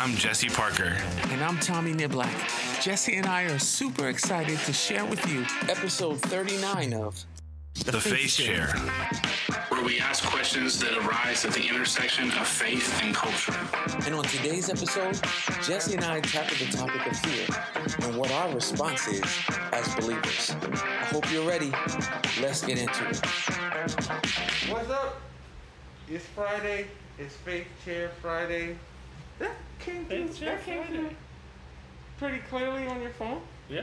I'm 0.00 0.14
Jesse 0.14 0.48
Parker. 0.48 0.96
And 1.28 1.44
I'm 1.44 1.58
Tommy 1.58 1.92
Niblack. 1.92 2.80
Jesse 2.82 3.16
and 3.16 3.26
I 3.26 3.42
are 3.42 3.58
super 3.58 4.08
excited 4.08 4.58
to 4.60 4.72
share 4.72 5.04
with 5.04 5.30
you 5.30 5.44
episode 5.68 6.22
39 6.22 6.94
of 6.94 7.22
The, 7.84 7.92
the 7.92 8.00
Faith, 8.00 8.38
Chair. 8.38 8.68
Where 9.68 9.84
we 9.84 10.00
ask 10.00 10.24
questions 10.24 10.80
that 10.80 10.96
arise 10.96 11.44
at 11.44 11.52
the 11.52 11.68
intersection 11.68 12.30
of 12.30 12.46
faith 12.46 12.98
and 13.02 13.14
culture. 13.14 13.54
And 14.06 14.14
on 14.14 14.24
today's 14.24 14.70
episode, 14.70 15.20
Jesse 15.62 15.96
and 15.96 16.04
I 16.06 16.20
tackle 16.20 16.56
the 16.64 16.74
topic 16.74 17.06
of 17.06 17.18
fear 17.18 17.46
and 18.08 18.16
what 18.16 18.32
our 18.32 18.50
response 18.54 19.06
is 19.06 19.22
as 19.74 19.94
believers. 19.96 20.56
I 20.62 21.04
hope 21.12 21.30
you're 21.30 21.46
ready. 21.46 21.72
Let's 22.40 22.64
get 22.64 22.78
into 22.78 23.06
it. 23.06 23.20
What's 24.70 24.88
up? 24.88 25.20
It's 26.08 26.24
Friday. 26.24 26.86
It's 27.18 27.36
Faith 27.36 27.66
Chair 27.84 28.12
Friday. 28.22 28.78
That 29.40 29.56
came 29.80 30.04
through. 30.06 30.28
That 30.46 30.64
came 30.64 30.82
Friday. 30.84 30.96
through 30.98 31.10
pretty 32.18 32.38
clearly 32.48 32.86
on 32.86 33.00
your 33.02 33.10
phone. 33.10 33.40
Yeah. 33.68 33.82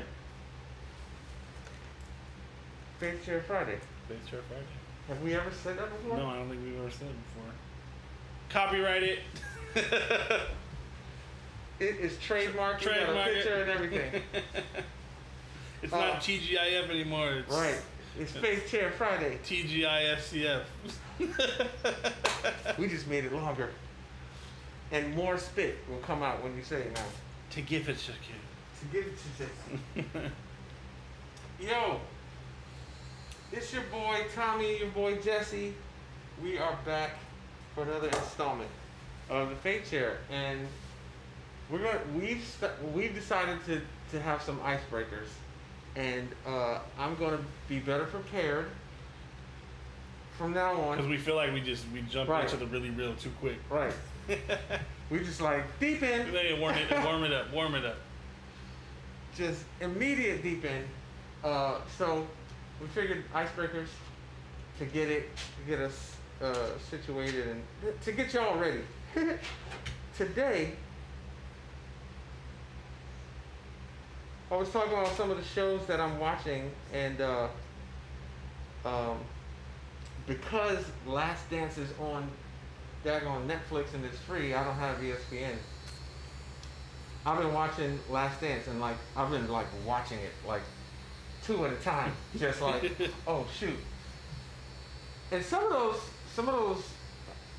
Faith 3.00 3.26
Chair 3.26 3.42
Friday. 3.46 3.78
Faith 4.08 4.26
Chair 4.30 4.40
Friday. 4.48 4.64
Have 5.10 5.22
we 5.22 5.34
ever 5.36 5.52
said 5.64 5.78
that 5.78 5.90
before? 5.90 6.18
No, 6.18 6.28
I 6.28 6.36
don't 6.38 6.50
think 6.50 6.64
we've 6.64 6.80
ever 6.80 6.90
said 6.92 7.08
it 7.08 7.16
before. 7.36 7.52
Copyright 8.50 9.04
it. 9.04 9.20
It 11.80 11.98
is 11.98 12.14
trademarked. 12.14 12.80
We 12.80 12.86
got 12.88 12.98
a 12.98 13.06
Trademark 13.06 13.28
picture 13.36 13.62
and 13.62 13.70
everything. 13.70 14.22
It's 15.84 15.94
Uh, 15.94 15.98
not 16.00 16.22
TGIF 16.22 16.90
anymore. 16.90 17.34
It's 17.34 17.54
right. 17.54 17.80
It's 18.20 18.32
Faith 18.44 18.68
Chair 18.68 18.90
Friday. 18.98 19.38
TGIFCF. 19.46 20.64
We 22.80 22.88
just 22.88 23.06
made 23.08 23.26
it 23.26 23.32
longer. 23.34 23.70
And 24.92 25.16
more 25.16 25.38
spit 25.38 25.78
will 25.90 25.98
come 25.98 26.24
out 26.24 26.44
when 26.44 26.56
you 26.56 26.64
say 26.64 26.82
it 26.82 26.94
now. 26.94 27.02
to 27.52 27.62
give 27.62 27.90
it 27.90 27.98
to 28.00 28.12
you. 28.12 28.18
To 28.80 28.86
give 28.92 29.06
it 29.08 29.18
to 29.18 30.04
Jesse. 30.06 30.30
Yo, 31.68 32.00
it's 33.52 33.74
your 33.74 33.84
boy 33.92 34.22
Tommy, 34.36 34.80
your 34.80 34.90
boy 34.90 35.16
Jesse. 35.18 35.74
We 36.42 36.58
are 36.60 36.78
back 36.86 37.12
for 37.74 37.84
another 37.84 38.08
installment 38.10 38.70
of 39.30 39.50
the 39.50 39.56
Faith 39.56 39.90
Chair, 39.90 40.18
and 40.32 40.68
we're 41.70 41.80
gonna 41.80 42.00
we've 42.16 42.44
st- 42.44 42.94
we've 42.94 43.14
decided 43.16 43.58
to 43.66 43.82
to 44.12 44.22
have 44.22 44.42
some 44.44 44.60
icebreakers, 44.60 45.30
and 45.96 46.30
uh, 46.46 46.80
I'm 47.00 47.16
gonna 47.16 47.40
be 47.68 47.80
better 47.80 48.06
prepared 48.06 48.68
from 50.38 50.54
now 50.54 50.80
on. 50.80 50.96
Because 50.98 51.10
we 51.10 51.18
feel 51.18 51.36
like 51.36 51.52
we 51.54 51.60
just 51.62 51.86
we 51.92 52.02
jump 52.04 52.30
Right. 52.30 52.44
into 52.44 52.58
the 52.58 52.68
really 52.68 52.92
real 52.92 53.16
too 53.16 53.32
quick. 53.40 53.58
Right. 53.70 53.94
we 55.10 55.20
just 55.20 55.42
like 55.42 55.64
deep 55.80 56.04
in. 56.04 56.32
They 56.34 56.58
warm 56.60 56.76
it, 56.76 57.04
warm 57.04 57.24
it 57.24 57.34
up, 57.34 57.54
warm 57.54 57.76
it 57.76 57.86
up. 57.86 57.98
just 59.36 59.64
immediate 59.80 60.44
deep 60.44 60.66
in. 60.66 60.84
Uh, 61.44 61.80
so 61.98 62.28
we 62.82 62.88
figured 62.88 63.24
icebreakers 63.34 63.88
to 64.80 64.86
get 64.86 65.10
it, 65.10 65.30
to 65.36 65.70
get 65.70 65.80
us 65.80 66.16
uh, 66.42 66.78
situated 66.90 67.48
and 67.48 68.02
to 68.02 68.12
get 68.12 68.34
y'all 68.34 68.58
ready. 68.58 68.82
Today, 70.18 70.74
I 74.52 74.56
was 74.56 74.70
talking 74.70 74.94
about 74.94 75.16
some 75.16 75.30
of 75.32 75.38
the 75.38 75.44
shows 75.44 75.86
that 75.88 76.00
I'm 76.00 76.20
watching, 76.20 76.72
and 76.94 77.22
uh, 77.22 77.48
um, 78.86 79.18
because 80.26 80.84
Last 81.06 81.50
Dance 81.50 81.78
is 81.78 81.90
on 82.00 82.30
daggone 83.06 83.48
Netflix 83.48 83.94
and 83.94 84.06
it's 84.06 84.18
free, 84.20 84.54
I 84.54 84.64
don't 84.64 84.76
have 84.76 84.98
ESPN. 84.98 85.56
I've 87.26 87.40
been 87.40 87.54
watching 87.54 88.00
Last 88.10 88.40
Dance 88.40 88.68
and 88.68 88.80
like 88.80 88.96
I've 89.16 89.30
been 89.30 89.50
like 89.50 89.68
watching 89.86 90.20
it 90.20 90.32
like 90.48 90.62
two 91.44 91.66
at 91.66 91.74
a 91.74 91.78
time, 91.78 92.14
just 92.38 92.62
like 92.62 92.92
oh 93.28 93.46
shoot. 93.58 93.78
And 95.32 95.44
some 95.44 95.64
of 95.66 95.70
those, 95.72 96.00
some 96.34 96.48
of 96.48 96.56
those, 96.56 96.84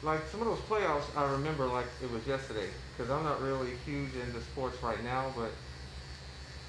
like 0.03 0.27
some 0.29 0.41
of 0.41 0.47
those 0.47 0.61
playoffs, 0.61 1.05
I 1.17 1.31
remember 1.33 1.67
like 1.67 1.87
it 2.03 2.11
was 2.11 2.27
yesterday 2.27 2.69
because 2.97 3.11
I'm 3.11 3.25
not 3.25 3.43
really 3.43 3.73
huge 3.85 4.15
into 4.15 4.41
sports 4.41 4.83
right 4.83 5.03
now, 5.05 5.33
but 5.37 5.51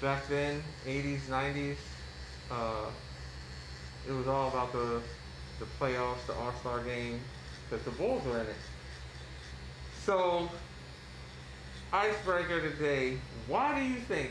back 0.00 0.28
then, 0.28 0.62
80s, 0.86 1.22
90s, 1.22 1.76
uh, 2.50 2.86
it 4.08 4.12
was 4.12 4.28
all 4.28 4.48
about 4.48 4.72
the 4.72 5.00
the 5.58 5.66
playoffs, 5.78 6.26
the 6.26 6.34
All 6.34 6.52
Star 6.60 6.82
game, 6.82 7.20
because 7.70 7.84
the 7.84 7.90
Bulls 7.92 8.24
were 8.24 8.40
in 8.40 8.46
it. 8.46 8.56
So 10.04 10.48
icebreaker 11.92 12.60
today. 12.60 13.18
Why 13.46 13.78
do 13.78 13.86
you 13.86 14.00
think 14.00 14.30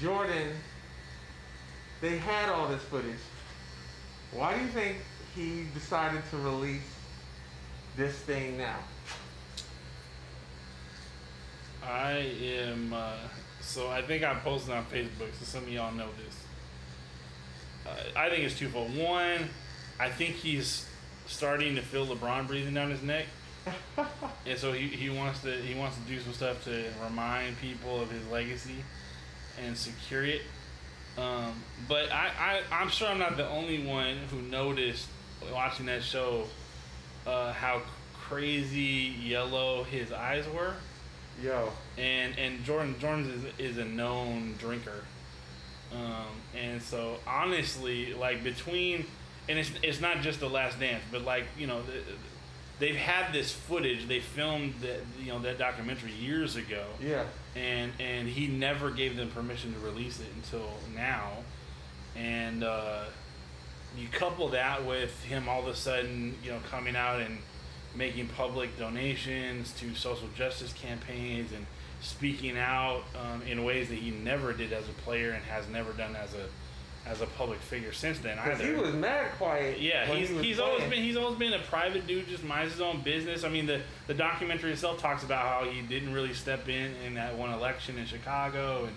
Jordan? 0.00 0.48
They 2.00 2.18
had 2.18 2.48
all 2.50 2.68
this 2.68 2.82
footage. 2.82 3.18
Why 4.32 4.54
do 4.54 4.60
you 4.60 4.68
think 4.68 4.98
he 5.34 5.64
decided 5.74 6.22
to 6.30 6.36
release 6.38 6.82
this 7.96 8.14
thing 8.14 8.58
now? 8.58 8.78
I 11.82 12.30
am. 12.42 12.92
Uh, 12.92 13.16
so 13.60 13.88
I 13.88 14.02
think 14.02 14.22
I 14.22 14.34
posted 14.34 14.74
on 14.74 14.84
Facebook, 14.86 15.32
so 15.38 15.44
some 15.44 15.62
of 15.62 15.68
y'all 15.68 15.94
know 15.94 16.08
this. 16.24 16.36
Uh, 17.86 18.18
I 18.18 18.28
think 18.28 18.44
it's 18.44 18.58
twofold. 18.58 18.96
One, 18.96 19.48
I 19.98 20.10
think 20.10 20.34
he's 20.34 20.86
starting 21.26 21.76
to 21.76 21.82
feel 21.82 22.06
LeBron 22.06 22.46
breathing 22.46 22.74
down 22.74 22.90
his 22.90 23.02
neck, 23.02 23.26
and 24.46 24.58
so 24.58 24.72
he, 24.72 24.88
he 24.88 25.10
wants 25.10 25.40
to 25.42 25.52
he 25.52 25.74
wants 25.74 25.96
to 25.96 26.02
do 26.02 26.20
some 26.20 26.32
stuff 26.32 26.64
to 26.64 26.84
remind 27.02 27.58
people 27.60 28.00
of 28.00 28.10
his 28.10 28.26
legacy 28.28 28.84
and 29.64 29.76
secure 29.76 30.24
it. 30.24 30.42
Um, 31.16 31.62
but 31.88 32.10
I, 32.10 32.30
I 32.38 32.60
I'm 32.72 32.88
sure 32.88 33.08
I'm 33.08 33.18
not 33.18 33.36
the 33.36 33.48
only 33.48 33.86
one 33.86 34.16
who 34.30 34.42
noticed 34.42 35.08
watching 35.52 35.86
that 35.86 36.02
show 36.02 36.44
uh, 37.26 37.52
how 37.52 37.82
crazy 38.14 39.14
yellow 39.22 39.84
his 39.84 40.12
eyes 40.12 40.44
were. 40.48 40.74
Yo, 41.42 41.70
and 41.98 42.38
and 42.38 42.64
Jordan 42.64 42.94
Jordan 43.00 43.44
is, 43.58 43.70
is 43.72 43.78
a 43.78 43.84
known 43.84 44.54
drinker, 44.58 45.04
um, 45.92 46.26
and 46.56 46.80
so 46.80 47.18
honestly, 47.26 48.14
like 48.14 48.44
between, 48.44 49.06
and 49.48 49.58
it's 49.58 49.70
it's 49.82 50.00
not 50.00 50.20
just 50.20 50.40
the 50.40 50.48
Last 50.48 50.80
Dance, 50.80 51.02
but 51.10 51.22
like 51.22 51.44
you 51.58 51.66
know, 51.66 51.82
they've 52.78 52.96
had 52.96 53.32
this 53.32 53.52
footage. 53.52 54.08
They 54.08 54.20
filmed 54.20 54.74
that 54.80 55.00
you 55.20 55.32
know 55.32 55.38
that 55.40 55.58
documentary 55.58 56.12
years 56.12 56.56
ago, 56.56 56.84
yeah, 57.00 57.24
and 57.54 57.92
and 58.00 58.28
he 58.28 58.46
never 58.46 58.90
gave 58.90 59.16
them 59.16 59.30
permission 59.30 59.72
to 59.74 59.78
release 59.80 60.20
it 60.20 60.28
until 60.36 60.70
now, 60.94 61.30
and 62.16 62.64
uh, 62.64 63.04
you 63.96 64.08
couple 64.08 64.48
that 64.48 64.84
with 64.84 65.22
him 65.24 65.48
all 65.48 65.60
of 65.60 65.68
a 65.68 65.76
sudden 65.76 66.36
you 66.42 66.50
know 66.50 66.58
coming 66.70 66.96
out 66.96 67.20
and 67.20 67.38
making 67.94 68.26
public 68.28 68.76
donations 68.78 69.72
to 69.74 69.94
social 69.94 70.28
justice 70.34 70.72
campaigns 70.72 71.52
and 71.52 71.64
speaking 72.00 72.58
out 72.58 73.02
um, 73.16 73.40
in 73.42 73.64
ways 73.64 73.88
that 73.88 73.96
he 73.96 74.10
never 74.10 74.52
did 74.52 74.72
as 74.72 74.88
a 74.88 74.92
player 75.04 75.30
and 75.30 75.44
has 75.44 75.68
never 75.68 75.92
done 75.92 76.16
as 76.16 76.34
a 76.34 76.46
as 77.06 77.20
a 77.20 77.26
public 77.26 77.58
figure 77.60 77.92
since 77.92 78.18
then 78.20 78.38
either. 78.38 78.64
he 78.64 78.72
was 78.72 78.94
mad 78.94 79.30
quiet. 79.36 79.78
Yeah, 79.80 80.06
he's 80.06 80.30
he 80.30 80.42
he's 80.42 80.58
always 80.58 80.82
been 80.84 81.02
he's 81.02 81.16
always 81.16 81.38
been 81.38 81.52
a 81.52 81.58
private 81.58 82.06
dude, 82.06 82.26
just 82.28 82.44
minds 82.44 82.72
his 82.72 82.80
own 82.80 83.02
business. 83.02 83.44
I 83.44 83.48
mean, 83.50 83.66
the 83.66 83.80
the 84.06 84.14
documentary 84.14 84.72
itself 84.72 84.98
talks 85.00 85.22
about 85.22 85.46
how 85.46 85.68
he 85.70 85.82
didn't 85.82 86.12
really 86.14 86.32
step 86.32 86.68
in 86.68 86.92
in 87.06 87.14
that 87.14 87.36
one 87.36 87.52
election 87.52 87.98
in 87.98 88.06
Chicago 88.06 88.86
and 88.86 88.94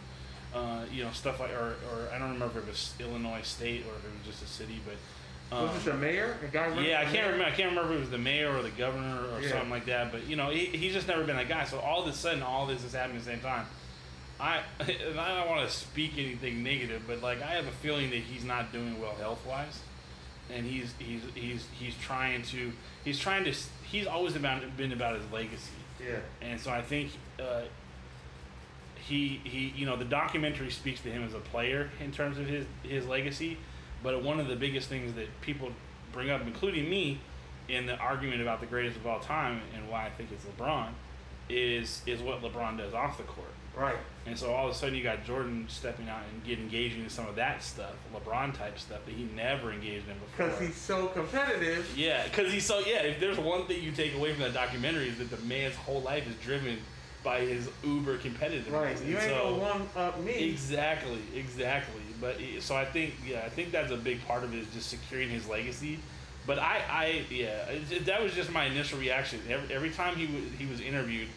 uh, 0.55 0.85
you 0.91 1.03
know 1.03 1.11
stuff 1.11 1.39
like 1.39 1.51
or, 1.51 1.75
or 1.91 2.09
I 2.13 2.17
don't 2.17 2.31
remember 2.33 2.59
if 2.59 2.65
it 2.65 2.69
was 2.69 2.93
Illinois 2.99 3.41
State 3.43 3.81
or 3.85 3.95
if 3.97 4.05
it 4.05 4.11
was 4.17 4.25
just 4.25 4.43
a 4.43 4.47
city, 4.47 4.79
but 4.85 4.95
um, 5.55 5.63
Was 5.63 5.75
this 5.75 5.83
the 5.85 5.93
mayor? 5.93 6.37
The 6.41 6.47
guy 6.47 6.79
yeah, 6.81 6.99
I 7.01 7.05
can't 7.05 7.25
remember. 7.31 7.45
I 7.45 7.51
can't 7.51 7.69
remember 7.69 7.91
if 7.93 7.97
it 7.97 8.01
was 8.01 8.09
the 8.09 8.17
mayor 8.17 8.55
or 8.55 8.61
the 8.61 8.69
governor 8.71 9.19
or 9.33 9.41
Yeah. 9.41 9.49
something 9.51 9.69
like 9.69 9.85
that. 9.85 10.11
But 10.13 10.27
you 10.27 10.35
know, 10.37 10.49
he, 10.49 10.65
he's 10.65 10.93
just 10.93 11.07
never 11.07 11.23
been 11.25 11.35
that 11.35 11.47
guy. 11.49 11.65
So 11.65 11.79
all 11.79 12.01
of 12.03 12.07
a 12.07 12.13
sudden, 12.13 12.41
all 12.43 12.65
this 12.65 12.83
is 12.85 12.93
happening 12.93 13.17
at 13.17 13.23
the 13.25 13.31
same 13.31 13.39
time. 13.41 13.65
I 14.39 14.61
and 14.79 15.19
I 15.19 15.35
don't 15.35 15.49
want 15.49 15.67
to 15.67 15.75
speak 15.75 16.13
anything 16.17 16.63
negative, 16.63 17.03
but 17.07 17.21
like 17.21 17.41
I 17.41 17.51
have 17.51 17.67
a 17.67 17.71
feeling 17.71 18.09
that 18.11 18.19
he's 18.19 18.43
not 18.43 18.71
doing 18.71 18.99
well 18.99 19.15
health 19.15 19.45
wise, 19.45 19.79
and 20.53 20.65
he's 20.65 20.93
he's 20.99 21.21
he's 21.35 21.65
he's 21.77 21.95
trying 21.95 22.43
to 22.43 22.71
he's 23.03 23.19
trying 23.19 23.43
to 23.45 23.53
he's 23.83 24.07
always 24.07 24.35
about 24.35 24.61
been 24.77 24.91
about 24.91 25.15
his 25.15 25.29
legacy. 25.31 25.71
Yeah, 25.99 26.19
And 26.41 26.59
so 26.59 26.69
I 26.69 26.83
think 26.83 27.11
uh, 27.39 27.61
he 28.95 29.41
he 29.43 29.73
you 29.75 29.85
know 29.85 29.95
the 29.95 30.05
documentary 30.05 30.69
speaks 30.69 31.01
to 31.01 31.09
him 31.09 31.23
as 31.23 31.33
a 31.33 31.39
player 31.39 31.89
in 31.99 32.11
terms 32.11 32.37
of 32.37 32.45
his 32.45 32.65
his 32.83 33.05
legacy, 33.07 33.57
but 34.03 34.21
one 34.23 34.39
of 34.39 34.47
the 34.47 34.55
biggest 34.55 34.89
things 34.89 35.13
that 35.13 35.27
people 35.41 35.71
bring 36.11 36.29
up, 36.29 36.41
including 36.41 36.89
me, 36.89 37.19
in 37.67 37.85
the 37.85 37.97
argument 37.97 38.41
about 38.41 38.59
the 38.59 38.65
greatest 38.65 38.97
of 38.97 39.07
all 39.07 39.19
time 39.19 39.61
and 39.75 39.89
why 39.89 40.05
I 40.05 40.09
think 40.09 40.29
it's 40.31 40.45
LeBron, 40.45 40.89
is 41.49 42.01
is 42.05 42.21
what 42.21 42.41
LeBron 42.41 42.77
does 42.77 42.93
off 42.93 43.17
the 43.17 43.23
court. 43.23 43.49
Right. 43.77 43.95
And 44.25 44.37
so 44.37 44.51
all 44.53 44.67
of 44.67 44.71
a 44.71 44.75
sudden 44.75 44.95
you 44.95 45.03
got 45.03 45.23
Jordan 45.25 45.65
stepping 45.69 46.09
out 46.09 46.21
and 46.33 46.43
get 46.43 46.59
engaging 46.59 47.03
in 47.03 47.09
some 47.09 47.27
of 47.27 47.35
that 47.35 47.63
stuff, 47.63 47.93
LeBron 48.13 48.53
type 48.57 48.77
stuff 48.79 49.05
that 49.05 49.13
he 49.13 49.23
never 49.35 49.71
engaged 49.71 50.07
in 50.09 50.15
before. 50.17 50.47
Because 50.47 50.59
he's 50.59 50.75
so 50.75 51.07
competitive. 51.07 51.93
yeah, 51.95 52.23
because 52.25 52.51
he's 52.51 52.65
so 52.65 52.79
yeah. 52.79 53.03
If 53.03 53.19
there's 53.19 53.37
one 53.37 53.65
thing 53.65 53.81
you 53.83 53.91
take 53.91 54.15
away 54.15 54.33
from 54.33 54.43
that 54.43 54.53
documentary 54.53 55.09
is 55.09 55.17
that 55.19 55.29
the 55.29 55.37
man's 55.45 55.75
whole 55.75 56.01
life 56.01 56.27
is 56.27 56.35
driven 56.43 56.77
by 57.23 57.41
his 57.41 57.69
uber 57.83 58.17
competitiveness. 58.17 58.71
Right. 58.71 58.99
And 58.99 59.07
You 59.09 59.15
ain't 59.17 59.29
so- 59.29 59.55
gonna 59.57 59.57
one 59.57 59.89
up 59.95 60.19
me. 60.21 60.49
Exactly, 60.49 61.19
exactly. 61.35 62.01
But 62.19 62.37
so 62.59 62.75
I 62.75 62.85
think, 62.85 63.13
yeah, 63.25 63.43
I 63.45 63.49
think 63.49 63.71
that's 63.71 63.91
a 63.91 63.97
big 63.97 64.25
part 64.25 64.43
of 64.43 64.53
it 64.53 64.57
is 64.59 64.67
just 64.73 64.89
securing 64.89 65.29
his 65.29 65.47
legacy. 65.47 65.99
But 66.47 66.59
I, 66.59 66.81
I, 66.89 67.25
yeah, 67.29 67.65
that 68.05 68.23
was 68.23 68.33
just 68.33 68.49
my 68.51 68.65
initial 68.65 68.97
reaction. 68.99 69.39
Every, 69.49 69.75
every 69.75 69.89
time 69.89 70.15
he 70.15 70.25
was 70.25 70.43
he 70.57 70.65
was 70.65 70.79
interviewed, 70.81 71.27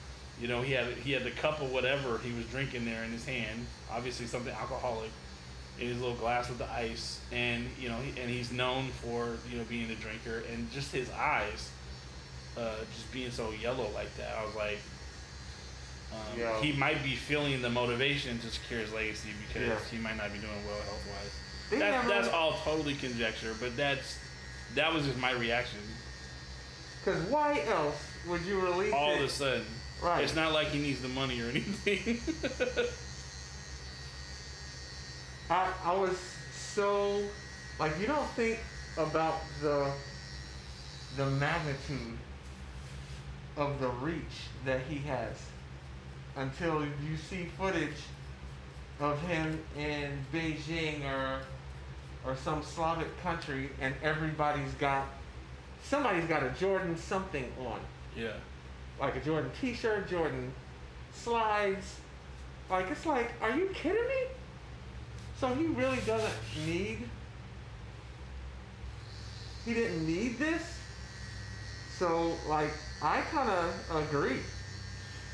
you 0.41 0.49
know, 0.49 0.63
he 0.63 0.73
had 0.73 0.87
he 0.95 1.13
had 1.13 1.25
the 1.25 1.31
cup 1.31 1.61
of 1.61 1.71
whatever 1.73 2.19
he 2.19 2.33
was 2.33 2.45
drinking 2.47 2.85
there 2.85 3.05
in 3.05 3.11
his 3.11 3.25
hand, 3.27 3.67
obviously 3.91 4.27
something 4.27 4.53
alcoholic, 4.55 5.11
in 5.79 5.89
his 5.89 6.01
little 6.01 6.17
glass 6.17 6.49
with 6.49 6.59
the 6.59 6.71
ice, 6.73 7.21
and 7.33 7.67
you 7.79 7.89
know, 7.89 7.97
he, 7.99 8.19
and 8.21 8.31
he's 8.31 8.51
known 8.53 8.89
for 9.03 9.37
you 9.51 9.59
know 9.59 9.65
being 9.69 9.91
a 9.91 9.95
drinker, 9.97 10.43
and 10.53 10.71
just 10.73 10.93
his 10.93 11.11
eyes, 11.11 11.71
uh, 12.57 12.77
just 12.95 13.13
being 13.13 13.31
so 13.31 13.51
yellow 13.63 13.89
like 13.95 14.15
that. 14.17 14.35
I 14.41 14.45
was 14.45 14.55
like. 14.57 14.79
Um, 16.13 16.41
Yeah. 16.41 16.61
He 16.61 16.73
might 16.73 17.05
be 17.05 17.15
feeling 17.15 17.63
the 17.63 17.71
motivation 17.71 18.37
to 18.41 18.49
secure 18.51 18.81
his 18.81 18.93
legacy 18.93 19.29
because 19.47 19.69
Yeah. 19.69 19.79
he 19.93 19.99
might 19.99 20.17
not 20.17 20.33
be 20.33 20.41
doing 20.41 20.67
well 20.67 20.75
health 20.83 21.07
wise. 21.07 21.79
That, 21.79 22.09
that's 22.09 22.27
all 22.29 22.55
totally 22.65 22.95
conjecture, 22.95 23.55
but 23.61 23.77
that's 23.77 24.19
that 24.75 24.93
was 24.93 25.05
just 25.07 25.19
my 25.19 25.31
reaction. 25.33 25.79
Because 27.05 27.23
why 27.31 27.63
else 27.69 27.95
would 28.27 28.43
you 28.43 28.59
release 28.61 28.93
All 28.93 29.13
it? 29.13 29.19
of 29.19 29.25
a 29.25 29.29
sudden, 29.29 29.65
Right. 30.03 30.25
it's 30.25 30.35
not 30.35 30.53
like 30.53 30.69
he 30.69 30.79
needs 30.79 31.03
the 31.03 31.09
money 31.09 31.41
or 31.41 31.49
anything. 31.51 32.21
I, 35.51 35.69
I 35.85 35.95
was 35.95 36.17
so 36.55 37.23
like 37.79 37.99
you 38.01 38.07
don't 38.07 38.29
think 38.31 38.59
about 38.97 39.41
the 39.61 39.91
the 41.17 41.27
magnitude 41.27 42.17
of 43.57 43.81
the 43.81 43.89
reach 43.89 44.47
that 44.65 44.81
he 44.89 44.99
has 44.99 45.37
until 46.37 46.83
you 46.85 47.17
see 47.29 47.47
footage 47.59 48.07
of 49.01 49.21
him 49.23 49.61
in 49.77 50.25
Beijing 50.33 51.05
or 51.05 51.41
or 52.25 52.37
some 52.37 52.63
Slavic 52.63 53.21
country 53.23 53.71
and 53.81 53.95
everybody's 54.03 54.73
got 54.75 55.07
somebody's 55.83 56.27
got 56.27 56.43
a 56.43 56.51
Jordan 56.51 56.97
something 56.97 57.51
on 57.67 57.81
yeah, 58.17 58.33
like 59.01 59.17
a 59.17 59.21
Jordan 59.21 59.51
T-shirt, 59.61 60.09
Jordan 60.09 60.53
slides. 61.15 61.97
Like 62.69 62.91
it's 62.91 63.07
like, 63.07 63.33
are 63.41 63.57
you 63.57 63.69
kidding 63.75 64.03
me? 64.03 64.23
So 65.39 65.49
he 65.55 65.67
really 65.67 65.99
doesn't 66.07 66.33
need. 66.67 66.99
He 69.65 69.75
didn't 69.75 70.07
need 70.07 70.39
this. 70.39 70.63
So 71.99 72.35
like, 72.49 72.71
I 73.03 73.21
kind 73.33 73.51
of 73.51 74.07
agree. 74.09 74.39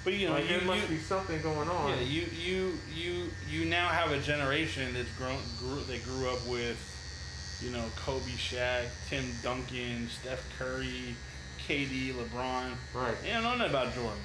but 0.04 0.14
you 0.14 0.28
know, 0.28 0.34
like 0.34 0.44
you, 0.48 0.58
there 0.58 0.66
must 0.66 0.82
you- 0.88 0.96
be 0.96 1.02
something 1.02 1.40
going 1.42 1.68
on. 1.68 1.90
yeah, 1.90 2.00
you 2.00 2.26
you 2.40 2.72
you 2.94 3.24
you 3.50 3.64
now 3.66 3.88
have 3.88 4.12
a 4.12 4.18
generation 4.20 4.94
that's 4.94 5.10
grown 5.18 5.38
grew 5.58 5.80
they 5.84 5.98
grew 5.98 6.28
up 6.28 6.44
with, 6.48 6.78
you 7.62 7.70
know, 7.70 7.84
Kobe, 7.96 8.22
Shaq, 8.32 8.86
Tim 9.08 9.24
Duncan, 9.42 10.08
Steph 10.08 10.44
Curry, 10.58 11.14
KD, 11.66 12.12
LeBron. 12.14 12.70
right. 12.94 13.14
They 13.22 13.30
don't 13.30 13.42
know 13.42 13.56
nothing 13.56 13.70
about 13.70 13.94
Jordan. 13.94 14.18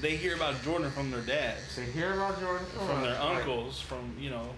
They 0.00 0.16
hear 0.16 0.34
about 0.34 0.60
Jordan 0.62 0.90
from 0.90 1.10
their 1.10 1.20
dads. 1.22 1.76
They 1.76 1.84
hear 1.84 2.14
about 2.14 2.40
Jordan 2.40 2.66
from 2.66 3.02
their 3.02 3.14
right. 3.14 3.36
uncles, 3.38 3.80
from 3.80 4.14
you 4.18 4.30
know, 4.30 4.48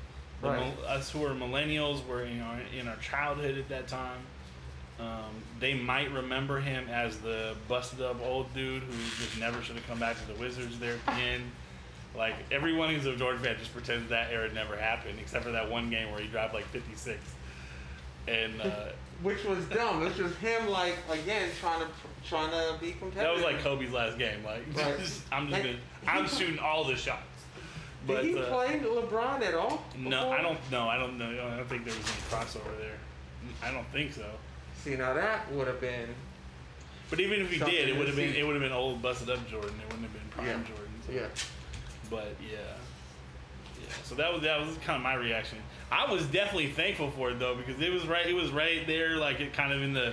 Right. 0.43 0.61
mil- 0.77 0.87
us 0.87 1.11
who 1.11 1.25
are 1.25 1.31
millennials 1.31 2.07
were 2.07 2.23
in 2.23 2.41
our 2.43 2.59
in 2.79 2.89
our 2.89 2.97
childhood 2.97 3.57
at 3.59 3.69
that 3.71 3.89
time. 3.89 4.19
Um, 4.99 5.43
they 5.61 5.75
might 5.75 6.11
remember 6.11 6.59
him 6.61 6.89
as 6.89 7.19
the 7.19 7.55
busted 7.69 8.01
up 8.01 8.21
old 8.23 8.53
dude 8.55 8.83
who 8.83 8.93
just 9.19 9.39
never 9.39 9.63
should 9.63 9.77
have 9.77 9.87
come 9.87 9.99
back 9.99 10.17
to 10.19 10.27
the 10.33 10.39
Wizards 10.41 10.79
there 10.79 10.95
at 10.95 11.07
the 11.07 11.13
end. 11.23 11.45
Like 12.15 12.35
everyone 12.51 12.95
who's 12.95 13.05
a 13.05 13.15
Jordan 13.17 13.43
fan 13.43 13.57
just 13.59 13.75
pretends 13.75 14.09
that 14.09 14.31
era 14.33 14.51
never 14.53 14.75
happened, 14.77 15.19
except 15.21 15.45
for 15.45 15.53
that 15.53 15.71
one 15.71 15.91
game 15.91 16.11
where 16.13 16.21
he 16.21 16.29
dropped 16.29 16.55
like 16.55 16.65
56. 16.69 17.19
And 18.29 18.61
uh, 18.61 18.71
Which 19.23 19.45
was 19.45 19.65
dumb. 19.67 20.01
Which 20.01 20.19
was 20.19 20.35
him 20.37 20.69
like 20.69 20.97
again 21.11 21.49
trying 21.61 21.81
to 21.81 21.87
trying 22.29 22.51
to 22.51 22.79
be 22.81 22.93
competitive. 22.93 23.23
that 23.23 23.35
was 23.35 23.43
like 23.43 23.61
Kobe's 23.61 23.93
last 23.93 24.19
game. 24.19 24.43
Like 24.45 24.63
Right. 24.75 24.95
I'm 25.33 25.49
just 25.49 25.63
gonna, 25.63 25.77
I'm 26.07 26.27
shooting 26.39 26.59
all 26.59 26.85
the 26.85 26.97
shots. 26.97 27.23
But 28.07 28.23
Did 28.23 28.37
he 28.37 28.39
uh, 28.39 28.47
play 28.47 28.81
LeBron 28.81 29.43
at 29.43 29.55
all? 29.55 29.85
No. 29.99 30.31
I 30.31 30.41
don't 30.41 30.59
know. 30.71 30.89
I 30.89 30.97
don't 30.97 31.19
know. 31.19 31.29
I 31.53 31.57
don't 31.57 31.69
think 31.69 31.85
there 31.85 31.95
was 31.95 32.05
any 32.05 32.21
crossover 32.31 32.79
there. 32.79 32.99
I 33.65 33.73
don't 33.73 33.87
think 33.93 34.13
so. 34.13 34.27
See 34.83 34.97
now 34.97 35.15
that 35.15 35.51
would 35.53 35.67
have 35.67 35.81
been 35.81 36.09
But 37.11 37.21
even 37.21 37.41
if 37.41 37.51
he 37.51 37.59
did, 37.59 37.89
it 37.89 37.97
would 37.97 38.07
have 38.07 38.17
been 38.17 38.35
it 38.35 38.45
would 38.47 38.55
have 38.55 38.63
been 38.63 38.73
old 38.73 39.03
busted 39.03 39.31
up 39.31 39.49
Jordan. 39.49 39.71
It 39.81 39.93
wouldn't 39.93 40.03
have 40.03 40.13
been 40.13 40.29
prime 40.31 40.47
Yeah. 40.47 40.53
Jordan. 40.55 40.93
So. 41.07 41.13
yeah. 41.13 41.27
But 42.11 42.37
yeah, 42.41 42.59
yeah. 43.81 43.89
So 44.05 44.15
that 44.17 44.33
was 44.33 44.43
that 44.43 44.61
was 44.61 44.77
kind 44.79 44.97
of 44.97 45.03
my 45.03 45.15
reaction. 45.15 45.59
I 45.91 46.11
was 46.11 46.25
definitely 46.27 46.71
thankful 46.71 47.11
for 47.13 47.31
it 47.31 47.39
though 47.39 47.55
because 47.55 47.81
it 47.81 47.93
was 47.93 48.07
right. 48.07 48.27
It 48.27 48.35
was 48.35 48.51
right 48.51 48.87
there, 48.87 49.17
like 49.17 49.41
it 49.41 49.53
kind 49.53 49.73
of 49.73 49.83
in 49.83 49.93
the 49.93 50.13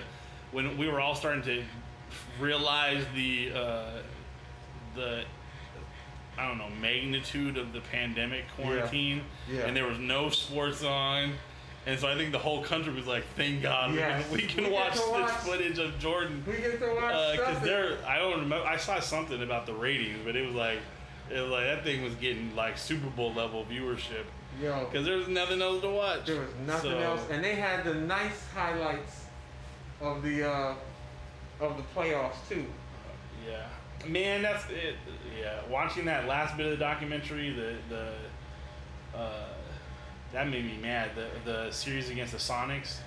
when 0.52 0.78
we 0.78 0.88
were 0.88 1.00
all 1.02 1.16
starting 1.16 1.42
to 1.44 1.64
realize 2.40 3.04
the 3.16 3.52
uh, 3.54 3.90
the 4.96 5.24
I 6.38 6.48
don't 6.48 6.58
know 6.58 6.70
magnitude 6.82 7.58
of 7.58 7.74
the 7.74 7.82
pandemic 7.82 8.46
quarantine, 8.56 9.22
Yeah. 9.52 9.62
and 9.62 9.76
there 9.76 9.86
was 9.88 10.00
no 10.00 10.30
sports 10.30 10.84
on. 10.84 11.34
And 11.86 12.00
so 12.00 12.08
I 12.08 12.16
think 12.16 12.32
the 12.32 12.40
whole 12.40 12.64
country 12.64 12.94
was 12.94 13.06
like, 13.08 13.26
"Thank 13.36 13.62
God 13.62 13.94
Yes. 13.94 14.24
we 14.32 14.38
can, 14.40 14.48
we 14.48 14.54
can 14.54 14.64
We 14.66 14.70
watch 14.72 14.94
this 14.94 15.08
watch- 15.08 15.32
footage 15.32 15.80
of 15.80 16.00
Jordan." 16.00 16.44
We 16.48 16.54
get 16.58 16.80
to 16.80 16.88
watch 16.96 17.32
because 17.34 17.46
something. 17.56 17.64
there, 17.66 17.98
I 18.08 18.20
don't 18.20 18.40
remember. 18.40 18.66
I 18.66 18.78
saw 18.78 19.00
something 19.02 19.42
about 19.44 19.66
the 19.66 19.74
ratings, 19.74 20.20
but 20.24 20.36
it 20.36 20.46
was 20.46 20.56
like, 20.56 20.78
it 21.30 21.40
was 21.42 21.50
like 21.52 21.66
that 21.66 21.84
thing 21.84 22.02
was 22.04 22.16
getting 22.16 22.56
like 22.56 22.78
Super 22.78 23.10
Bowl 23.10 23.34
level 23.34 23.66
viewership 23.66 24.24
Yo, 24.62 24.86
because 24.90 25.06
there 25.06 25.18
was 25.18 25.28
nothing 25.28 25.62
else 25.62 25.82
to 25.82 25.90
watch. 25.90 26.26
there 26.26 26.40
was 26.40 26.50
nothing 26.66 26.92
So, 26.92 26.98
else, 27.00 27.22
and 27.32 27.44
they 27.44 27.56
had 27.56 27.84
the 27.84 27.94
nice 27.96 28.48
highlights 28.54 29.26
of 30.02 30.22
the 30.22 30.50
uh, 30.50 30.76
of 31.60 31.78
the 31.78 31.84
playoffs 32.00 32.36
too. 32.48 32.66
Yeah, 33.48 33.66
man, 34.08 34.42
that's 34.44 34.64
it. 34.70 34.96
Yeah, 35.40 35.60
watching 35.70 36.06
that 36.06 36.28
last 36.28 36.56
bit 36.56 36.66
of 36.68 36.72
the 36.72 36.78
documentary, 36.78 37.52
the 37.54 37.76
the 37.90 39.18
uh, 39.18 39.46
that 40.32 40.48
made 40.50 40.66
me 40.66 40.78
mad. 40.82 41.12
The 41.16 41.28
the 41.52 41.72
series 41.72 42.10
against 42.10 42.32
the 42.34 42.40
Sonics. 42.40 42.98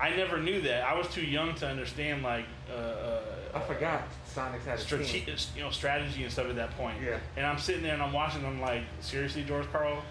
I 0.00 0.16
never 0.16 0.38
knew 0.38 0.62
that. 0.62 0.82
I 0.84 0.94
was 0.96 1.08
too 1.08 1.24
young 1.24 1.54
to 1.56 1.68
understand 1.68 2.22
like 2.22 2.46
uh, 2.70 2.74
uh, 2.74 3.20
I 3.54 3.60
forgot 3.60 4.02
Sonics 4.34 4.64
had 4.64 4.78
a 4.78 4.82
team. 4.82 5.04
strate- 5.04 5.46
you 5.56 5.62
know, 5.62 5.70
strategy 5.70 6.22
and 6.24 6.32
stuff 6.32 6.46
at 6.48 6.56
that 6.56 6.70
point. 6.76 6.96
Yeah. 7.04 7.18
And 7.36 7.44
I'm 7.46 7.58
sitting 7.58 7.82
there 7.82 7.92
and 7.94 8.02
I'm 8.02 8.12
watching. 8.12 8.44
I'm 8.46 8.60
like, 8.60 8.82
seriously, 9.00 9.44
George 9.44 9.70
Karl, 9.72 10.02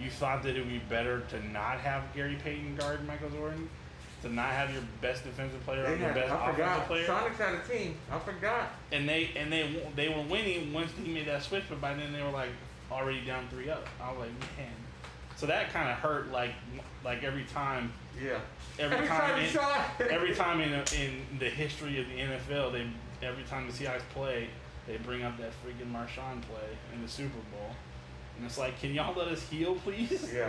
you 0.00 0.10
thought 0.10 0.42
that 0.42 0.56
it 0.56 0.60
would 0.60 0.68
be 0.68 0.78
better 0.88 1.20
to 1.30 1.48
not 1.48 1.78
have 1.80 2.02
Gary 2.14 2.36
Payton 2.42 2.76
guard 2.76 3.06
Michael 3.06 3.30
Jordan, 3.30 3.68
to 4.22 4.28
not 4.32 4.50
have 4.50 4.72
your 4.72 4.82
best 5.00 5.24
defensive 5.24 5.62
player 5.64 5.84
or 5.84 5.96
your 5.96 6.12
best 6.14 6.32
I 6.32 6.50
offensive 6.50 6.54
forgot. 6.54 6.86
player, 6.86 7.06
Sonics 7.06 7.36
had 7.36 7.54
a 7.54 7.60
team. 7.78 7.94
I 8.10 8.18
forgot. 8.18 8.70
and 8.92 9.08
they 9.08 9.30
and 9.36 9.52
they 9.52 9.82
they 9.96 10.08
were 10.08 10.22
winning 10.22 10.72
once 10.72 10.90
he 11.02 11.12
made 11.12 11.26
that 11.26 11.42
switch, 11.42 11.64
but 11.68 11.80
by 11.80 11.94
then 11.94 12.12
they 12.12 12.22
were 12.22 12.30
like 12.30 12.50
already 12.90 13.20
down 13.24 13.46
three 13.50 13.70
up. 13.70 13.86
I 14.02 14.10
was 14.10 14.20
like, 14.20 14.30
man. 14.58 14.72
So 15.36 15.46
that 15.46 15.72
kind 15.72 15.88
of 15.90 15.96
hurt. 15.98 16.30
Like 16.30 16.52
like 17.04 17.22
every 17.22 17.44
time 17.44 17.92
Yeah. 18.22 18.38
every, 18.78 19.06
time, 19.06 19.42
you 19.42 19.48
in, 20.06 20.10
every 20.12 20.34
time 20.34 20.60
in, 20.60 20.72
in 20.98 21.38
the 21.38 21.50
history 21.50 22.00
of 22.00 22.06
the 22.08 22.14
NFL, 22.18 22.72
they 22.72 22.86
every 23.26 23.42
time 23.44 23.66
the 23.66 23.72
Seahawks 23.72 24.02
play, 24.14 24.48
they 24.86 24.96
bring 24.98 25.22
up 25.22 25.36
that 25.38 25.50
freaking 25.64 25.92
Marshawn 25.92 26.40
play 26.42 26.68
in 26.94 27.02
the 27.02 27.08
Super 27.08 27.38
Bowl, 27.52 27.70
and 28.36 28.44
it's 28.46 28.58
like, 28.58 28.78
can 28.80 28.92
y'all 28.94 29.14
let 29.16 29.28
us 29.28 29.42
heal, 29.48 29.74
please? 29.76 30.30
Yeah. 30.34 30.48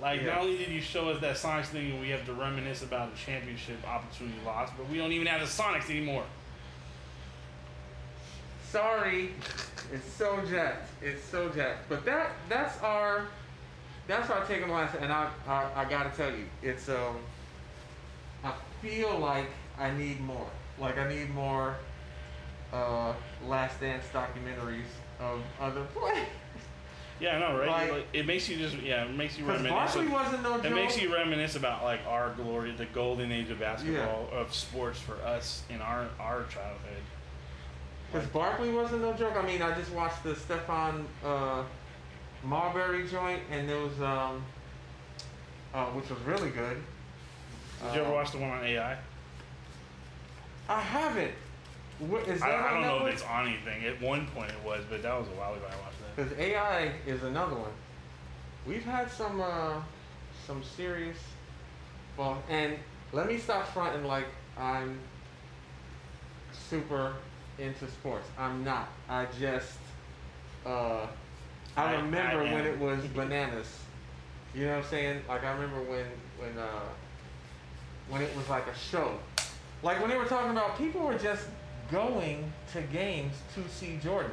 Like, 0.00 0.20
Yeah. 0.22 0.28
not 0.28 0.38
only 0.42 0.56
did 0.58 0.68
you 0.68 0.80
show 0.80 1.10
us 1.10 1.20
that 1.20 1.36
Sonics 1.36 1.66
thing, 1.66 1.90
and 1.92 2.00
we 2.00 2.08
have 2.10 2.24
to 2.26 2.32
reminisce 2.32 2.82
about 2.82 3.10
a 3.12 3.16
championship 3.16 3.76
opportunity 3.86 4.38
lost, 4.46 4.72
but 4.76 4.88
we 4.88 4.96
don't 4.96 5.12
even 5.12 5.26
have 5.26 5.40
the 5.40 5.46
Sonics 5.62 5.90
anymore. 5.90 6.24
Sorry, 8.70 9.30
it's 9.92 10.10
so 10.12 10.40
jacked. 10.48 10.88
It's 11.02 11.22
so 11.24 11.48
jacked. 11.48 11.88
But 11.88 12.04
that 12.04 12.30
that's 12.48 12.80
our 12.82 13.26
that's 14.06 14.30
our 14.30 14.44
take 14.46 14.62
on 14.62 14.68
the 14.68 14.74
last. 14.74 14.94
And 15.00 15.12
I, 15.12 15.28
I 15.46 15.66
I 15.76 15.84
gotta 15.86 16.10
tell 16.10 16.30
you, 16.30 16.46
it's 16.62 16.88
um. 16.88 17.16
I 18.42 18.52
feel 18.80 19.18
like 19.18 19.46
I 19.78 19.90
need 19.90 20.20
more. 20.20 20.46
Like 20.78 20.96
I 20.98 21.08
need 21.08 21.30
more. 21.34 21.74
Uh, 22.72 23.12
Last 23.46 23.80
Dance 23.80 24.04
documentaries 24.14 24.84
of 25.18 25.40
other 25.60 25.82
players. 25.94 26.26
Yeah, 27.20 27.36
I 27.36 27.38
know, 27.38 27.58
right? 27.58 27.68
Like- 27.68 27.92
Like, 27.92 28.06
it 28.14 28.26
makes 28.26 28.48
you 28.48 28.56
just 28.56 28.76
yeah, 28.78 29.04
it 29.04 29.14
makes 29.14 29.38
you 29.38 29.44
reminisce. 29.44 29.70
Barkley 29.70 30.06
of- 30.06 30.12
wasn't 30.12 30.42
no 30.42 30.56
joke. 30.56 30.64
It 30.64 30.74
makes 30.74 31.00
you 31.00 31.12
reminisce 31.14 31.54
about 31.56 31.84
like 31.84 32.00
our 32.08 32.30
glory, 32.30 32.70
the 32.72 32.86
golden 32.86 33.30
age 33.30 33.50
of 33.50 33.60
basketball, 33.60 34.28
of 34.32 34.54
sports 34.54 34.98
for 34.98 35.14
us 35.24 35.62
in 35.68 35.80
our 35.82 36.06
our 36.18 36.44
childhood. 36.44 37.02
Because 38.12 38.26
Barkley 38.28 38.70
wasn't 38.72 39.02
no 39.02 39.12
joke. 39.12 39.36
I 39.36 39.42
mean, 39.46 39.62
I 39.62 39.76
just 39.78 39.92
watched 39.92 40.22
the 40.24 40.32
Stephon 40.34 41.04
uh, 41.24 41.62
Marbury 42.42 43.06
joint, 43.06 43.42
and 43.52 43.68
there 43.68 43.78
was 43.78 44.00
um, 44.00 44.42
uh, 45.74 45.84
which 45.86 46.08
was 46.08 46.18
really 46.20 46.50
good. 46.50 46.82
Did 47.84 47.94
you 47.94 48.00
ever 48.00 48.10
Uh, 48.10 48.14
watch 48.14 48.32
the 48.32 48.38
one 48.38 48.50
on 48.50 48.64
AI? 48.64 48.96
I 50.68 50.80
haven't. 50.80 51.32
What, 51.98 52.26
is 52.28 52.40
I, 52.42 52.48
I 52.48 52.72
don't 52.72 52.82
know 52.82 53.06
if 53.06 53.12
it's 53.14 53.22
on 53.24 53.46
anything. 53.46 53.84
At 53.84 54.00
one 54.00 54.26
point 54.28 54.50
it 54.50 54.64
was, 54.64 54.84
but 54.88 55.02
that 55.02 55.18
was 55.18 55.28
a 55.28 55.32
while 55.32 55.52
ago 55.54 55.64
I 55.66 55.76
watched 55.82 55.82
that. 55.82 55.89
Because 56.20 56.38
AI 56.38 56.92
is 57.06 57.22
another 57.22 57.54
one. 57.56 57.70
We've 58.66 58.84
had 58.84 59.10
some 59.10 59.40
uh, 59.40 59.80
some 60.46 60.62
serious. 60.62 61.16
Well, 62.14 62.42
and 62.50 62.76
let 63.14 63.26
me 63.26 63.38
stop 63.38 63.66
fronting 63.68 64.04
like 64.04 64.26
I'm 64.58 64.98
super 66.52 67.14
into 67.58 67.88
sports. 67.88 68.28
I'm 68.38 68.62
not. 68.64 68.88
I 69.08 69.28
just. 69.40 69.78
Uh, 70.66 71.06
I, 71.74 71.84
I- 71.84 71.92
remember 72.02 72.42
I 72.42 72.52
when 72.52 72.66
it 72.66 72.78
was 72.78 73.02
bananas. 73.14 73.78
You 74.54 74.66
know 74.66 74.76
what 74.76 74.84
I'm 74.84 74.90
saying? 74.90 75.22
Like 75.26 75.42
I 75.42 75.52
remember 75.52 75.80
when 75.90 76.04
when 76.38 76.58
uh, 76.58 76.80
when 78.10 78.20
it 78.20 78.36
was 78.36 78.46
like 78.50 78.66
a 78.66 78.76
show. 78.76 79.18
Like 79.82 79.98
when 80.00 80.10
they 80.10 80.18
were 80.18 80.26
talking 80.26 80.50
about 80.50 80.76
people 80.76 81.00
were 81.00 81.16
just 81.16 81.46
going 81.90 82.52
to 82.74 82.82
games 82.82 83.32
to 83.54 83.66
see 83.70 83.98
Jordan 84.02 84.32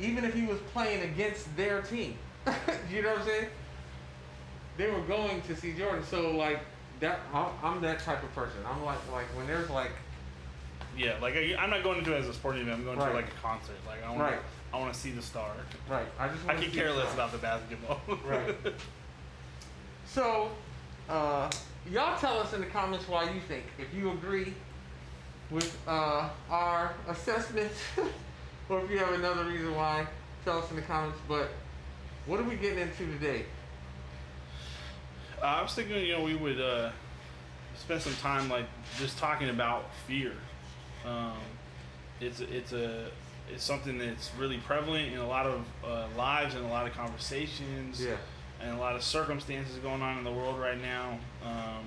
even 0.00 0.24
if 0.24 0.34
he 0.34 0.46
was 0.46 0.58
playing 0.72 1.02
against 1.02 1.54
their 1.56 1.82
team. 1.82 2.16
you 2.90 3.02
know 3.02 3.10
what 3.10 3.18
I'm 3.20 3.26
saying? 3.26 3.46
They 4.76 4.90
were 4.90 5.00
going 5.02 5.42
to 5.42 5.56
see 5.56 5.72
Jordan, 5.74 6.02
so 6.04 6.30
like 6.32 6.60
that. 7.00 7.20
I'm, 7.34 7.46
I'm 7.62 7.80
that 7.82 7.98
type 8.00 8.22
of 8.22 8.34
person. 8.34 8.58
I'm 8.66 8.82
like 8.84 8.98
like 9.12 9.26
when 9.36 9.46
there's 9.46 9.68
like 9.70 9.92
Yeah, 10.96 11.16
like 11.20 11.34
I, 11.36 11.54
I'm 11.58 11.70
not 11.70 11.82
going 11.82 11.98
to 11.98 12.04
do 12.04 12.12
it 12.14 12.18
as 12.18 12.28
a 12.28 12.32
sporting 12.34 12.62
event. 12.62 12.78
I'm 12.78 12.84
going 12.84 12.98
Right. 12.98 13.08
to 13.08 13.14
like 13.14 13.28
a 13.28 13.42
concert. 13.42 13.76
Like 13.86 14.02
I 14.04 14.08
want 14.08 14.20
Right. 14.22 14.38
to, 14.38 14.76
I 14.76 14.78
want 14.78 14.94
to 14.94 14.98
see 14.98 15.10
the 15.10 15.22
star. 15.22 15.50
right. 15.88 16.06
I 16.18 16.28
just 16.28 16.48
I 16.48 16.58
see 16.60 16.68
care 16.70 16.92
less 16.92 17.12
about 17.12 17.32
the 17.32 17.38
basketball. 17.38 18.00
Right. 18.24 18.54
So, 20.06 20.50
uh, 21.08 21.48
y'all 21.88 22.18
tell 22.18 22.40
us 22.40 22.52
in 22.52 22.60
the 22.60 22.66
comments 22.66 23.06
why 23.08 23.30
you 23.30 23.40
think. 23.46 23.62
If 23.78 23.94
you 23.94 24.10
agree 24.10 24.54
with 25.52 25.76
uh, 25.86 26.28
our 26.50 26.94
assessment, 27.08 27.70
or 28.70 28.80
if 28.84 28.90
you 28.90 28.98
have 28.98 29.12
another 29.12 29.44
reason 29.44 29.74
why, 29.74 30.06
tell 30.44 30.58
us 30.58 30.70
in 30.70 30.76
the 30.76 30.82
comments. 30.82 31.18
But 31.28 31.50
what 32.26 32.40
are 32.40 32.44
we 32.44 32.54
getting 32.56 32.78
into 32.78 33.04
today? 33.06 33.44
Uh, 35.42 35.46
I 35.46 35.62
was 35.62 35.74
thinking, 35.74 36.04
you 36.04 36.12
know, 36.12 36.22
we 36.22 36.36
would 36.36 36.60
uh, 36.60 36.90
spend 37.76 38.00
some 38.00 38.14
time 38.14 38.48
like 38.48 38.66
just 38.98 39.18
talking 39.18 39.50
about 39.50 39.84
fear. 40.06 40.32
Um, 41.04 41.38
it's 42.20 42.40
it's 42.40 42.72
a 42.72 43.10
it's 43.52 43.64
something 43.64 43.98
that's 43.98 44.30
really 44.38 44.58
prevalent 44.58 45.12
in 45.12 45.18
a 45.18 45.26
lot 45.26 45.46
of 45.46 45.64
uh, 45.84 46.06
lives 46.16 46.54
and 46.54 46.64
a 46.64 46.68
lot 46.68 46.86
of 46.86 46.92
conversations. 46.92 48.02
Yeah. 48.02 48.16
and 48.62 48.76
a 48.76 48.78
lot 48.78 48.94
of 48.94 49.02
circumstances 49.02 49.74
going 49.76 50.02
on 50.02 50.18
in 50.18 50.24
the 50.24 50.30
world 50.30 50.60
right 50.60 50.80
now. 50.80 51.18
Um, 51.42 51.86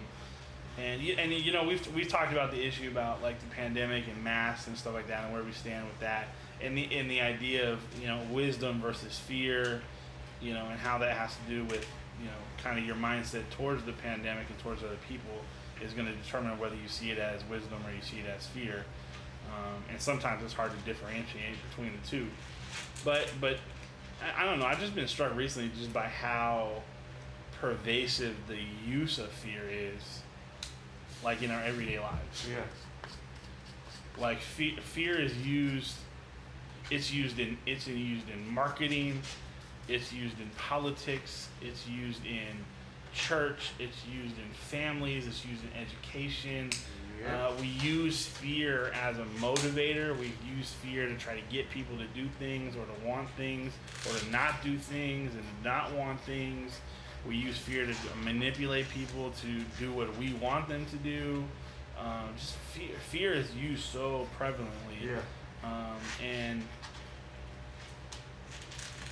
and 0.77 1.01
and 1.19 1.31
you 1.31 1.51
know 1.53 1.63
we've 1.63 1.95
we've 1.95 2.07
talked 2.07 2.31
about 2.31 2.51
the 2.51 2.65
issue 2.65 2.89
about 2.89 3.21
like 3.21 3.39
the 3.39 3.55
pandemic 3.55 4.07
and 4.07 4.23
masks 4.23 4.65
and 4.67 4.75
stuff 4.75 4.95
like 4.95 5.07
that 5.07 5.25
and 5.25 5.33
where 5.33 5.43
we 5.43 5.51
stand 5.51 5.85
with 5.85 5.99
that 5.99 6.29
and 6.63 6.77
the 6.77 6.87
and 6.95 7.09
the 7.09 7.21
idea 7.21 7.71
of 7.71 7.79
you 7.99 8.07
know 8.07 8.19
wisdom 8.31 8.81
versus 8.81 9.19
fear, 9.19 9.81
you 10.41 10.53
know, 10.53 10.65
and 10.65 10.79
how 10.79 10.97
that 10.99 11.15
has 11.15 11.35
to 11.35 11.53
do 11.53 11.63
with 11.65 11.85
you 12.19 12.25
know 12.25 12.63
kind 12.63 12.79
of 12.79 12.85
your 12.85 12.95
mindset 12.95 13.43
towards 13.51 13.83
the 13.83 13.91
pandemic 13.93 14.49
and 14.49 14.57
towards 14.59 14.83
other 14.83 14.97
people 15.07 15.41
is 15.83 15.93
going 15.93 16.07
to 16.07 16.13
determine 16.13 16.57
whether 16.57 16.75
you 16.75 16.87
see 16.87 17.11
it 17.11 17.17
as 17.17 17.43
wisdom 17.49 17.79
or 17.85 17.91
you 17.93 18.01
see 18.01 18.19
it 18.19 18.25
as 18.25 18.47
fear. 18.47 18.85
Um, 19.49 19.83
and 19.91 20.01
sometimes 20.01 20.41
it's 20.43 20.53
hard 20.53 20.71
to 20.71 20.77
differentiate 20.85 21.55
between 21.69 21.91
the 21.91 22.07
two. 22.07 22.27
But 23.03 23.31
but 23.41 23.57
I, 24.21 24.43
I 24.43 24.45
don't 24.45 24.59
know. 24.59 24.65
I've 24.65 24.79
just 24.79 24.95
been 24.95 25.07
struck 25.07 25.35
recently 25.35 25.71
just 25.77 25.91
by 25.93 26.07
how 26.07 26.81
pervasive 27.59 28.35
the 28.47 28.59
use 28.85 29.19
of 29.19 29.29
fear 29.29 29.61
is, 29.69 30.21
like 31.23 31.41
in 31.41 31.51
our 31.51 31.61
everyday 31.63 31.99
lives. 31.99 32.47
Yeah. 32.49 32.63
Like 34.19 34.39
fe- 34.39 34.77
fear 34.77 35.19
is 35.19 35.35
used. 35.45 35.95
It's 36.93 37.11
used 37.11 37.39
in 37.39 37.57
it's 37.65 37.87
used 37.87 38.29
in 38.29 38.53
marketing. 38.53 39.19
It's 39.87 40.13
used 40.13 40.39
in 40.39 40.49
politics. 40.57 41.49
It's 41.59 41.87
used 41.87 42.23
in 42.23 42.63
church. 43.13 43.71
It's 43.79 43.97
used 44.05 44.37
in 44.37 44.53
families. 44.53 45.25
It's 45.25 45.43
used 45.43 45.63
in 45.63 45.71
education. 45.81 46.69
Yeah. 47.19 47.47
Uh, 47.47 47.53
we 47.59 47.65
use 47.67 48.27
fear 48.27 48.91
as 48.93 49.17
a 49.17 49.25
motivator. 49.39 50.15
We 50.19 50.33
use 50.55 50.71
fear 50.83 51.07
to 51.07 51.15
try 51.17 51.33
to 51.33 51.41
get 51.51 51.67
people 51.71 51.97
to 51.97 52.05
do 52.13 52.27
things 52.37 52.75
or 52.75 52.85
to 52.85 53.07
want 53.07 53.27
things 53.31 53.73
or 54.07 54.15
to 54.15 54.29
not 54.29 54.63
do 54.63 54.77
things 54.77 55.33
and 55.33 55.43
not 55.63 55.93
want 55.93 56.21
things. 56.21 56.79
We 57.27 57.37
use 57.37 57.57
fear 57.57 57.87
to 57.87 57.93
manipulate 58.23 58.87
people 58.89 59.31
to 59.41 59.63
do 59.79 59.91
what 59.93 60.15
we 60.17 60.33
want 60.33 60.67
them 60.67 60.85
to 60.85 60.97
do. 60.97 61.43
Um, 61.99 62.29
just 62.37 62.53
fear, 62.53 62.95
fear 63.09 63.33
is 63.33 63.55
used 63.55 63.83
so 63.83 64.27
prevalently. 64.37 65.01
Yeah. 65.01 65.17
Um, 65.63 65.97
and 66.21 66.61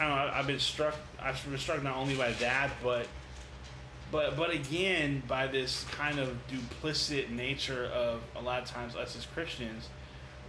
I 0.01 0.07
don't 0.07 0.15
know. 0.15 0.33
I've 0.33 0.47
been 0.47 0.59
struck. 0.59 0.95
I've 1.21 1.43
been 1.47 1.59
struck 1.59 1.83
not 1.83 1.95
only 1.95 2.15
by 2.15 2.31
that, 2.33 2.71
but 2.83 3.05
but 4.11 4.35
but 4.35 4.51
again 4.51 5.21
by 5.27 5.45
this 5.47 5.85
kind 5.91 6.17
of 6.17 6.35
duplicit 6.49 7.29
nature 7.29 7.85
of 7.93 8.21
a 8.35 8.41
lot 8.41 8.63
of 8.63 8.67
times 8.67 8.95
us 8.95 9.15
as 9.15 9.25
Christians, 9.27 9.89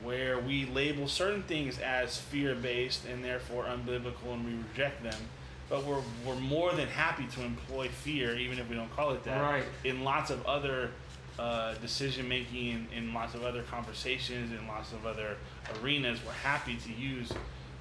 where 0.02 0.38
we 0.38 0.64
label 0.66 1.06
certain 1.06 1.42
things 1.42 1.78
as 1.78 2.16
fear 2.16 2.54
based 2.54 3.04
and 3.04 3.22
therefore 3.22 3.64
unbiblical, 3.64 4.32
and 4.32 4.44
we 4.46 4.54
reject 4.70 5.02
them. 5.02 5.20
But 5.68 5.84
we're 5.84 6.02
we're 6.26 6.36
more 6.36 6.72
than 6.72 6.88
happy 6.88 7.26
to 7.34 7.42
employ 7.42 7.88
fear, 7.88 8.34
even 8.36 8.58
if 8.58 8.70
we 8.70 8.74
don't 8.76 8.94
call 8.96 9.10
it 9.12 9.22
that, 9.24 9.40
Right. 9.40 9.64
in 9.84 10.02
lots 10.02 10.30
of 10.30 10.46
other 10.46 10.90
uh, 11.38 11.74
decision 11.74 12.26
making, 12.26 12.68
in, 12.68 12.86
in 12.96 13.14
lots 13.14 13.34
of 13.34 13.44
other 13.44 13.62
conversations, 13.64 14.50
in 14.50 14.66
lots 14.66 14.92
of 14.92 15.04
other 15.04 15.36
arenas. 15.82 16.20
We're 16.24 16.32
happy 16.32 16.76
to 16.76 16.92
use 16.92 17.30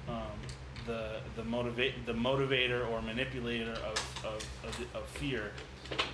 um, 0.08 0.16
the 0.86 1.20
the 1.36 1.44
motivate 1.44 2.06
the 2.06 2.12
motivator 2.12 2.88
or 2.90 3.00
manipulator 3.02 3.72
of 3.72 3.98
of, 4.24 4.46
of, 4.64 4.86
of 4.94 5.04
fear 5.08 5.50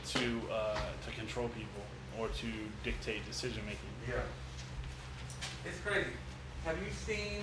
to 0.06 0.40
uh, 0.52 0.78
to 1.04 1.10
control 1.18 1.48
people 1.48 1.82
or 2.18 2.28
to 2.28 2.46
dictate 2.84 3.24
decision 3.26 3.62
making. 3.64 3.78
Yeah. 4.08 4.14
It's 5.66 5.78
crazy. 5.80 6.10
Have 6.64 6.76
you 6.78 6.90
seen? 7.06 7.42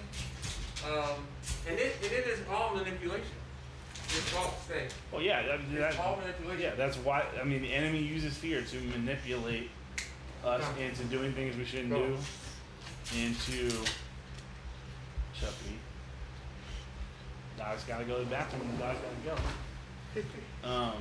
Um, 0.86 1.26
and 1.70 1.80
it, 1.80 1.96
and 2.04 2.12
it 2.12 2.28
is 2.28 2.40
all 2.52 2.76
manipulation. 2.76 3.26
It's 4.08 4.36
all 4.36 4.54
say. 4.68 4.88
Well, 5.12 5.22
yeah, 5.22 5.42
that, 5.44 5.60
It's 5.62 5.96
that- 5.96 6.00
all 6.00 6.18
manipulation. 6.18 6.62
yeah, 6.62 6.76
that's 6.76 6.98
why. 6.98 7.24
I 7.40 7.44
mean, 7.44 7.62
the 7.62 7.74
enemy 7.74 8.00
uses 8.00 8.38
fear 8.38 8.62
to 8.62 8.78
manipulate 8.98 9.70
us 10.44 10.64
Yeah. 10.78 10.86
into 10.86 11.04
doing 11.06 11.34
things 11.34 11.56
we 11.58 11.66
shouldn't 11.66 11.90
Go. 11.90 12.06
do, 12.08 12.18
into 13.20 13.70
shut 15.34 15.54
Dog's 17.58 17.84
gotta 17.84 18.04
go 18.06 18.18
to 18.20 18.24
the 18.24 18.30
bathroom. 18.30 18.70
The 18.78 18.84
dog's 18.84 19.00
gotta 19.26 19.36
go. 20.64 20.70
Um, 20.70 20.94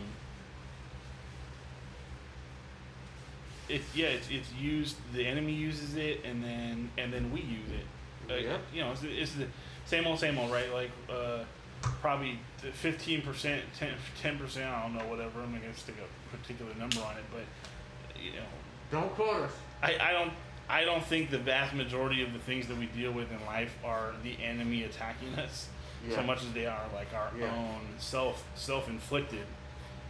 it 3.69 3.81
yeah, 3.95 4.09
it's, 4.09 4.29
it's 4.31 4.53
used. 4.53 4.97
The 5.15 5.27
enemy 5.27 5.53
uses 5.53 5.97
it, 5.97 6.25
and 6.25 6.43
then 6.45 6.91
and 6.99 7.13
then 7.13 7.33
we 7.33 7.41
use 7.41 7.71
it. 7.71 8.33
Uh, 8.33 8.37
Yeah. 8.37 8.57
You 8.73 8.81
know, 8.83 8.93
it's, 8.93 9.01
the- 9.01 9.17
it's 9.21 9.33
the 9.33 9.47
same 9.87 10.07
old, 10.07 10.19
same 10.19 10.39
old, 10.39 10.51
right? 10.53 10.73
Like 10.73 10.91
uh, 11.11 11.41
probably 11.83 12.39
fifteen 12.73 13.23
percent, 13.23 13.63
10 13.79 14.39
percent. 14.39 14.67
I 14.67 14.83
don't 14.83 14.95
know, 14.97 15.07
whatever. 15.07 15.41
I'm 15.41 15.53
not 15.53 15.63
gonna 15.63 15.75
stick 15.77 15.95
a 15.99 16.37
particular 16.37 16.73
number 16.75 17.01
on 17.01 17.17
it, 17.17 17.25
but 17.33 18.21
you 18.23 18.33
know, 18.33 18.47
Don't 18.91 19.13
quote 19.15 19.43
us. 19.45 19.53
I, 19.83 19.97
I 20.01 20.13
don't. 20.13 20.33
I 20.67 20.85
don't 20.87 21.05
think 21.05 21.31
the 21.31 21.39
vast 21.39 21.75
majority 21.75 22.23
of 22.23 22.33
the 22.33 22.39
things 22.39 22.67
that 22.69 22.79
we 22.79 22.87
deal 22.87 23.13
with 23.13 23.31
in 23.31 23.45
life 23.45 23.77
are 23.85 24.13
the 24.23 24.35
enemy 24.43 24.85
attacking 24.85 25.35
us 25.39 25.69
Yeah. 26.09 26.17
so 26.17 26.23
much 26.23 26.43
as 26.43 26.53
they 26.53 26.67
are 26.67 26.83
like 26.95 27.09
our 27.15 27.31
Yeah. 27.39 27.55
own 27.55 27.81
self 27.99 28.45
self 28.55 28.89
inflicted 28.89 29.47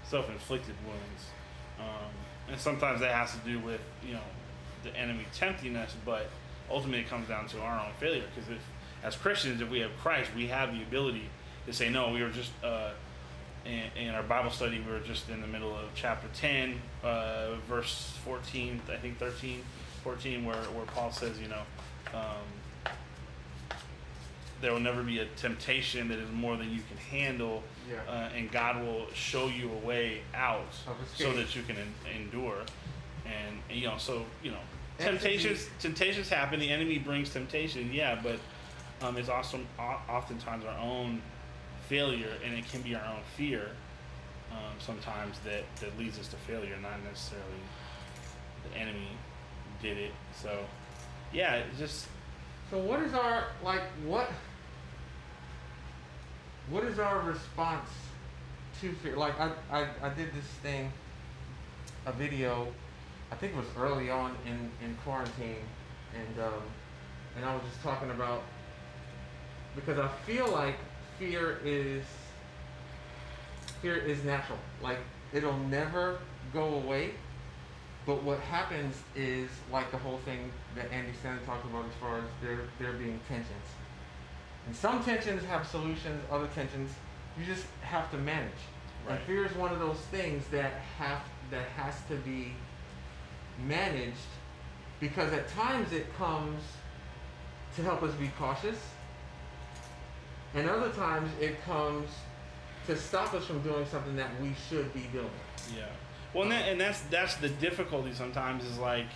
self 0.04 0.28
inflicted 0.28 0.74
wounds. 0.86 1.26
Um, 1.78 2.10
and 2.48 2.60
sometimes 2.60 3.00
that 3.00 3.12
has 3.14 3.32
to 3.32 3.38
do 3.38 3.58
with 3.58 3.80
you 4.06 4.14
know 4.14 4.20
the 4.82 4.94
enemy 4.96 5.24
tempting 5.34 5.76
us, 5.76 5.94
but 6.04 6.28
ultimately 6.70 7.00
it 7.00 7.08
comes 7.08 7.28
down 7.28 7.46
to 7.48 7.60
our 7.60 7.78
own 7.80 7.92
failure. 7.98 8.24
Because 8.34 8.50
if 8.50 8.58
as 9.02 9.16
Christians, 9.16 9.60
if 9.60 9.68
we 9.70 9.80
have 9.80 9.90
Christ, 10.02 10.30
we 10.36 10.46
have 10.48 10.72
the 10.74 10.82
ability 10.82 11.28
to 11.66 11.72
say 11.72 11.88
no. 11.90 12.10
We 12.10 12.22
were 12.22 12.30
just 12.30 12.52
uh, 12.62 12.90
in, 13.64 13.82
in 13.96 14.14
our 14.14 14.22
Bible 14.22 14.50
study. 14.50 14.80
We 14.80 14.92
were 14.92 15.00
just 15.00 15.28
in 15.30 15.40
the 15.40 15.46
middle 15.46 15.74
of 15.74 15.86
chapter 15.94 16.28
ten, 16.34 16.80
uh, 17.02 17.54
verse 17.68 18.12
fourteen, 18.24 18.80
I 18.92 18.96
think 18.96 19.18
13, 19.18 19.62
14, 20.02 20.44
where 20.44 20.56
where 20.56 20.84
Paul 20.86 21.10
says, 21.12 21.38
you 21.40 21.48
know. 21.48 21.62
Um, 22.12 22.44
there 24.64 24.72
will 24.72 24.80
never 24.80 25.02
be 25.02 25.18
a 25.18 25.26
temptation 25.36 26.08
that 26.08 26.18
is 26.18 26.30
more 26.32 26.56
than 26.56 26.70
you 26.72 26.80
can 26.88 26.96
handle, 26.96 27.62
Yeah. 27.86 27.96
uh, 28.08 28.30
and 28.34 28.50
God 28.50 28.82
will 28.82 29.06
show 29.12 29.48
you 29.48 29.70
a 29.70 29.86
way 29.86 30.22
out 30.34 30.72
so 31.14 31.34
that 31.34 31.54
you 31.54 31.62
can 31.64 31.76
en- 31.76 31.94
endure. 32.22 32.62
And, 33.26 33.58
and, 33.68 33.78
you 33.78 33.86
know, 33.86 33.98
so 33.98 34.24
you 34.42 34.52
know, 34.52 34.60
temptations 34.98 35.68
temptations 35.80 36.30
happen. 36.30 36.60
The 36.60 36.70
enemy 36.70 36.98
brings 36.98 37.28
temptation, 37.28 37.92
yeah, 37.92 38.18
but 38.22 38.38
um, 39.06 39.18
it's 39.18 39.28
also 39.28 39.60
oftentimes 39.78 40.64
our 40.64 40.78
own 40.78 41.20
failure, 41.90 42.32
and 42.42 42.54
it 42.54 42.66
can 42.70 42.80
be 42.80 42.94
our 42.94 43.04
own 43.04 43.20
fear 43.36 43.68
um, 44.50 44.74
sometimes 44.78 45.36
that 45.44 45.64
that 45.80 45.98
leads 45.98 46.18
us 46.18 46.28
to 46.28 46.36
failure, 46.36 46.76
not 46.80 47.02
necessarily 47.04 47.60
the 48.72 48.78
enemy 48.78 49.10
did 49.82 49.98
it. 49.98 50.12
So 50.40 50.58
yeah, 51.34 51.56
it 51.56 51.66
just 51.76 52.06
So 52.70 52.78
what 52.78 53.00
is 53.02 53.12
our 53.12 53.44
like 53.62 53.82
what 54.06 54.30
what 56.70 56.84
is 56.84 56.98
our 56.98 57.20
response 57.20 57.88
to 58.80 58.92
fear? 58.94 59.16
Like 59.16 59.38
I, 59.38 59.50
I, 59.70 59.86
I 60.02 60.08
did 60.10 60.32
this 60.34 60.46
thing, 60.62 60.92
a 62.06 62.12
video, 62.12 62.68
I 63.30 63.36
think 63.36 63.54
it 63.54 63.56
was 63.56 63.66
early 63.76 64.10
on 64.10 64.36
in, 64.46 64.70
in 64.84 64.94
quarantine, 65.04 65.64
and 66.14 66.44
um, 66.44 66.62
and 67.36 67.44
I 67.44 67.52
was 67.54 67.64
just 67.64 67.82
talking 67.82 68.10
about 68.10 68.42
because 69.74 69.98
I 69.98 70.08
feel 70.24 70.48
like 70.52 70.76
fear 71.18 71.58
is 71.64 72.04
fear 73.82 73.96
is 73.96 74.22
natural. 74.24 74.58
Like 74.82 74.98
it'll 75.32 75.58
never 75.58 76.18
go 76.52 76.74
away. 76.76 77.10
But 78.06 78.22
what 78.22 78.38
happens 78.38 78.94
is 79.16 79.48
like 79.72 79.90
the 79.90 79.96
whole 79.96 80.18
thing 80.18 80.52
that 80.76 80.92
Andy 80.92 81.12
Stanley 81.20 81.40
talked 81.46 81.64
about 81.64 81.86
as 81.86 81.94
far 82.00 82.18
as 82.18 82.24
there 82.42 82.60
there 82.78 82.92
being 82.92 83.18
tensions. 83.28 83.50
And 84.66 84.74
some 84.74 85.04
tensions 85.04 85.44
have 85.44 85.66
solutions, 85.66 86.22
other 86.30 86.48
tensions 86.54 86.90
you 87.38 87.44
just 87.44 87.64
have 87.82 88.10
to 88.10 88.18
manage. 88.18 88.50
Right. 89.06 89.16
And 89.16 89.24
fear 89.24 89.44
is 89.44 89.54
one 89.56 89.72
of 89.72 89.78
those 89.78 89.98
things 90.10 90.44
that 90.48 90.72
have 90.98 91.22
that 91.50 91.66
has 91.76 91.94
to 92.08 92.16
be 92.16 92.52
managed 93.66 94.16
because 95.00 95.32
at 95.32 95.48
times 95.48 95.92
it 95.92 96.06
comes 96.16 96.62
to 97.76 97.82
help 97.82 98.02
us 98.02 98.14
be 98.14 98.30
cautious. 98.38 98.78
And 100.54 100.68
other 100.68 100.90
times 100.90 101.30
it 101.40 101.62
comes 101.64 102.08
to 102.86 102.96
stop 102.96 103.34
us 103.34 103.44
from 103.44 103.60
doing 103.62 103.84
something 103.86 104.16
that 104.16 104.30
we 104.40 104.54
should 104.68 104.92
be 104.94 105.08
doing. 105.12 105.28
Yeah. 105.76 105.86
Well, 106.32 106.44
and, 106.44 106.52
that, 106.52 106.68
and 106.68 106.80
that's 106.80 107.00
that's 107.02 107.36
the 107.36 107.48
difficulty 107.48 108.14
sometimes 108.14 108.64
is 108.64 108.78
like 108.78 109.06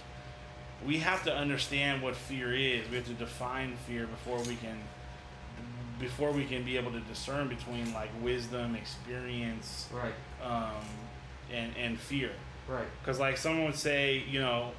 we 0.86 0.98
have 0.98 1.24
to 1.24 1.34
understand 1.34 2.02
what 2.02 2.14
fear 2.14 2.54
is. 2.54 2.88
We 2.90 2.96
have 2.96 3.06
to 3.06 3.14
define 3.14 3.76
fear 3.86 4.06
before 4.06 4.38
we 4.40 4.56
can 4.56 4.78
before 5.98 6.30
we 6.32 6.44
can 6.44 6.64
be 6.64 6.76
able 6.76 6.92
to 6.92 7.00
discern 7.00 7.48
between 7.48 7.92
like 7.92 8.10
wisdom, 8.22 8.74
experience, 8.74 9.88
Right. 9.92 10.14
um, 10.42 10.84
and 11.52 11.76
and 11.76 11.98
fear. 11.98 12.30
Right. 12.68 12.86
Because 13.02 13.18
like 13.18 13.36
someone 13.36 13.64
would 13.66 13.76
say, 13.76 14.22
you 14.28 14.40
know, 14.40 14.72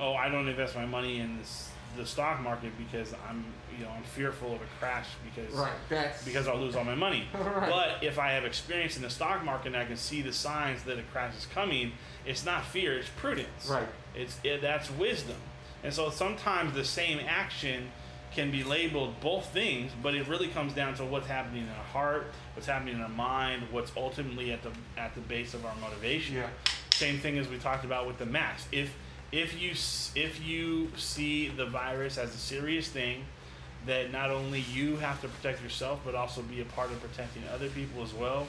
oh, 0.00 0.14
I 0.14 0.28
don't 0.28 0.48
invest 0.48 0.74
my 0.74 0.86
money 0.86 1.20
in 1.20 1.38
this, 1.38 1.70
the 1.96 2.06
stock 2.06 2.40
market 2.40 2.72
because 2.78 3.14
I'm 3.28 3.44
you 3.78 3.84
know 3.84 3.90
I'm 3.90 4.02
fearful 4.02 4.54
of 4.54 4.60
a 4.62 4.66
crash 4.78 5.06
because 5.24 5.52
Right. 5.54 5.72
That's 5.88 6.24
because 6.24 6.48
I'll 6.48 6.58
lose 6.58 6.74
all 6.76 6.84
my 6.84 6.94
money. 6.94 7.24
Right. 7.34 7.68
But 7.68 8.02
if 8.02 8.18
I 8.18 8.32
have 8.32 8.44
experience 8.44 8.96
in 8.96 9.02
the 9.02 9.10
stock 9.10 9.44
market 9.44 9.68
and 9.68 9.76
I 9.76 9.84
can 9.84 9.96
see 9.96 10.22
the 10.22 10.32
signs 10.32 10.82
that 10.84 10.98
a 10.98 11.02
crash 11.02 11.36
is 11.36 11.46
coming, 11.46 11.92
it's 12.24 12.44
not 12.44 12.64
fear, 12.64 12.96
it's 12.98 13.08
prudence. 13.16 13.68
Right. 13.68 13.88
It's 14.14 14.38
it, 14.42 14.62
that's 14.62 14.90
wisdom. 14.90 15.36
And 15.84 15.92
so 15.92 16.10
sometimes 16.10 16.74
the 16.74 16.84
same 16.84 17.18
action 17.26 17.90
can 18.34 18.50
be 18.50 18.64
labeled 18.64 19.20
both 19.20 19.46
things, 19.50 19.92
but 20.02 20.14
it 20.14 20.26
really 20.28 20.48
comes 20.48 20.72
down 20.72 20.94
to 20.94 21.04
what's 21.04 21.26
happening 21.26 21.62
in 21.64 21.68
our 21.68 21.84
heart, 21.84 22.26
what's 22.54 22.66
happening 22.66 22.94
in 22.94 23.00
our 23.00 23.08
mind, 23.08 23.62
what's 23.70 23.92
ultimately 23.96 24.52
at 24.52 24.62
the 24.62 24.70
at 24.96 25.14
the 25.14 25.20
base 25.22 25.54
of 25.54 25.64
our 25.66 25.74
motivation. 25.76 26.36
Yeah. 26.36 26.48
Same 26.94 27.18
thing 27.18 27.38
as 27.38 27.48
we 27.48 27.58
talked 27.58 27.84
about 27.84 28.06
with 28.06 28.18
the 28.18 28.26
mask. 28.26 28.66
If 28.72 28.94
if 29.32 29.60
you 29.60 29.70
if 30.20 30.44
you 30.44 30.90
see 30.96 31.48
the 31.48 31.66
virus 31.66 32.18
as 32.18 32.34
a 32.34 32.38
serious 32.38 32.88
thing, 32.88 33.24
that 33.86 34.12
not 34.12 34.30
only 34.30 34.60
you 34.72 34.96
have 34.96 35.20
to 35.22 35.28
protect 35.28 35.62
yourself, 35.62 36.00
but 36.04 36.14
also 36.14 36.42
be 36.42 36.60
a 36.60 36.64
part 36.66 36.90
of 36.90 37.00
protecting 37.00 37.42
other 37.52 37.68
people 37.68 38.02
as 38.02 38.14
well, 38.14 38.46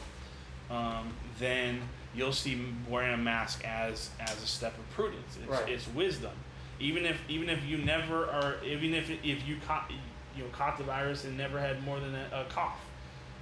um, 0.69 1.11
then 1.39 1.81
you'll 2.15 2.31
see 2.31 2.61
wearing 2.87 3.13
a 3.13 3.17
mask 3.17 3.65
as 3.65 4.11
as 4.19 4.41
a 4.43 4.47
step 4.47 4.77
of 4.77 4.89
prudence. 4.91 5.37
It's, 5.41 5.49
Right. 5.49 5.69
it's 5.69 5.87
wisdom. 5.89 6.31
Even 6.79 7.05
if 7.05 7.21
even 7.29 7.49
if 7.49 7.63
you 7.65 7.77
never 7.77 8.25
are, 8.25 8.55
even 8.65 8.93
if 8.93 9.09
if 9.09 9.47
you 9.47 9.57
caught 9.65 9.91
you 10.35 10.43
know 10.43 10.49
caught 10.51 10.77
the 10.77 10.83
virus 10.83 11.25
and 11.25 11.37
never 11.37 11.59
had 11.59 11.83
more 11.83 11.99
than 11.99 12.15
a, 12.15 12.27
a 12.33 12.45
cough, 12.49 12.79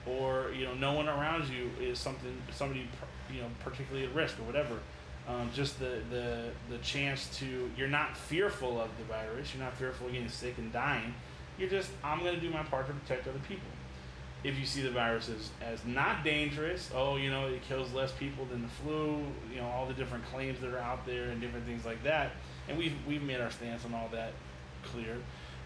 or 0.05 0.51
you 0.55 0.65
know 0.65 0.73
no 0.73 0.93
one 0.93 1.07
around 1.07 1.47
you 1.49 1.69
is 1.79 1.99
something 1.99 2.35
somebody 2.53 2.87
you 3.33 3.41
know 3.41 3.47
particularly 3.63 4.05
at 4.05 4.13
risk 4.13 4.39
or 4.39 4.43
whatever. 4.43 4.79
Um, 5.27 5.49
just 5.53 5.79
the, 5.79 5.99
the 6.09 6.49
the 6.69 6.77
chance 6.79 7.29
to 7.37 7.69
you're 7.77 7.87
not 7.87 8.17
fearful 8.17 8.81
of 8.81 8.89
the 8.97 9.03
virus. 9.05 9.53
You're 9.53 9.63
not 9.63 9.77
fearful 9.77 10.07
of 10.07 10.13
getting 10.13 10.29
sick 10.29 10.57
and 10.57 10.73
dying. 10.73 11.13
You're 11.57 11.69
just 11.69 11.89
I'm 12.03 12.19
gonna 12.19 12.39
do 12.39 12.49
my 12.49 12.63
part 12.63 12.87
to 12.87 12.93
protect 12.93 13.27
other 13.27 13.39
people. 13.47 13.67
If 14.43 14.59
you 14.59 14.65
see 14.65 14.81
the 14.81 14.89
virus 14.89 15.29
as, 15.29 15.51
as 15.61 15.85
not 15.85 16.23
dangerous, 16.23 16.89
oh 16.95 17.17
you 17.17 17.29
know 17.29 17.47
it 17.47 17.61
kills 17.61 17.93
less 17.93 18.11
people 18.11 18.45
than 18.45 18.63
the 18.63 18.67
flu. 18.67 19.23
You 19.53 19.61
know 19.61 19.67
all 19.67 19.85
the 19.85 19.93
different 19.93 20.25
claims 20.25 20.59
that 20.59 20.73
are 20.73 20.79
out 20.79 21.05
there 21.05 21.29
and 21.29 21.39
different 21.39 21.65
things 21.67 21.85
like 21.85 22.03
that. 22.03 22.31
And 22.71 22.79
we've 22.79 22.95
we've 23.05 23.21
made 23.21 23.41
our 23.41 23.51
stance 23.51 23.85
on 23.85 23.93
all 23.93 24.09
that 24.13 24.31
clear. 24.83 25.17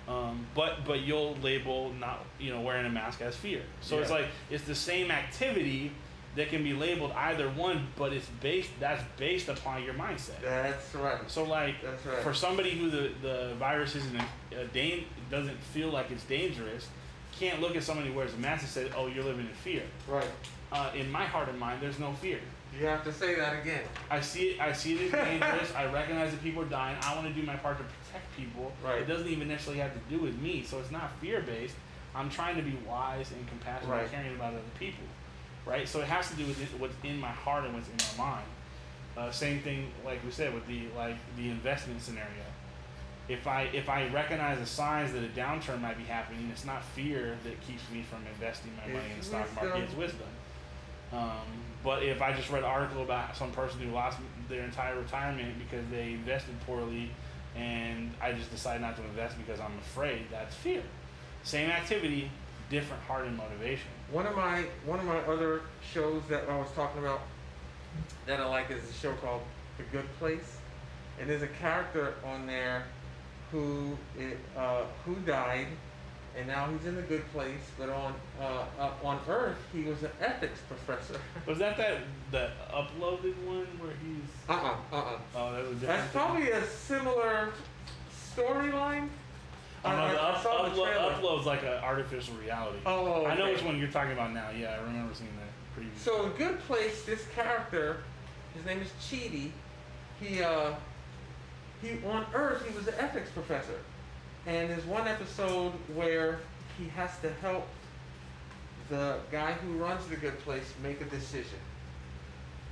Um, 0.08 0.46
but 0.54 0.86
but 0.86 1.02
you'll 1.02 1.36
label 1.42 1.94
not 1.94 2.26
you 2.40 2.52
know 2.52 2.62
wearing 2.62 2.86
a 2.86 2.90
mask 2.90 3.22
as 3.22 3.36
fear. 3.36 3.62
So 3.82 4.00
it's 4.00 4.12
like 4.12 4.26
it's 4.50 4.64
the 4.64 4.76
same 4.76 5.12
activity 5.12 5.92
that 6.36 6.50
can 6.50 6.64
be 6.64 6.74
labeled 6.74 7.12
either 7.14 7.50
one, 7.50 7.88
but 7.96 8.12
it's 8.12 8.28
based 8.42 8.70
that's 8.80 9.04
based 9.18 9.50
upon 9.50 9.84
your 9.84 9.94
mindset. 9.94 10.42
That's 10.42 10.94
right. 10.96 11.20
So 11.28 11.44
like 11.44 11.76
That's 11.82 12.06
right. 12.06 12.18
for 12.20 12.34
somebody 12.34 12.72
who 12.72 12.90
the, 12.90 13.12
the 13.22 13.54
virus 13.58 13.96
isn't 13.96 14.16
a, 14.52 14.62
a 14.62 14.66
dan- 14.66 15.06
doesn't 15.32 15.58
feel 15.58 15.90
like 15.90 16.12
it's 16.12 16.26
dangerous, 16.26 16.88
can't 17.40 17.62
look 17.62 17.76
at 17.76 17.84
somebody 17.84 18.10
who 18.10 18.16
wears 18.16 18.34
a 18.34 18.38
mask 18.38 18.64
and 18.64 18.72
say, 18.72 18.92
"Oh, 18.96 19.08
you're 19.08 19.24
living 19.24 19.48
in 19.48 19.54
fear." 19.54 19.84
Right. 20.08 20.28
Uh, 20.72 20.92
in 20.96 21.10
my 21.12 21.24
heart 21.26 21.50
and 21.50 21.60
mind, 21.60 21.82
there's 21.82 22.00
no 22.00 22.14
fear. 22.14 22.40
You 22.80 22.88
have 22.88 23.04
to 23.06 23.14
say 23.14 23.36
that 23.36 23.62
again. 23.62 23.84
I 24.10 24.20
see 24.22 24.50
it. 24.52 24.60
I 24.62 24.74
see 24.74 24.96
it 24.96 25.14
as 25.14 25.26
dangerous. 25.26 25.74
I 25.76 25.86
recognize 25.92 26.32
that 26.32 26.44
people 26.44 26.64
are 26.64 26.68
dying. 26.68 26.98
I 27.02 27.16
want 27.16 27.28
to 27.28 27.34
do 27.34 27.46
my 27.46 27.56
part 27.56 27.78
to 27.78 27.84
protect 27.84 28.36
people. 28.36 28.72
Right. 28.84 29.02
It 29.02 29.08
doesn't 29.08 29.28
even 29.28 29.48
necessarily 29.48 29.82
have 29.82 29.94
to 29.94 30.00
do 30.10 30.22
with 30.22 30.38
me. 30.40 30.64
So 30.64 30.80
it's 30.80 30.92
not 30.92 31.12
fear 31.22 31.42
based. 31.42 31.76
I'm 32.14 32.30
trying 32.30 32.56
to 32.58 32.62
be 32.62 32.78
wise 32.88 33.32
and 33.32 33.48
compassionate 33.48 33.90
Right. 33.92 34.02
and 34.04 34.12
caring 34.12 34.36
about 34.36 34.54
other 34.54 34.62
people. 34.80 35.04
Right. 35.66 35.88
So 35.88 36.02
it 36.02 36.08
has 36.08 36.30
to 36.32 36.36
do 36.36 36.46
with 36.46 36.58
what's 36.80 36.96
in 37.04 37.20
my 37.20 37.30
heart 37.32 37.66
and 37.66 37.74
what's 37.74 37.88
in 37.88 37.96
my 38.18 38.26
mind. 38.26 38.46
Uh, 39.18 39.32
same 39.32 39.62
thing, 39.62 39.92
like 40.04 40.24
we 40.26 40.32
said, 40.32 40.54
with 40.54 40.68
the 40.68 40.82
like 40.98 41.16
the 41.38 41.50
investment 41.50 42.02
scenario. 42.02 42.44
If 43.30 43.48
I 43.48 43.64
if 43.74 43.88
I 43.90 44.08
recognize 44.10 44.60
the 44.60 44.66
signs 44.66 45.14
that 45.14 45.24
a 45.24 45.28
downturn 45.30 45.80
might 45.82 45.98
be 45.98 46.04
happening, 46.04 46.50
it's 46.52 46.66
not 46.66 46.84
fear 46.84 47.38
that 47.46 47.60
keeps 47.62 47.90
me 47.92 48.04
from 48.04 48.20
investing 48.34 48.72
my 48.76 48.92
money 48.92 49.12
in 49.14 49.20
the 49.20 49.26
stock 49.26 49.48
market. 49.56 49.84
It's 49.84 49.96
wisdom. 49.96 50.28
Um, 51.14 51.40
but 51.86 52.02
if 52.02 52.20
I 52.20 52.34
just 52.34 52.50
read 52.50 52.64
an 52.64 52.70
article 52.70 53.04
about 53.04 53.38
some 53.38 53.52
person 53.52 53.80
who 53.80 53.92
lost 53.92 54.18
their 54.50 54.64
entire 54.64 55.00
retirement 55.00 55.54
because 55.60 55.86
they 55.92 56.14
invested 56.14 56.60
poorly, 56.66 57.12
and 57.56 58.12
I 58.20 58.34
just 58.34 58.52
decide 58.52 58.82
not 58.82 58.98
to 58.98 59.04
invest 59.04 59.38
because 59.38 59.60
I'm 59.60 59.78
afraid, 59.78 60.26
that's 60.32 60.56
fear. 60.56 60.82
Same 61.44 61.70
activity, 61.70 62.32
different 62.72 63.04
heart 63.04 63.28
and 63.28 63.38
motivation. 63.38 63.88
One 64.12 64.26
of 64.26 64.36
my 64.36 64.66
one 64.86 65.00
of 65.00 65.06
my 65.06 65.20
other 65.20 65.62
shows 65.94 66.24
that 66.28 66.50
I 66.50 66.58
was 66.58 66.72
talking 66.76 67.00
about 67.00 67.22
that 68.26 68.40
I 68.40 68.46
like 68.48 68.72
is 68.72 68.90
a 68.90 68.94
show 68.94 69.14
called 69.14 69.44
The 69.78 69.84
Good 69.84 70.08
Place, 70.18 70.58
and 71.20 71.30
there's 71.30 71.44
a 71.44 71.48
character 71.48 72.16
on 72.26 72.48
there 72.48 72.86
who 73.52 73.96
it, 74.18 74.40
uh, 74.58 74.82
who 75.06 75.16
died, 75.18 75.68
and 76.38 76.48
now 76.48 76.68
he's 76.70 76.86
in 76.88 76.96
the 76.96 77.02
good 77.04 77.26
place. 77.32 77.62
But 77.78 77.90
on 77.90 78.14
uh, 78.40 78.66
uh, 78.80 78.92
on 79.04 79.20
Earth, 79.28 79.58
he 79.74 79.84
was 79.84 80.04
an 80.04 80.12
ethics 80.20 80.60
professor. 80.68 81.20
Was 81.48 81.60
that 81.60 81.78
that 81.78 82.00
the 82.32 82.50
uploaded 82.74 83.36
one 83.46 83.68
where 83.80 83.94
he's? 84.04 84.30
uh 84.50 84.54
uh 84.54 84.76
uh 84.92 84.98
uh. 84.98 85.18
Oh, 85.36 85.54
that 85.54 85.70
was 85.70 85.80
different. 85.80 85.82
That's 86.02 86.12
probably 86.12 86.52
a 86.52 86.66
similar 86.66 87.54
storyline. 88.36 89.10
Oh, 89.84 89.90
no, 89.90 89.96
I- 89.96 90.14
the 90.14 90.20
I 90.20 90.32
up, 90.34 90.44
the 90.44 90.82
upload, 90.82 91.22
upload's 91.22 91.46
like 91.46 91.62
an 91.64 91.78
artificial 91.84 92.34
reality. 92.36 92.80
Oh, 92.86 93.26
I 93.26 93.36
know 93.36 93.52
which 93.52 93.64
one 93.64 93.78
you're 93.80 93.88
talking 93.92 94.14
about 94.14 94.34
now. 94.34 94.50
Yeah, 94.50 94.78
I 94.80 94.84
remember 94.84 95.14
seeing 95.14 95.30
that. 95.38 95.46
So 96.00 96.26
in 96.26 96.32
Good 96.32 96.60
Place, 96.62 97.04
this 97.04 97.26
character, 97.36 97.98
his 98.56 98.66
name 98.66 98.80
is 98.82 98.90
Chidi. 99.02 99.52
He 100.22 100.42
uh, 100.42 100.72
he 101.82 101.92
on 102.08 102.26
Earth 102.34 102.66
he 102.68 102.76
was 102.76 102.88
an 102.88 102.94
ethics 102.98 103.30
professor, 103.32 103.80
and 104.46 104.70
there's 104.70 104.86
one 104.86 105.08
episode 105.08 105.72
where 105.94 106.40
he 106.78 106.88
has 106.90 107.10
to 107.20 107.32
help 107.42 107.68
the 108.90 109.18
guy 109.32 109.54
who 109.54 109.74
runs 109.74 110.06
the 110.08 110.16
Good 110.16 110.38
Place 110.40 110.74
make 110.84 111.02
a 111.02 111.06
decision, 111.06 111.60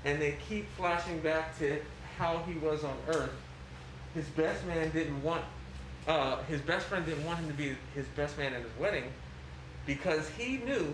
and 0.06 0.22
they 0.22 0.38
keep 0.48 0.70
flashing 0.76 1.20
back 1.20 1.58
to 1.60 1.80
how 2.18 2.44
he 2.48 2.54
was 2.60 2.84
on 2.84 2.96
Earth. 3.08 3.34
His 4.14 4.26
best 4.28 4.64
man 4.68 4.92
didn't 4.92 5.22
want. 5.24 5.44
Uh, 6.08 6.44
his 6.44 6.62
best 6.62 6.86
friend 6.86 7.06
didn't 7.06 7.26
want 7.26 7.40
him 7.40 7.48
to 7.48 7.54
be 7.54 7.76
his 7.96 8.06
best 8.16 8.38
man 8.38 8.54
at 8.54 8.62
his 8.62 8.72
wedding 8.80 9.06
because 9.86 10.30
he 10.30 10.58
knew 10.58 10.94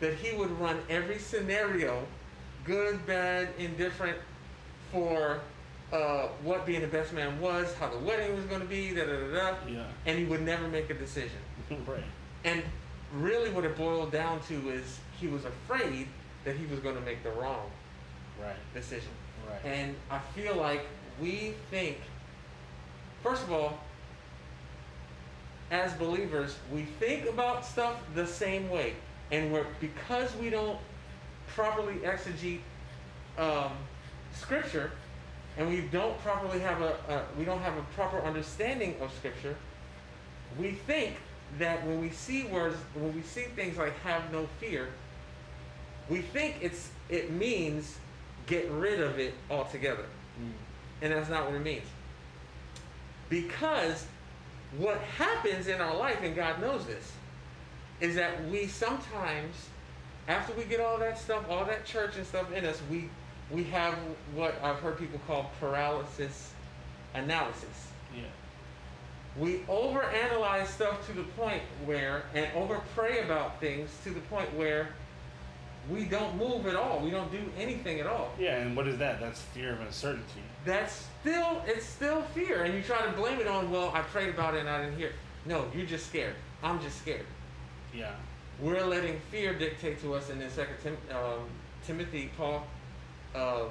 that 0.00 0.14
he 0.14 0.36
would 0.36 0.50
run 0.60 0.80
every 0.90 1.18
scenario, 1.18 2.04
good, 2.64 3.06
bad, 3.06 3.48
indifferent, 3.58 4.18
for 4.90 5.40
uh, 5.94 6.28
what 6.42 6.66
being 6.66 6.80
the 6.80 6.88
best 6.88 7.12
man 7.12 7.40
was, 7.40 7.72
how 7.74 7.88
the 7.88 7.98
wedding 7.98 8.34
was 8.34 8.44
going 8.46 8.60
to 8.60 8.66
be, 8.66 8.92
da 8.94 9.04
da 9.06 9.12
da 9.12 9.32
da, 9.52 9.56
Yeah. 9.68 9.84
and 10.06 10.18
he 10.18 10.24
would 10.24 10.42
never 10.42 10.66
make 10.68 10.90
a 10.90 10.94
decision. 10.94 11.38
right. 11.86 12.02
And 12.44 12.62
really, 13.12 13.50
what 13.50 13.64
it 13.64 13.76
boiled 13.76 14.10
down 14.10 14.40
to 14.48 14.70
is 14.70 14.98
he 15.20 15.28
was 15.28 15.44
afraid 15.44 16.08
that 16.44 16.56
he 16.56 16.66
was 16.66 16.80
going 16.80 16.96
to 16.96 17.00
make 17.02 17.22
the 17.22 17.30
wrong 17.30 17.70
Right. 18.42 18.56
decision. 18.74 19.10
Right. 19.48 19.64
And 19.72 19.94
I 20.10 20.18
feel 20.34 20.56
like 20.56 20.84
we 21.20 21.54
think, 21.70 21.98
first 23.22 23.44
of 23.44 23.52
all, 23.52 23.78
as 25.70 25.92
believers, 25.94 26.56
we 26.72 26.82
think 26.82 27.28
about 27.28 27.64
stuff 27.64 27.96
the 28.14 28.26
same 28.26 28.68
way. 28.68 28.94
And 29.30 29.52
we're, 29.52 29.66
because 29.80 30.34
we 30.36 30.50
don't 30.50 30.78
properly 31.54 31.94
exegete 31.96 32.60
um, 33.38 33.72
scripture, 34.32 34.90
and 35.56 35.68
we 35.68 35.82
don't 35.82 36.18
properly 36.20 36.60
have 36.60 36.80
a, 36.80 37.24
we 37.38 37.44
don't 37.44 37.60
have 37.60 37.76
a 37.76 37.82
proper 37.94 38.20
understanding 38.22 38.96
of 39.00 39.12
scripture, 39.12 39.56
we 40.58 40.72
think 40.72 41.14
that 41.58 41.86
when 41.86 42.00
we 42.00 42.10
see 42.10 42.44
words, 42.44 42.76
when 42.94 43.14
we 43.14 43.22
see 43.22 43.42
things 43.54 43.76
like 43.76 43.96
have 44.00 44.32
no 44.32 44.48
fear, 44.58 44.88
we 46.08 46.20
think 46.20 46.56
it's 46.60 46.90
it 47.08 47.30
means 47.30 47.96
get 48.46 48.70
rid 48.70 49.00
of 49.00 49.18
it 49.18 49.34
altogether. 49.50 50.04
Mm. 50.40 50.50
And 51.02 51.12
that's 51.12 51.30
not 51.30 51.46
what 51.46 51.54
it 51.54 51.62
means. 51.62 51.86
Because 53.28 54.06
what 54.78 54.98
happens 54.98 55.66
in 55.68 55.80
our 55.80 55.96
life, 55.96 56.18
and 56.22 56.34
God 56.34 56.60
knows 56.60 56.86
this, 56.86 57.12
is 58.00 58.16
that 58.16 58.48
we 58.48 58.66
sometimes, 58.66 59.54
after 60.28 60.52
we 60.54 60.64
get 60.64 60.80
all 60.80 60.98
that 60.98 61.18
stuff, 61.18 61.44
all 61.48 61.64
that 61.64 61.84
church 61.84 62.16
and 62.16 62.26
stuff 62.26 62.52
in 62.52 62.64
us, 62.64 62.80
we 62.90 63.08
we 63.50 63.64
have 63.64 63.94
what 64.34 64.54
I've 64.62 64.76
heard 64.76 64.98
people 64.98 65.20
call 65.26 65.50
paralysis 65.60 66.52
analysis. 67.14 67.88
Yeah. 68.14 68.22
We 69.38 69.58
overanalyze 69.68 70.66
stuff 70.66 71.06
to 71.06 71.12
the 71.12 71.22
point 71.22 71.62
where, 71.84 72.22
and 72.34 72.46
over 72.54 72.80
pray 72.94 73.20
about 73.20 73.60
things 73.60 73.90
to 74.04 74.10
the 74.10 74.20
point 74.20 74.52
where 74.54 74.88
we 75.90 76.04
don't 76.04 76.36
move 76.38 76.66
at 76.66 76.76
all. 76.76 77.00
We 77.00 77.10
don't 77.10 77.30
do 77.30 77.42
anything 77.58 78.00
at 78.00 78.06
all. 78.06 78.30
Yeah. 78.38 78.56
And 78.56 78.76
what 78.76 78.86
is 78.86 78.98
that? 78.98 79.20
That's 79.20 79.40
fear 79.40 79.72
of 79.72 79.80
uncertainty. 79.80 80.40
That's 80.64 81.06
still, 81.20 81.62
it's 81.66 81.84
still 81.84 82.22
fear. 82.34 82.64
And 82.64 82.74
you 82.74 82.82
try 82.82 83.04
to 83.04 83.12
blame 83.12 83.40
it 83.40 83.46
on, 83.46 83.70
well, 83.70 83.90
I 83.94 84.00
prayed 84.02 84.30
about 84.30 84.54
it 84.54 84.60
and 84.60 84.68
I 84.68 84.84
didn't 84.84 84.98
hear. 84.98 85.12
No, 85.46 85.66
you're 85.74 85.86
just 85.86 86.06
scared. 86.06 86.34
I'm 86.62 86.80
just 86.80 86.98
scared. 86.98 87.26
Yeah. 87.94 88.12
We're 88.60 88.84
letting 88.84 89.20
fear 89.30 89.52
dictate 89.52 90.00
to 90.02 90.14
us. 90.14 90.30
And 90.30 90.40
in 90.40 90.48
Second 90.48 90.76
Tim, 90.82 90.96
um, 91.10 91.40
Timothy, 91.86 92.30
Paul 92.36 92.66
um 93.34 93.68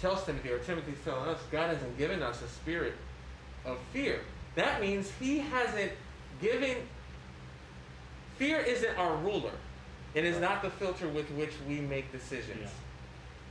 tells 0.00 0.24
Timothy, 0.24 0.50
or 0.50 0.58
Timothy's 0.58 0.96
telling 1.04 1.28
us, 1.28 1.38
God 1.52 1.72
hasn't 1.72 1.96
given 1.98 2.22
us 2.22 2.42
a 2.42 2.48
spirit 2.48 2.94
of 3.64 3.78
fear. 3.92 4.20
That 4.56 4.80
means 4.80 5.10
He 5.20 5.38
hasn't 5.38 5.92
given. 6.40 6.76
Fear 8.38 8.58
isn't 8.60 8.98
our 8.98 9.16
ruler. 9.18 9.52
It 10.14 10.24
is 10.24 10.38
not 10.40 10.62
the 10.62 10.70
filter 10.70 11.08
with 11.08 11.30
which 11.32 11.52
we 11.68 11.80
make 11.80 12.10
decisions. 12.12 12.70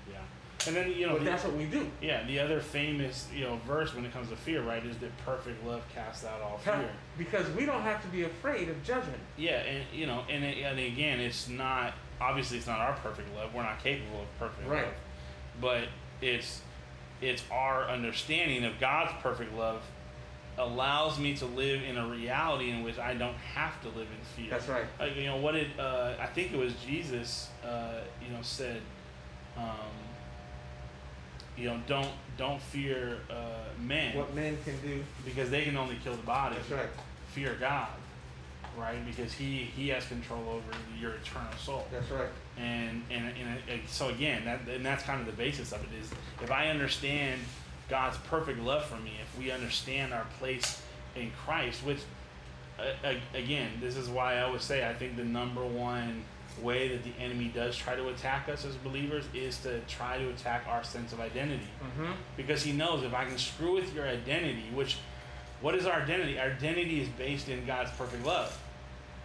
Yeah. 0.07 0.13
Yeah. 0.13 0.67
And 0.67 0.75
then 0.75 0.91
you 0.91 1.07
know. 1.07 1.17
The- 1.17 1.25
that's 1.25 1.43
what 1.43 1.55
we 1.55 1.65
do. 1.65 1.89
yeah. 2.01 2.23
The 2.25 2.39
other 2.39 2.59
famous 2.59 3.27
you 3.33 3.45
know 3.45 3.59
verse 3.65 3.95
when 3.95 4.05
it 4.05 4.11
comes 4.13 4.29
to 4.29 4.35
fear, 4.35 4.61
right, 4.61 4.85
is 4.85 4.97
that 4.97 5.15
perfect 5.25 5.65
love 5.65 5.81
casts 5.93 6.25
out 6.25 6.41
all 6.41 6.57
fear. 6.57 6.89
Because 7.17 7.49
we 7.55 7.65
don't 7.65 7.81
have 7.81 8.01
to 8.01 8.07
be 8.09 8.23
afraid 8.23 8.67
of 8.69 8.83
judgment. 8.83 9.19
Yeah, 9.37 9.59
and 9.61 9.85
you 9.93 10.05
know, 10.05 10.23
and, 10.29 10.43
it, 10.43 10.57
and 10.57 10.77
again, 10.79 11.19
it's 11.19 11.47
not 11.47 11.93
obviously 12.19 12.57
it's 12.57 12.67
not 12.67 12.79
our 12.79 12.93
perfect 12.93 13.33
love. 13.35 13.53
We're 13.53 13.63
not 13.63 13.81
capable 13.83 14.21
of 14.21 14.39
perfect 14.39 14.67
Right. 14.67 14.83
love, 14.85 14.93
but 15.59 15.85
it's 16.21 16.61
it's 17.21 17.43
our 17.51 17.87
understanding 17.89 18.63
of 18.65 18.79
God's 18.79 19.11
perfect 19.21 19.53
love 19.53 19.81
allows 20.57 21.17
me 21.19 21.35
to 21.35 21.45
live 21.45 21.81
in 21.83 21.97
a 21.97 22.07
reality 22.07 22.69
in 22.71 22.83
which 22.83 22.99
I 22.99 23.13
don't 23.13 23.35
have 23.55 23.79
to 23.83 23.87
live 23.89 24.07
in 24.07 24.25
fear. 24.35 24.49
That's 24.49 24.67
right. 24.67 24.85
Like, 24.99 25.15
you 25.15 25.25
know 25.25 25.37
what 25.37 25.53
did 25.53 25.67
uh, 25.79 26.13
I 26.19 26.25
think 26.27 26.51
it 26.53 26.57
was 26.57 26.73
Jesus? 26.85 27.49
Uh, 27.63 28.01
you 28.25 28.31
know 28.33 28.41
said, 28.41 28.81
um, 29.57 29.63
you 31.57 31.65
know 31.67 31.79
don't 31.87 32.09
don't 32.37 32.61
fear 32.61 33.19
uh, 33.29 33.35
men 33.79 34.17
What 34.17 34.33
men 34.33 34.57
can 34.65 34.79
do. 34.81 35.03
because 35.25 35.49
they 35.49 35.63
can 35.63 35.77
only 35.77 35.97
kill 36.03 36.15
the 36.15 36.23
body 36.23 36.55
That's 36.55 36.71
right. 36.71 36.89
fear 37.27 37.55
God, 37.59 37.87
right? 38.77 39.03
Because 39.05 39.33
He 39.33 39.57
He 39.75 39.89
has 39.89 40.05
control 40.05 40.43
over 40.49 40.77
your 40.99 41.11
eternal 41.11 41.53
soul. 41.59 41.87
That's 41.91 42.09
right. 42.09 42.29
And 42.61 43.01
and, 43.09 43.25
and 43.27 43.57
uh, 43.69 43.87
so 43.87 44.09
again, 44.09 44.45
that 44.45 44.61
and 44.67 44.85
that's 44.85 45.03
kind 45.03 45.19
of 45.19 45.25
the 45.25 45.31
basis 45.33 45.71
of 45.71 45.81
it 45.83 45.89
is 45.99 46.11
if 46.43 46.51
I 46.51 46.67
understand 46.67 47.41
God's 47.89 48.17
perfect 48.29 48.59
love 48.59 48.85
for 48.85 48.97
me, 48.97 49.13
if 49.21 49.37
we 49.39 49.49
understand 49.51 50.13
our 50.13 50.25
place 50.39 50.81
in 51.15 51.31
Christ, 51.45 51.83
which 51.83 51.99
uh, 52.79 53.13
again, 53.33 53.69
this 53.79 53.97
is 53.97 54.09
why 54.09 54.35
I 54.35 54.41
always 54.43 54.61
say 54.61 54.87
I 54.87 54.93
think 54.93 55.15
the 55.17 55.23
number 55.23 55.65
one 55.65 56.23
way 56.61 56.89
that 56.89 57.03
the 57.03 57.13
enemy 57.19 57.49
does 57.53 57.77
try 57.77 57.95
to 57.95 58.09
attack 58.09 58.49
us 58.49 58.65
as 58.65 58.75
believers 58.75 59.23
is 59.33 59.57
to 59.59 59.79
try 59.87 60.17
to 60.17 60.29
attack 60.29 60.65
our 60.67 60.83
sense 60.83 61.13
of 61.13 61.19
identity 61.19 61.67
Mm-hmm. 61.81 62.11
because 62.37 62.61
he 62.61 62.73
knows 62.73 63.03
if 63.03 63.13
I 63.13 63.25
can 63.25 63.37
screw 63.37 63.73
with 63.75 63.93
your 63.95 64.05
identity, 64.05 64.65
which 64.73 64.97
what 65.61 65.75
is 65.75 65.85
our 65.85 66.01
identity? 66.01 66.37
Our 66.39 66.47
identity 66.47 67.01
is 67.01 67.07
based 67.09 67.49
in 67.49 67.65
God's 67.65 67.91
perfect 67.91 68.25
love. 68.25 68.57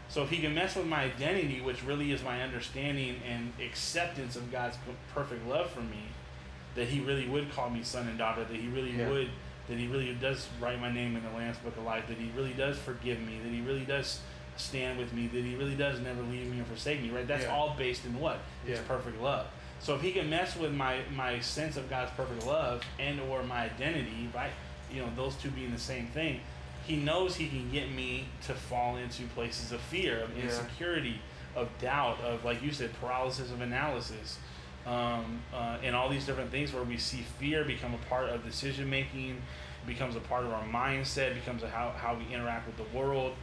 So 0.09 0.23
if 0.23 0.31
he 0.31 0.39
can 0.39 0.55
mess 0.55 0.77
with 0.77 0.87
my 0.87 1.03
identity, 1.05 1.61
which 1.61 1.83
really 1.85 2.13
is 2.13 2.23
my 2.23 2.43
understanding 2.43 3.17
and 3.29 3.53
acceptance 3.65 4.37
of 4.37 4.51
God's 4.53 4.77
perfect 5.15 5.47
love 5.47 5.71
for 5.71 5.81
me, 5.81 6.05
that 6.75 6.89
he 6.89 7.01
really 7.01 7.29
would 7.29 7.51
call 7.53 7.71
me 7.71 7.83
son 7.83 8.07
and 8.07 8.17
daughter, 8.19 8.45
that 8.45 8.57
he 8.57 8.69
really 8.69 8.93
Yeah. 8.93 9.09
would, 9.09 9.31
that 9.69 9.79
he 9.79 9.87
really 9.89 10.15
does 10.15 10.47
write 10.61 10.81
my 10.81 10.93
name 10.93 11.17
in 11.17 11.23
the 11.25 11.31
Lamb's 11.31 11.59
Book 11.59 11.77
of 11.77 11.85
Life, 11.85 12.07
that 12.09 12.19
he 12.19 12.31
really 12.37 12.53
does 12.53 12.79
forgive 12.79 13.21
me, 13.21 13.39
that 13.43 13.51
he 13.51 13.61
really 13.61 13.85
does 13.85 14.21
stand 14.57 14.99
with 14.99 15.13
me, 15.13 15.27
that 15.27 15.43
he 15.45 15.55
really 15.57 15.75
does 15.75 16.01
never 16.01 16.23
leave 16.23 16.51
me 16.51 16.61
or 16.61 16.65
forsake 16.65 17.03
me, 17.03 17.11
right? 17.11 17.27
That's 17.27 17.45
Yeah. 17.45 17.53
all 17.55 17.75
based 17.77 18.05
in 18.05 18.19
what? 18.19 18.39
His 18.65 18.79
Yeah. 18.79 18.85
perfect 18.87 19.21
love. 19.21 19.47
So 19.81 19.95
if 19.95 20.01
he 20.03 20.13
can 20.13 20.31
mess 20.31 20.57
with 20.57 20.73
my 20.73 21.01
my 21.15 21.41
sense 21.41 21.77
of 21.77 21.91
God's 21.91 22.11
perfect 22.13 22.47
love 22.47 22.83
and 22.99 23.21
or 23.21 23.43
my 23.43 23.65
identity, 23.65 24.29
right? 24.35 24.53
You 24.91 25.03
know, 25.03 25.11
those 25.15 25.35
two 25.37 25.51
being 25.51 25.73
the 25.73 25.79
same 25.79 26.07
thing, 26.09 26.41
he 26.87 26.97
knows 26.97 27.37
he 27.37 27.49
can 27.49 27.71
get 27.71 27.91
me 27.91 28.27
to 28.47 28.55
fall 28.55 28.97
into 28.97 29.25
places 29.35 29.73
of 29.73 29.81
fear, 29.81 30.21
of 30.23 30.37
Yeah. 30.37 30.45
insecurity, 30.45 31.21
of 31.55 31.69
doubt, 31.81 32.21
of 32.21 32.45
like 32.45 32.63
you 32.63 32.73
said, 32.73 32.91
paralysis 33.01 33.51
of 33.51 33.61
analysis, 33.61 34.39
um, 34.87 35.41
uh, 35.53 35.79
and 35.83 35.97
all 35.97 36.09
these 36.09 36.25
different 36.27 36.51
things 36.51 36.73
where 36.73 36.85
we 36.85 36.97
see 36.97 37.25
fear 37.41 37.65
become 37.65 37.93
a 37.95 38.09
part 38.09 38.29
of 38.29 38.45
decision 38.45 38.89
making, 38.89 39.43
becomes 39.87 40.15
a 40.17 40.21
part 40.21 40.45
of 40.45 40.53
our 40.53 40.65
mindset, 40.65 41.35
becomes 41.35 41.63
a 41.63 41.69
how 41.69 41.91
how 41.91 42.15
we 42.15 42.33
interact 42.33 42.67
with 42.67 42.77
the 42.77 42.97
world, 42.97 43.35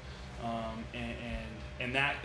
um, 0.43 0.83
and, 0.93 1.11
and 1.23 1.45
and 1.79 1.95
that, 1.95 2.15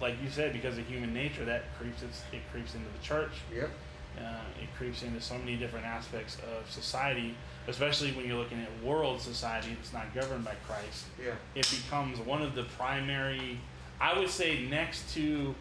like 0.00 0.14
you 0.22 0.30
said, 0.30 0.52
because 0.52 0.78
of 0.78 0.86
human 0.86 1.12
nature, 1.12 1.44
that 1.44 1.64
creeps 1.78 2.02
it's, 2.02 2.22
it 2.32 2.40
creeps 2.50 2.74
into 2.74 2.88
the 2.88 3.04
church. 3.04 3.32
Yep. 3.54 3.70
Uh, 4.18 4.62
it 4.62 4.68
creeps 4.76 5.02
into 5.02 5.20
so 5.20 5.38
many 5.38 5.56
different 5.56 5.86
aspects 5.86 6.36
of 6.36 6.70
society, 6.70 7.34
especially 7.66 8.12
when 8.12 8.26
you're 8.26 8.36
looking 8.36 8.60
at 8.60 8.84
world 8.84 9.20
society 9.20 9.74
that's 9.74 9.92
not 9.92 10.14
governed 10.14 10.44
by 10.44 10.54
Christ. 10.66 11.06
Yeah. 11.22 11.32
It 11.54 11.68
becomes 11.70 12.18
one 12.18 12.42
of 12.42 12.54
the 12.54 12.64
primary, 12.64 13.58
I 14.00 14.18
would 14.18 14.28
say, 14.28 14.66
next 14.68 15.14
to 15.14 15.54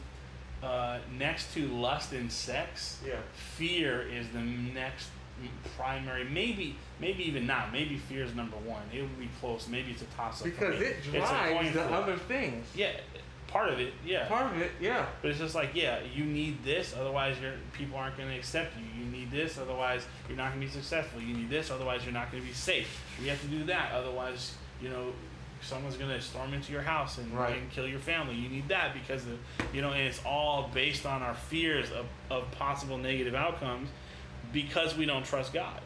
uh, 0.64 1.00
next 1.18 1.54
to 1.56 1.68
lust 1.68 2.14
and 2.14 2.32
sex. 2.32 3.00
Yeah. 3.06 3.16
Fear 3.56 4.08
is 4.10 4.28
the 4.30 4.42
next 4.42 5.10
primary, 5.76 6.24
maybe 6.24 6.76
maybe 7.00 7.28
even 7.28 7.48
not. 7.48 7.72
Maybe 7.72 7.98
fear 7.98 8.24
is 8.24 8.36
number 8.36 8.58
one. 8.58 8.84
It 8.94 9.02
would 9.02 9.20
be 9.20 9.30
close. 9.40 9.68
Maybe 9.68 9.92
it's 9.92 10.02
a 10.02 10.06
toss 10.18 10.42
up. 10.42 10.46
Because 10.46 10.80
it 10.80 11.04
drives 11.04 11.74
the 11.74 11.84
other 11.84 12.18
things. 12.18 12.66
Yeah, 12.76 12.92
part 13.52 13.70
of 13.70 13.80
it. 13.80 13.94
Yeah. 14.06 14.28
Part 14.28 14.54
of 14.54 14.62
it, 14.62 14.72
yeah. 14.80 15.06
But 15.22 15.32
it's 15.32 15.40
just 15.40 15.56
like, 15.56 15.72
yeah, 15.76 16.00
you 16.16 16.24
need 16.26 16.64
this, 16.64 16.96
otherwise 16.98 17.38
your 17.42 17.54
people 17.74 17.98
aren't 17.98 18.18
going 18.18 18.30
to 18.30 18.36
accept 18.36 18.74
you. 18.78 19.04
You 19.04 19.12
need 19.12 19.30
this, 19.32 19.58
otherwise 19.58 20.04
you're 20.28 20.38
not 20.38 20.50
going 20.54 20.62
to 20.62 20.68
be 20.68 20.72
successful. 20.72 21.22
You 21.22 21.36
need 21.36 21.50
this, 21.50 21.70
otherwise 21.70 22.04
you're 22.06 22.14
not 22.14 22.32
going 22.32 22.42
to 22.44 22.48
be 22.48 22.54
safe. 22.56 23.04
You 23.22 23.30
have 23.30 23.42
to 23.42 23.48
do 23.48 23.64
that, 23.66 23.92
otherwise, 23.94 24.56
you 24.82 24.90
know, 24.90 25.12
someone's 25.62 25.96
going 25.98 26.10
to 26.10 26.22
storm 26.22 26.54
into 26.54 26.72
your 26.72 26.82
house 26.82 27.18
and, 27.20 27.32
Right. 27.34 27.56
and 27.58 27.70
kill 27.70 27.88
your 27.88 28.00
family. 28.00 28.34
You 28.36 28.50
need 28.50 28.68
that 28.70 28.94
because 28.94 29.26
of, 29.28 29.38
you 29.74 29.82
know, 29.82 29.92
and 29.92 30.02
it's 30.02 30.22
all 30.26 30.70
based 30.74 31.06
on 31.06 31.22
our 31.22 31.36
fears 31.36 31.92
of, 31.92 32.06
of 32.32 32.50
possible 32.52 32.98
negative 32.98 33.36
outcomes 33.36 33.90
because 34.54 34.98
we 34.98 35.06
don't 35.06 35.24
trust 35.26 35.54
God. 35.54 35.80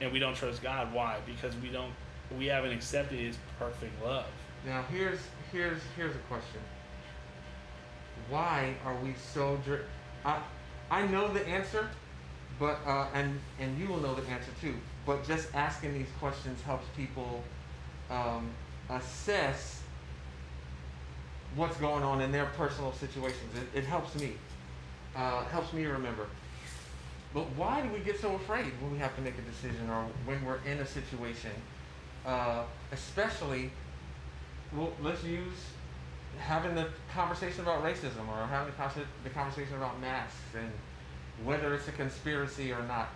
And 0.00 0.10
we 0.12 0.18
don't 0.18 0.34
trust 0.34 0.62
God. 0.62 0.92
Why? 0.94 1.18
Because 1.26 1.54
we 1.58 1.68
don't, 1.68 1.92
we 2.38 2.46
haven't 2.46 2.72
accepted 2.72 3.18
His 3.18 3.36
perfect 3.58 4.02
love. 4.02 4.24
Now 4.64 4.82
here's 4.90 5.18
here's 5.52 5.80
here's 5.96 6.14
a 6.14 6.18
question. 6.20 6.60
Why 8.30 8.74
are 8.84 8.94
we 8.96 9.14
so 9.34 9.58
dri- 9.64 9.80
I 10.24 10.40
I 10.90 11.06
know 11.06 11.28
the 11.32 11.46
answer, 11.46 11.88
but 12.58 12.78
uh, 12.86 13.08
and 13.14 13.38
and 13.58 13.78
you 13.78 13.88
will 13.88 14.00
know 14.00 14.14
the 14.14 14.26
answer 14.30 14.50
too. 14.60 14.74
But 15.06 15.26
just 15.26 15.54
asking 15.54 15.94
these 15.94 16.08
questions 16.18 16.60
helps 16.62 16.86
people 16.96 17.42
um, 18.10 18.50
assess 18.88 19.82
what's 21.56 21.76
going 21.78 22.02
on 22.02 22.20
in 22.20 22.32
their 22.32 22.46
personal 22.56 22.92
situations. 22.92 23.52
It, 23.74 23.78
it 23.80 23.84
helps 23.84 24.14
me. 24.14 24.34
Uh, 25.16 25.44
helps 25.44 25.72
me 25.72 25.84
remember. 25.84 26.26
But 27.34 27.44
why 27.56 27.80
do 27.80 27.88
we 27.92 28.00
get 28.00 28.20
so 28.20 28.34
afraid 28.34 28.72
when 28.80 28.92
we 28.92 28.98
have 28.98 29.14
to 29.16 29.22
make 29.22 29.34
a 29.38 29.42
decision 29.42 29.88
or 29.90 30.06
when 30.24 30.44
we're 30.44 30.60
in 30.66 30.78
a 30.78 30.86
situation? 30.86 31.52
Uh, 32.26 32.62
especially, 32.92 33.70
well, 34.76 34.92
let's 35.02 35.22
use 35.24 35.58
having 36.40 36.74
the 36.74 36.88
conversation 37.12 37.60
about 37.60 37.82
racism 37.84 38.26
or 38.28 38.46
having 38.46 38.72
the, 39.24 39.30
conversation 39.30 39.76
about 39.76 40.00
masks 40.00 40.36
and 40.56 40.70
whether 41.44 41.74
it's 41.74 41.86
a 41.88 41.92
conspiracy 41.92 42.72
or 42.72 42.82
not. 42.82 43.08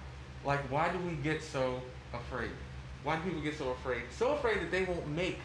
Like, 0.44 0.60
why 0.70 0.90
do 0.90 0.98
we 0.98 1.14
get 1.14 1.42
so 1.42 1.80
afraid? 2.12 2.50
Why 3.02 3.16
do 3.16 3.22
people 3.22 3.40
get 3.40 3.56
so 3.58 3.70
afraid? 3.70 4.02
So 4.16 4.34
afraid 4.34 4.60
that 4.60 4.70
they 4.70 4.84
won't 4.84 5.08
make 5.08 5.38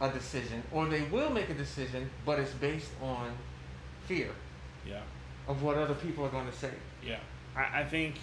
a 0.00 0.08
decision 0.10 0.62
or 0.72 0.86
they 0.86 1.02
will 1.02 1.30
make 1.30 1.48
a 1.50 1.54
decision, 1.54 2.10
but 2.24 2.38
it's 2.38 2.52
based 2.52 2.90
on 3.02 3.32
fear 4.06 4.30
Yeah. 4.86 5.00
of 5.48 5.62
what 5.62 5.76
other 5.76 5.94
people 5.94 6.24
are 6.24 6.28
going 6.30 6.46
to 6.46 6.56
say. 6.56 6.70
Yeah, 7.04 7.18
I, 7.56 7.80
I 7.80 7.84
think 7.84 8.16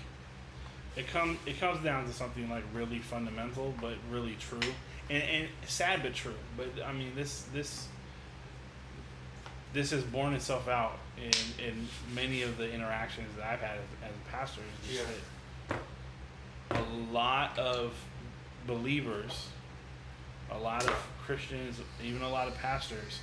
it 0.95 1.07
comes 1.07 1.38
it 1.45 1.59
comes 1.59 1.83
down 1.83 2.05
to 2.05 2.13
something 2.13 2.49
like 2.49 2.63
really 2.73 2.99
fundamental, 2.99 3.73
but 3.81 3.95
really 4.12 4.36
true, 4.39 4.59
and, 5.09 5.23
and 5.23 5.47
sad 5.65 6.03
but 6.03 6.13
true. 6.13 6.36
But 6.55 6.67
I 6.86 6.93
mean, 6.93 7.13
this 7.15 7.43
this 7.53 7.88
this 9.73 9.91
has 9.91 10.03
borne 10.03 10.33
itself 10.33 10.67
out 10.67 10.99
in, 11.17 11.31
in 11.65 11.88
many 12.13 12.43
of 12.43 12.57
the 12.57 12.71
interactions 12.71 13.27
that 13.38 13.45
I've 13.45 13.59
had 13.59 13.77
as, 13.77 14.09
as 14.09 14.12
a 14.12 14.31
pastor. 14.31 14.62
is 14.83 14.95
just 14.97 15.07
Yeah. 15.69 15.77
that 16.69 16.79
a 16.79 17.12
lot 17.13 17.57
of 17.59 17.93
believers, 18.67 19.47
a 20.51 20.57
lot 20.57 20.83
of 20.86 20.95
Christians, 21.25 21.79
even 22.03 22.21
a 22.21 22.29
lot 22.29 22.47
of 22.47 22.55
pastors, 22.55 23.19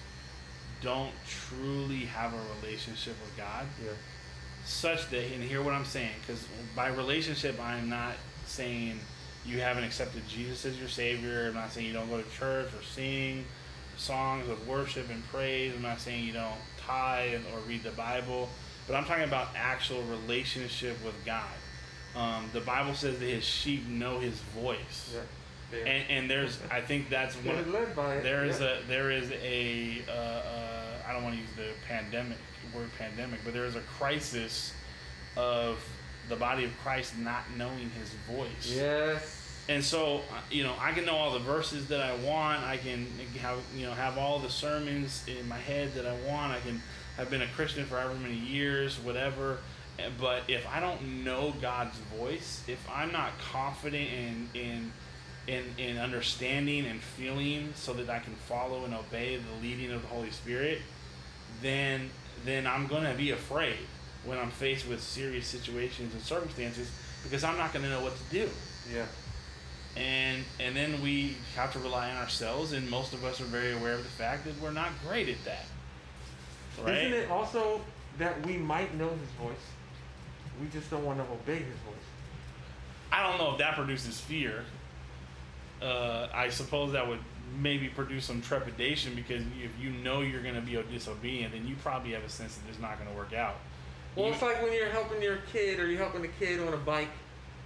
don't 0.82 1.12
truly 1.28 2.00
have 2.06 2.32
a 2.32 2.40
relationship 2.60 3.14
with 3.22 3.36
God 3.36 3.66
Yeah. 3.84 3.90
such 4.64 5.08
that 5.10 5.24
and 5.34 5.42
hear 5.42 5.62
what 5.62 5.74
i'm 5.74 5.84
saying 5.84 6.12
because 6.20 6.46
by 6.74 6.88
relationship 6.88 7.58
i'm 7.60 7.88
not 7.90 8.14
saying 8.46 8.98
you 9.44 9.60
haven't 9.60 9.84
accepted 9.84 10.26
jesus 10.28 10.64
as 10.64 10.78
your 10.78 10.88
savior 10.88 11.46
i'm 11.48 11.54
not 11.54 11.70
saying 11.70 11.86
you 11.86 11.92
don't 11.92 12.08
go 12.08 12.20
to 12.20 12.30
church 12.30 12.68
or 12.72 12.82
sing 12.82 13.44
songs 14.00 14.48
of 14.48 14.66
worship 14.66 15.10
and 15.10 15.22
praise 15.28 15.72
i'm 15.74 15.82
not 15.82 16.00
saying 16.00 16.24
you 16.24 16.32
don't 16.32 16.54
tithe 16.78 17.40
or 17.52 17.58
read 17.68 17.82
the 17.82 17.90
bible 17.90 18.48
but 18.86 18.94
i'm 18.96 19.04
talking 19.04 19.24
about 19.24 19.48
actual 19.54 20.02
relationship 20.04 20.96
with 21.04 21.14
god 21.26 21.44
um, 22.16 22.48
the 22.52 22.60
bible 22.62 22.94
says 22.94 23.18
that 23.18 23.26
his 23.26 23.44
sheep 23.44 23.86
know 23.86 24.18
his 24.18 24.34
voice 24.38 25.14
Yeah. 25.14 25.78
Yeah. 25.78 25.84
and, 25.90 26.10
and 26.10 26.30
there's 26.30 26.58
i 26.70 26.80
think 26.80 27.08
that's 27.10 27.34
one 27.36 27.44
They're 27.56 27.64
led 27.66 27.94
by 27.94 28.14
it. 28.16 28.22
there 28.22 28.44
is 28.44 28.58
yeah. 28.60 28.78
a 28.78 28.82
there 28.88 29.10
is 29.10 29.30
a 29.32 30.02
uh, 30.08 30.12
uh, 30.12 31.08
I 31.08 31.12
don't 31.12 31.22
want 31.24 31.34
to 31.36 31.40
use 31.40 31.50
the 31.56 31.70
pandemic 31.88 32.38
word 32.74 32.88
pandemic, 32.98 33.40
but 33.44 33.52
there 33.52 33.64
is 33.64 33.74
a 33.74 33.80
crisis 33.80 34.72
of 35.36 35.82
the 36.28 36.36
body 36.36 36.64
of 36.64 36.70
Christ 36.84 37.18
not 37.18 37.42
knowing 37.56 37.90
His 37.98 38.10
voice. 38.32 38.72
Yes. 38.72 39.39
And 39.68 39.84
so, 39.84 40.22
you 40.50 40.64
know, 40.64 40.74
I 40.80 40.92
can 40.92 41.04
know 41.04 41.14
all 41.14 41.32
the 41.32 41.38
verses 41.38 41.88
that 41.88 42.00
I 42.00 42.16
want. 42.16 42.64
I 42.64 42.76
can 42.76 43.06
have, 43.40 43.58
you 43.76 43.86
know, 43.86 43.92
have 43.92 44.18
all 44.18 44.38
the 44.38 44.50
sermons 44.50 45.24
in 45.28 45.48
my 45.48 45.58
head 45.58 45.94
that 45.94 46.06
I 46.06 46.14
want. 46.28 46.52
I 46.52 46.60
can 46.60 46.82
have 47.16 47.30
been 47.30 47.42
a 47.42 47.46
Christian 47.48 47.84
for 47.84 47.96
however 47.96 48.18
many 48.18 48.34
years, 48.34 48.98
whatever. 48.98 49.58
But 50.18 50.44
if 50.48 50.66
I 50.66 50.80
don't 50.80 51.24
know 51.24 51.54
God's 51.60 51.96
voice, 52.18 52.64
if 52.66 52.84
I'm 52.90 53.12
not 53.12 53.38
confident 53.38 54.08
in 54.10 54.48
in 54.54 54.92
in, 55.46 55.64
in 55.78 55.98
understanding 55.98 56.86
and 56.86 57.00
feeling, 57.00 57.72
so 57.74 57.92
that 57.94 58.08
I 58.08 58.18
can 58.18 58.34
follow 58.34 58.84
and 58.84 58.94
obey 58.94 59.36
the 59.36 59.62
leading 59.66 59.92
of 59.92 60.02
the 60.02 60.08
Holy 60.08 60.30
Spirit, 60.30 60.78
then 61.62 62.10
then 62.44 62.66
I'm 62.66 62.86
gonna 62.86 63.14
be 63.14 63.30
afraid 63.30 63.76
when 64.24 64.38
I'm 64.38 64.50
faced 64.50 64.88
with 64.88 65.02
serious 65.02 65.46
situations 65.46 66.14
and 66.14 66.22
circumstances 66.22 66.90
because 67.22 67.44
I'm 67.44 67.56
not 67.56 67.72
gonna 67.72 67.90
know 67.90 68.02
what 68.02 68.16
to 68.16 68.22
do 68.30 68.48
Yeah. 68.92 69.06
And 69.96 70.44
and 70.60 70.76
then 70.76 71.00
we 71.02 71.36
have 71.56 71.72
to 71.72 71.78
rely 71.80 72.10
on 72.10 72.16
ourselves 72.16 72.72
and 72.72 72.88
most 72.88 73.12
of 73.12 73.24
us 73.24 73.40
are 73.40 73.44
very 73.44 73.72
aware 73.72 73.94
of 73.94 74.02
the 74.02 74.08
fact 74.10 74.44
that 74.44 74.58
we're 74.60 74.70
not 74.70 74.88
great 75.06 75.28
at 75.28 75.42
that 75.44 75.64
right 76.84 76.96
Isn't 77.06 77.12
it 77.12 77.30
also 77.30 77.80
that 78.18 78.44
we 78.46 78.56
might 78.56 78.94
know 78.96 79.08
his 79.08 79.30
voice? 79.40 79.56
We 80.60 80.68
just 80.68 80.90
don't 80.90 81.04
want 81.04 81.18
to 81.18 81.24
obey 81.32 81.56
his 81.58 81.76
voice. 81.86 82.06
i 83.12 83.22
don't 83.26 83.38
know 83.38 83.52
if 83.52 83.58
that 83.58 83.74
produces 83.74 84.20
fear 84.20 84.64
uh, 85.82 86.28
i 86.34 86.48
suppose 86.50 86.92
that 86.92 87.06
would 87.08 87.18
maybe 87.58 87.88
produce 87.88 88.24
some 88.24 88.40
trepidation 88.40 89.14
because 89.16 89.42
if 89.62 89.70
you 89.82 89.90
know 89.90 90.20
you're 90.20 90.42
going 90.42 90.54
to 90.54 90.60
be 90.60 90.80
disobedient 90.92 91.52
then 91.52 91.66
you 91.66 91.74
probably 91.82 92.12
have 92.12 92.22
a 92.22 92.28
sense 92.28 92.54
that 92.56 92.68
it's 92.68 92.78
not 92.78 92.96
going 92.98 93.10
to 93.10 93.16
work 93.16 93.32
out 93.32 93.56
Well, 94.14 94.26
You- 94.26 94.32
it's 94.34 94.42
like 94.42 94.62
when 94.62 94.72
you're 94.72 94.88
helping 94.90 95.20
your 95.20 95.38
kid 95.52 95.80
or 95.80 95.86
you're 95.88 95.98
helping 95.98 96.24
a 96.24 96.28
kid 96.28 96.60
on 96.60 96.72
a 96.72 96.76
bike. 96.76 97.08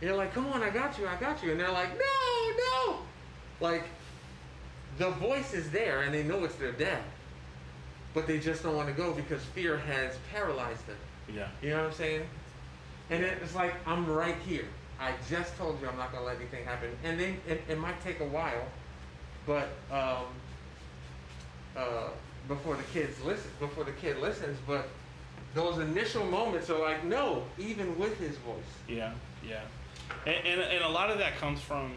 And 0.04 0.10
you're 0.10 0.18
like, 0.18 0.34
come 0.34 0.46
on, 0.48 0.62
I 0.62 0.68
got 0.68 0.98
you, 0.98 1.08
I 1.08 1.16
got 1.16 1.42
you. 1.42 1.52
And 1.52 1.58
they're 1.58 1.72
like, 1.72 1.88
no, 1.98 2.52
no. 2.58 2.98
Like, 3.58 3.84
the 4.98 5.08
voice 5.08 5.54
is 5.54 5.70
there 5.70 6.02
and 6.02 6.12
they 6.12 6.22
know 6.22 6.44
it's 6.44 6.56
their 6.56 6.72
dad. 6.72 7.02
But 8.12 8.26
they 8.26 8.38
just 8.38 8.62
don't 8.62 8.76
want 8.76 8.86
to 8.88 8.94
go 8.94 9.14
because 9.14 9.42
fear 9.42 9.78
has 9.78 10.18
paralyzed 10.30 10.86
them. 10.86 10.98
yeah 11.34 11.48
You 11.62 11.70
know 11.70 11.78
what 11.78 11.86
I'm 11.86 11.92
saying? 11.94 12.26
And 13.08 13.24
it's 13.24 13.54
like, 13.54 13.72
I'm 13.86 14.06
right 14.06 14.36
here. 14.46 14.66
I 15.00 15.12
just 15.30 15.56
told 15.56 15.80
you 15.80 15.88
I'm 15.88 15.96
not 15.96 16.12
going 16.12 16.22
to 16.22 16.26
let 16.26 16.36
anything 16.36 16.66
happen. 16.66 16.90
And 17.02 17.18
then 17.18 17.38
it, 17.48 17.62
it 17.66 17.78
might 17.78 17.98
take 18.04 18.20
a 18.20 18.26
while, 18.26 18.66
but 19.46 19.68
um, 19.90 20.26
uh, 21.74 22.08
before 22.46 22.76
the 22.76 22.82
kids 22.92 23.18
listen, 23.24 23.50
before 23.58 23.84
the 23.84 23.92
kid 23.92 24.18
listens, 24.18 24.58
but 24.66 24.86
those 25.54 25.78
initial 25.78 26.26
moments 26.26 26.68
are 26.68 26.78
like, 26.78 27.04
no, 27.04 27.44
even 27.56 27.98
with 27.98 28.18
his 28.18 28.36
voice. 28.36 28.58
Yeah, 28.86 29.14
yeah, 29.48 29.60
and, 30.26 30.36
and, 30.46 30.60
and 30.60 30.84
a 30.84 30.88
lot 30.88 31.10
of 31.10 31.18
that 31.18 31.36
comes 31.38 31.60
from. 31.60 31.92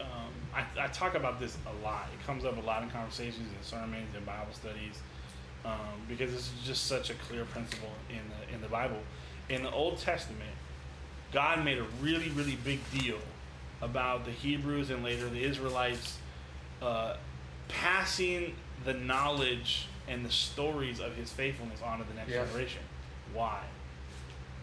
Um, 0.00 0.06
I, 0.54 0.84
I 0.84 0.86
talk 0.88 1.14
about 1.14 1.40
this 1.40 1.56
a 1.66 1.84
lot. 1.84 2.08
It 2.18 2.24
comes 2.26 2.44
up 2.44 2.56
a 2.56 2.60
lot 2.60 2.82
in 2.82 2.90
conversations 2.90 3.48
and 3.54 3.62
sermons 3.64 4.14
and 4.16 4.24
Bible 4.24 4.52
studies 4.52 4.98
um, 5.64 5.72
because 6.08 6.30
this 6.32 6.42
is 6.42 6.66
just 6.66 6.86
such 6.86 7.10
a 7.10 7.14
clear 7.14 7.44
principle 7.44 7.90
in 8.10 8.20
the 8.48 8.54
in 8.54 8.60
the 8.60 8.68
Bible. 8.68 8.98
In 9.48 9.62
the 9.62 9.70
Old 9.70 9.98
Testament, 9.98 10.50
God 11.32 11.64
made 11.64 11.78
a 11.78 11.86
really 12.00 12.28
really 12.30 12.56
big 12.64 12.80
deal 12.98 13.18
about 13.82 14.24
the 14.24 14.30
Hebrews 14.30 14.90
and 14.90 15.02
later 15.04 15.28
the 15.28 15.42
Israelites 15.42 16.18
uh, 16.80 17.16
passing 17.68 18.54
the 18.84 18.94
knowledge 18.94 19.88
and 20.08 20.24
the 20.24 20.30
stories 20.30 21.00
of 21.00 21.14
His 21.16 21.32
faithfulness 21.32 21.80
on 21.82 21.98
to 21.98 22.04
the 22.04 22.14
next 22.14 22.30
Yes. 22.30 22.46
generation. 22.48 22.82
Why? 23.32 23.60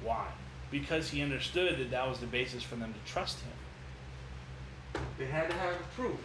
Why? 0.04 0.28
Because 0.72 1.10
he 1.10 1.22
understood 1.22 1.78
that 1.80 1.92
that 1.92 2.08
was 2.08 2.20
the 2.20 2.26
basis 2.28 2.64
for 2.64 2.76
them 2.76 2.94
to 2.94 3.12
trust 3.12 3.40
him. 3.42 5.02
They 5.18 5.26
had 5.26 5.50
to 5.50 5.56
have 5.56 5.76
proof. 5.96 6.18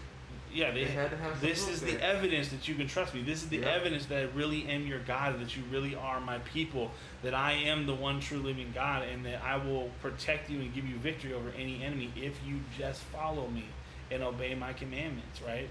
Yeah, 0.52 0.70
they, 0.70 0.84
They 0.84 0.90
had 0.90 1.10
to 1.10 1.16
have 1.16 1.40
this 1.40 1.68
is 1.68 1.80
the 1.82 2.02
evidence 2.02 2.48
that 2.48 2.66
you 2.66 2.76
can 2.76 2.86
trust 2.86 3.12
me. 3.14 3.22
This 3.22 3.42
is 3.42 3.48
the 3.48 3.58
Yeah. 3.58 3.74
evidence 3.74 4.06
that 4.06 4.18
I 4.18 4.22
really 4.34 4.66
am 4.68 4.86
your 4.86 5.00
God, 5.00 5.38
that 5.40 5.56
you 5.56 5.62
really 5.70 5.94
are 5.94 6.20
my 6.20 6.38
people, 6.38 6.92
that 7.22 7.34
I 7.34 7.52
am 7.52 7.84
the 7.84 7.94
one 7.94 8.20
true 8.20 8.38
living 8.38 8.70
God, 8.74 9.02
and 9.02 9.26
that 9.26 9.42
I 9.42 9.56
will 9.56 9.90
protect 10.00 10.48
you 10.48 10.60
and 10.60 10.72
give 10.72 10.88
you 10.88 10.96
victory 10.96 11.34
over 11.34 11.50
any 11.58 11.82
enemy 11.84 12.10
if 12.16 12.38
you 12.46 12.60
just 12.78 13.02
follow 13.02 13.48
me 13.48 13.64
and 14.10 14.22
obey 14.22 14.54
my 14.54 14.72
commandments, 14.72 15.42
right? 15.46 15.68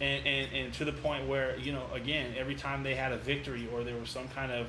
And, 0.00 0.26
and, 0.26 0.52
and 0.52 0.74
to 0.74 0.84
the 0.84 0.92
point 0.92 1.26
where, 1.26 1.56
you 1.56 1.72
know, 1.72 1.86
again, 1.94 2.34
every 2.36 2.54
time 2.54 2.82
they 2.82 2.96
had 2.96 3.12
a 3.12 3.16
victory 3.16 3.68
or 3.72 3.82
there 3.82 3.96
was 3.96 4.10
some 4.10 4.28
kind 4.28 4.52
of 4.52 4.68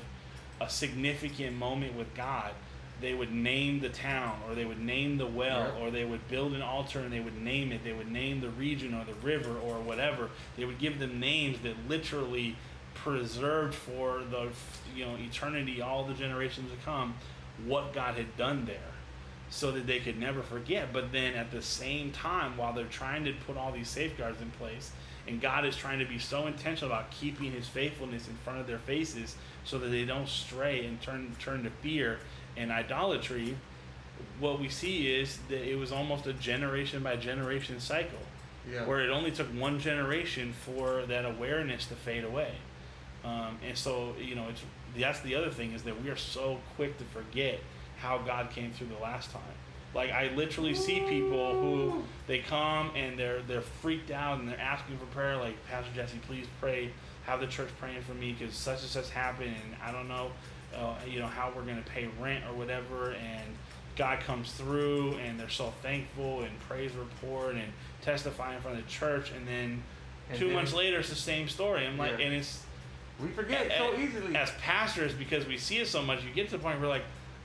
a 0.60 0.70
significant 0.70 1.56
moment 1.56 1.96
with 1.96 2.14
God, 2.14 2.52
they 3.00 3.14
would 3.14 3.32
name 3.32 3.80
the 3.80 3.88
town 3.88 4.38
or 4.48 4.54
they 4.54 4.64
would 4.64 4.80
name 4.80 5.16
the 5.16 5.26
well 5.26 5.72
Yeah. 5.74 5.82
or 5.82 5.90
they 5.90 6.04
would 6.04 6.26
build 6.28 6.52
an 6.54 6.62
altar 6.62 7.00
and 7.00 7.12
they 7.12 7.20
would 7.20 7.40
name 7.40 7.72
it. 7.72 7.82
They 7.84 7.92
would 7.92 8.10
name 8.10 8.40
the 8.40 8.50
region 8.50 8.94
or 8.94 9.04
the 9.04 9.14
river 9.26 9.56
or 9.58 9.80
whatever. 9.80 10.30
They 10.56 10.64
would 10.64 10.78
give 10.78 10.98
them 10.98 11.18
names 11.20 11.58
that 11.60 11.74
literally 11.88 12.56
preserved 12.94 13.74
for 13.74 14.22
the 14.30 14.48
you 14.94 15.04
know 15.06 15.16
eternity, 15.16 15.80
all 15.80 16.04
the 16.04 16.14
generations 16.14 16.70
to 16.70 16.76
come, 16.84 17.14
what 17.64 17.92
God 17.92 18.14
had 18.16 18.36
done 18.36 18.66
there, 18.66 18.76
so 19.48 19.70
that 19.72 19.86
they 19.86 20.00
could 20.00 20.18
never 20.18 20.42
forget. 20.42 20.92
But 20.92 21.12
then 21.12 21.34
at 21.34 21.50
the 21.50 21.62
same 21.62 22.12
time, 22.12 22.56
while 22.56 22.72
they're 22.72 22.84
trying 22.84 23.24
to 23.24 23.32
put 23.46 23.56
all 23.56 23.72
these 23.72 23.88
safeguards 23.88 24.40
in 24.40 24.50
place, 24.52 24.90
and 25.26 25.40
God 25.40 25.64
is 25.64 25.76
trying 25.76 25.98
to 26.00 26.04
be 26.04 26.18
so 26.18 26.46
intentional 26.46 26.92
about 26.92 27.10
keeping 27.10 27.52
His 27.52 27.66
faithfulness 27.68 28.28
in 28.28 28.34
front 28.36 28.58
of 28.60 28.66
their 28.66 28.78
faces, 28.78 29.36
so 29.64 29.78
that 29.78 29.88
they 29.88 30.04
don't 30.04 30.28
stray 30.28 30.84
and 30.84 31.00
turn 31.00 31.34
turn 31.38 31.62
to 31.64 31.70
fear 31.70 32.18
and 32.56 32.70
idolatry. 32.70 33.56
What 34.38 34.60
we 34.60 34.68
see 34.68 35.08
is 35.14 35.38
that 35.48 35.68
it 35.68 35.76
was 35.76 35.92
almost 35.92 36.26
a 36.26 36.32
generation 36.34 37.02
by 37.02 37.16
generation 37.16 37.80
cycle 37.80 38.18
Yeah. 38.70 38.84
where 38.86 39.00
it 39.00 39.10
only 39.10 39.30
took 39.30 39.46
one 39.48 39.78
generation 39.80 40.52
for 40.52 41.04
that 41.06 41.24
awareness 41.24 41.86
to 41.86 41.94
fade 41.94 42.24
away. 42.24 42.52
Um, 43.24 43.58
and 43.66 43.76
so, 43.76 44.14
you 44.18 44.34
know, 44.34 44.46
it's 44.48 44.62
that's 44.98 45.20
the 45.20 45.34
other 45.36 45.50
thing 45.50 45.72
is 45.72 45.82
that 45.84 46.02
we 46.02 46.10
are 46.10 46.16
so 46.16 46.58
quick 46.76 46.98
to 46.98 47.04
forget 47.04 47.60
how 47.98 48.18
God 48.18 48.50
came 48.50 48.72
through 48.72 48.88
the 48.88 49.02
last 49.02 49.30
time. 49.30 49.42
Like 49.94 50.10
I 50.10 50.30
literally 50.34 50.74
see 50.74 51.00
people 51.00 51.52
who 51.60 52.02
they 52.26 52.38
come 52.38 52.90
and 52.96 53.18
they're 53.18 53.42
they're 53.42 53.60
freaked 53.60 54.10
out 54.10 54.38
and 54.40 54.48
they're 54.48 54.58
asking 54.60 54.98
for 54.98 55.06
prayer. 55.06 55.36
Like 55.36 55.54
Pastor 55.68 55.90
Jesse, 55.94 56.18
please 56.26 56.46
pray. 56.60 56.90
Have 57.26 57.40
the 57.40 57.46
church 57.46 57.68
praying 57.78 58.02
for 58.02 58.14
me 58.14 58.34
because 58.38 58.54
such 58.54 58.80
and 58.80 58.88
such 58.88 59.10
happened 59.10 59.54
and 59.64 59.76
I 59.82 59.92
don't 59.92 60.08
know. 60.08 60.30
Uh, 60.76 60.94
you 61.08 61.18
know, 61.18 61.26
how 61.26 61.52
we're 61.54 61.62
going 61.62 61.82
to 61.82 61.90
pay 61.90 62.08
rent 62.20 62.44
or 62.48 62.54
whatever, 62.54 63.12
and 63.12 63.54
God 63.96 64.20
comes 64.20 64.52
through, 64.52 65.14
and 65.14 65.38
they're 65.38 65.48
so 65.48 65.72
thankful 65.82 66.42
and 66.42 66.50
praise 66.60 66.92
report 66.92 67.54
and 67.56 67.72
testify 68.02 68.54
in 68.54 68.60
front 68.62 68.78
of 68.78 68.84
the 68.84 68.90
church, 68.90 69.30
and 69.32 69.46
then 69.46 69.82
And 70.30 70.38
two 70.38 70.46
then- 70.46 70.54
months 70.56 70.72
later, 70.72 71.00
it's 71.00 71.08
the 71.10 71.14
same 71.16 71.48
story. 71.48 71.86
I'm 71.86 71.98
like, 71.98 72.18
Yeah. 72.18 72.26
and 72.26 72.34
it's 72.34 72.62
We 73.20 73.28
forget 73.28 73.70
so 73.76 73.94
easily. 73.98 74.34
as 74.36 74.50
pastors 74.62 75.12
because 75.12 75.44
we 75.46 75.58
see 75.58 75.78
it 75.78 75.88
so 75.88 76.00
much. 76.02 76.22
You 76.24 76.30
get 76.30 76.46
to 76.50 76.56
the 76.56 76.62
point 76.62 76.80
where 76.80 76.88
like, 76.88 77.04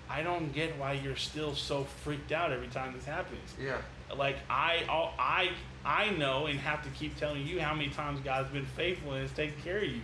I 0.10 0.22
don't 0.22 0.54
get 0.54 0.78
why 0.78 0.94
you're 0.94 1.16
still 1.16 1.56
so 1.56 1.84
freaked 2.04 2.32
out 2.32 2.52
every 2.54 2.68
time 2.68 2.94
this 2.94 3.06
happens. 3.06 3.54
yeah. 3.60 3.78
Like 4.16 4.38
I, 4.50 4.84
all, 4.88 5.16
I, 5.18 5.50
I 5.84 6.12
know 6.12 6.46
and 6.46 6.60
have 6.60 6.84
to 6.84 6.90
keep 6.92 7.18
telling 7.18 7.46
you 7.46 7.60
how 7.60 7.74
many 7.74 7.90
times 7.90 8.20
God's 8.24 8.50
been 8.52 8.68
faithful 8.68 9.14
and 9.14 9.24
has 9.24 9.32
taken 9.36 9.60
care 9.64 9.78
of 9.80 9.84
you. 9.86 10.02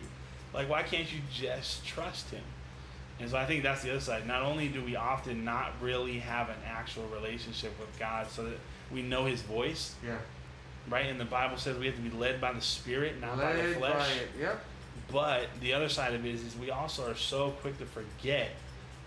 Like 0.56 0.68
why 0.68 0.82
can't 0.82 1.10
you 1.14 1.20
just 1.32 1.86
trust 1.86 2.32
Him? 2.32 2.42
And 3.22 3.30
so 3.30 3.38
I 3.38 3.46
think 3.46 3.64
that's 3.64 3.84
the 3.84 3.92
other 3.92 4.00
side. 4.00 4.28
Not 4.28 4.42
only 4.42 4.68
do 4.68 4.84
we 4.84 4.96
often 4.96 5.46
not 5.46 5.74
really 5.80 6.20
have 6.20 6.50
an 6.50 6.56
actual 6.68 7.04
relationship 7.14 7.72
with 7.80 7.98
God, 8.00 8.28
so 8.30 8.44
that 8.46 8.58
we 8.92 9.02
know 9.02 9.26
His 9.26 9.42
voice, 9.44 9.94
Yeah. 10.06 10.18
right? 10.90 11.06
And 11.06 11.20
the 11.20 11.26
Bible 11.26 11.58
says 11.58 11.78
we 11.78 11.86
have 11.86 11.96
to 11.96 12.02
be 12.02 12.10
led 12.18 12.42
by 12.42 12.52
the 12.52 12.62
Spirit, 12.62 13.22
not 13.22 13.38
by 13.38 13.54
the 13.54 13.64
Led 13.64 13.78
flesh. 13.78 13.94
by 14.10 14.14
it. 14.16 14.30
Yep. 14.40 14.66
But 15.12 15.48
the 15.60 15.74
other 15.74 15.88
side 15.90 16.14
of 16.14 16.26
it 16.26 16.34
is, 16.34 16.44
is 16.44 16.56
we 16.58 16.72
also 16.72 17.10
are 17.12 17.16
so 17.16 17.52
quick 17.62 17.78
to 17.80 17.86
forget 17.86 18.50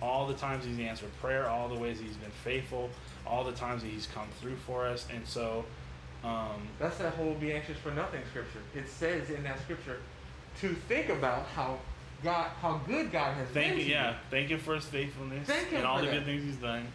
all 0.02 0.26
the 0.26 0.34
times 0.34 0.64
he's 0.64 0.78
answered 0.78 1.10
prayer, 1.20 1.48
all 1.48 1.68
the 1.68 1.74
ways 1.74 1.98
he's 1.98 2.16
been 2.16 2.30
faithful, 2.44 2.90
all 3.26 3.42
the 3.42 3.52
times 3.52 3.82
that 3.82 3.88
he's 3.88 4.06
come 4.14 4.28
through 4.40 4.56
for 4.56 4.86
us. 4.86 5.06
And 5.12 5.26
so, 5.26 5.64
um, 6.22 6.68
That's 6.78 6.98
that 6.98 7.14
whole 7.14 7.34
be 7.34 7.52
anxious 7.52 7.78
for 7.78 7.90
nothing 7.90 8.20
scripture. 8.30 8.60
It 8.74 8.88
says 8.88 9.30
in 9.30 9.42
that 9.44 9.58
scripture 9.60 9.98
to 10.60 10.74
think 10.88 11.08
about 11.08 11.46
how 11.56 11.78
God, 12.24 12.50
how 12.60 12.80
good 12.86 13.12
God 13.12 13.34
has 13.34 13.48
been. 13.48 13.74
thank 13.74 13.78
you, 13.86 13.92
yeah, 13.92 14.16
thank 14.30 14.48
him 14.48 14.58
for 14.58 14.74
his 14.74 14.84
faithfulness 14.84 15.46
Thank 15.46 15.68
him 15.68 15.78
and 15.78 15.86
all 15.86 15.98
the 15.98 16.06
that. 16.06 16.12
good 16.12 16.24
things 16.24 16.42
he's 16.42 16.56
done. 16.56 16.86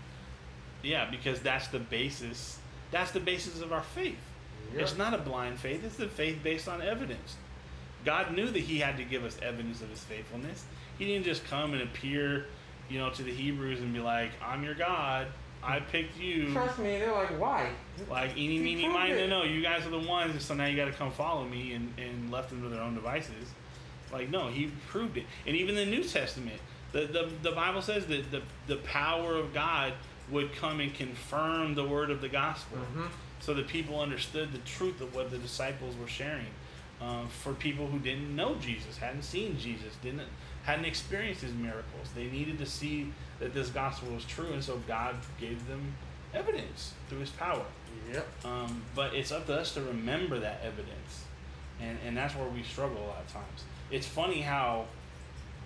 Yeah, 0.82 1.10
because 1.10 1.40
that's 1.42 1.68
the 1.68 1.80
basis. 1.80 2.58
That's 2.92 3.12
the 3.12 3.20
basis 3.20 3.62
of 3.62 3.72
our 3.72 3.84
faith. 3.84 4.18
Yep. 4.74 4.82
It's 4.82 4.98
not 4.98 5.14
a 5.14 5.18
blind 5.18 5.60
faith. 5.60 5.84
It's 5.84 5.96
the 5.98 6.08
faith 6.08 6.40
based 6.44 6.68
on 6.68 6.82
evidence. 6.82 7.36
God 8.06 8.34
knew 8.34 8.48
that 8.48 8.60
He 8.60 8.80
had 8.80 8.98
to 8.98 9.04
give 9.04 9.24
us 9.26 9.38
evidence 9.42 9.82
of 9.82 9.90
His 9.90 10.00
faithfulness. 10.00 10.64
He 10.98 11.06
didn't 11.06 11.26
just 11.26 11.44
come 11.46 11.74
and 11.74 11.82
appear, 11.82 12.46
you 12.90 13.00
know, 13.00 13.10
to 13.12 13.24
the 13.24 13.32
Hebrews 13.32 13.82
and 13.82 13.94
be 13.94 14.00
like, 14.00 14.32
"I'm 14.44 14.64
your 14.64 14.74
God. 14.76 15.28
I 15.62 15.82
picked 15.82 16.18
you." 16.18 16.54
Trust 16.54 16.80
me, 16.80 16.98
they're 16.98 17.12
like, 17.12 17.38
why? 17.38 17.70
Like 18.10 18.38
eeny, 18.38 18.60
meeny, 18.60 18.88
miny, 18.88 19.28
no, 19.28 19.28
no, 19.28 19.44
you 19.44 19.62
guys 19.62 19.86
are 19.86 19.90
the 19.90 20.00
ones, 20.00 20.44
so 20.46 20.54
now 20.54 20.66
you 20.66 20.78
got 20.78 20.86
to 20.86 20.94
come 20.94 21.12
follow 21.12 21.44
me, 21.44 21.74
and, 21.74 21.94
and 21.98 22.32
left 22.32 22.50
them 22.50 22.62
to 22.62 22.70
their 22.70 22.82
own 22.82 22.96
devices. 22.96 23.52
Like 24.12 24.30
no, 24.30 24.48
he 24.48 24.72
proved 24.88 25.18
it, 25.18 25.26
and 25.46 25.56
even 25.56 25.76
the 25.76 25.86
New 25.86 26.04
Testament, 26.04 26.60
the 26.92 27.02
the, 27.02 27.30
the 27.44 27.52
Bible 27.52 27.82
says 27.82 28.06
that 28.08 28.32
the 28.32 28.42
the 28.68 28.78
power 28.78 29.36
of 29.36 29.54
God 29.54 29.94
would 30.32 30.54
come 30.56 30.80
and 30.80 30.94
confirm 30.94 31.74
the 31.76 31.84
word 31.84 32.12
of 32.12 32.22
the 32.22 32.30
gospel, 32.30 32.78
Mhm. 32.96 33.10
so 33.40 33.54
that 33.56 33.68
people 33.68 34.00
understood 34.00 34.52
the 34.52 34.60
truth 34.60 35.02
of 35.02 35.14
what 35.16 35.32
the 35.32 35.38
disciples 35.40 35.96
were 35.98 36.08
sharing. 36.08 36.46
Um, 37.02 37.30
for 37.30 37.54
people 37.54 37.88
who 37.88 37.98
didn't 38.00 38.36
know 38.36 38.56
Jesus, 38.56 38.98
hadn't 38.98 39.24
seen 39.24 39.58
Jesus, 39.58 39.96
didn't 40.04 40.28
hadn't 40.64 40.86
experienced 40.86 41.42
his 41.42 41.54
miracles, 41.54 42.10
they 42.16 42.26
needed 42.26 42.58
to 42.60 42.66
see 42.66 43.12
that 43.40 43.54
this 43.54 43.70
gospel 43.70 44.10
was 44.14 44.26
true, 44.26 44.52
and 44.54 44.64
so 44.64 44.78
God 44.88 45.16
gave 45.40 45.66
them 45.68 45.94
evidence 46.34 46.94
through 47.08 47.20
His 47.20 47.30
power. 47.32 47.66
Yep. 48.14 48.28
Um, 48.46 48.84
but 48.94 49.14
it's 49.16 49.32
up 49.32 49.46
to 49.48 49.56
us 49.56 49.74
to 49.76 49.82
remember 49.82 50.40
that 50.40 50.62
evidence, 50.64 51.24
and 51.82 51.98
and 52.06 52.16
that's 52.18 52.36
where 52.36 52.48
we 52.50 52.62
struggle 52.64 52.98
a 52.98 53.08
lot 53.08 53.22
of 53.26 53.32
times. 53.34 53.64
It's 53.92 54.08
funny 54.08 54.42
how 54.42 54.86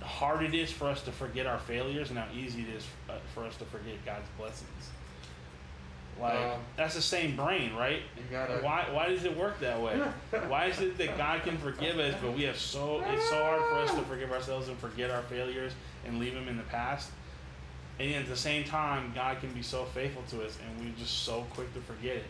hard 0.02 0.44
it 0.44 0.54
is 0.54 0.72
for 0.72 0.86
us 0.88 1.02
to 1.04 1.12
forget 1.12 1.46
our 1.46 1.60
failures, 1.60 2.10
and 2.10 2.20
how 2.20 2.28
easy 2.34 2.62
it 2.62 2.76
is 2.76 2.86
uh, 3.10 3.14
for 3.34 3.44
us 3.46 3.56
to 3.58 3.66
forget 3.66 4.04
God's 4.06 4.28
blessings. 4.38 4.90
Like 6.22 6.36
Um, 6.36 6.60
that's 6.78 6.94
the 6.94 7.02
same 7.02 7.36
brain, 7.36 7.74
right? 7.76 8.02
You 8.16 8.24
gotta- 8.30 8.58
Why 8.62 8.86
why 8.92 9.10
does 9.10 9.24
it 9.26 9.36
work 9.36 9.60
that 9.62 9.82
way? 9.82 9.98
why 10.48 10.66
is 10.68 10.80
it 10.80 10.98
that 11.00 11.18
God 11.18 11.42
can 11.44 11.58
forgive 11.58 11.98
us, 12.00 12.14
but 12.22 12.34
we 12.34 12.44
have 12.44 12.58
so 12.58 13.04
it's 13.12 13.28
so 13.30 13.44
hard 13.44 13.62
for 13.64 13.76
us 13.80 13.92
to 13.96 14.02
forgive 14.04 14.32
ourselves 14.32 14.68
and 14.68 14.78
forget 14.78 15.10
our 15.10 15.24
failures 15.24 15.74
and 16.06 16.20
leave 16.20 16.34
them 16.36 16.48
in 16.48 16.58
the 16.58 16.64
past. 16.64 17.10
And 18.00 18.14
at 18.16 18.28
the 18.28 18.36
same 18.36 18.64
time, 18.64 19.12
God 19.16 19.40
can 19.40 19.52
be 19.54 19.62
so 19.64 19.86
faithful 19.86 20.24
to 20.30 20.46
us, 20.46 20.58
and 20.60 20.80
we're 20.86 20.96
just 20.98 21.24
so 21.24 21.46
quick 21.52 21.74
to 21.76 21.82
forget 21.82 22.18
it. 22.18 22.26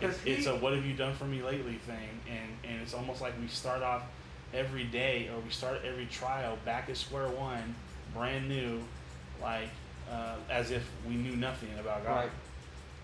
It's, 0.00 0.20
he- 0.22 0.30
it's 0.32 0.46
a 0.46 0.56
"What 0.56 0.74
have 0.74 0.84
you 0.84 0.94
done 0.94 1.14
for 1.14 1.24
me 1.24 1.42
lately?" 1.42 1.76
thing, 1.86 2.08
and 2.28 2.70
and 2.70 2.82
it's 2.82 2.92
almost 2.94 3.20
like 3.22 3.32
we 3.40 3.48
start 3.48 3.82
off 3.82 4.02
every 4.54 4.84
day, 4.84 5.28
or 5.32 5.40
we 5.40 5.50
start 5.50 5.80
every 5.84 6.06
trial 6.06 6.58
back 6.64 6.88
at 6.90 6.96
square 6.96 7.28
one, 7.28 7.74
brand 8.14 8.48
new, 8.48 8.82
like 9.40 9.68
uh, 10.10 10.36
as 10.50 10.70
if 10.70 10.88
we 11.08 11.14
knew 11.14 11.36
nothing 11.36 11.70
about 11.78 12.04
God. 12.04 12.16
Right. 12.16 12.30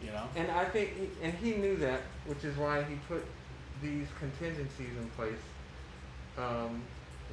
You 0.05 0.11
know? 0.11 0.25
And 0.37 0.51
I 0.51 0.65
think, 0.65 0.91
he, 0.97 1.09
and 1.23 1.35
he 1.35 1.55
knew 1.55 1.77
that, 1.77 2.01
which 2.27 2.45
is 2.45 2.57
why 2.57 2.83
he 2.85 2.95
put 3.09 3.25
these 3.83 4.07
contingencies 4.19 4.91
in 5.01 5.09
place, 5.17 5.35
um, 6.37 6.83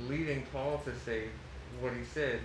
leading 0.08 0.44
Paul 0.52 0.82
to 0.86 0.92
say 1.06 1.26
what 1.80 1.94
he 1.94 2.04
said, 2.04 2.40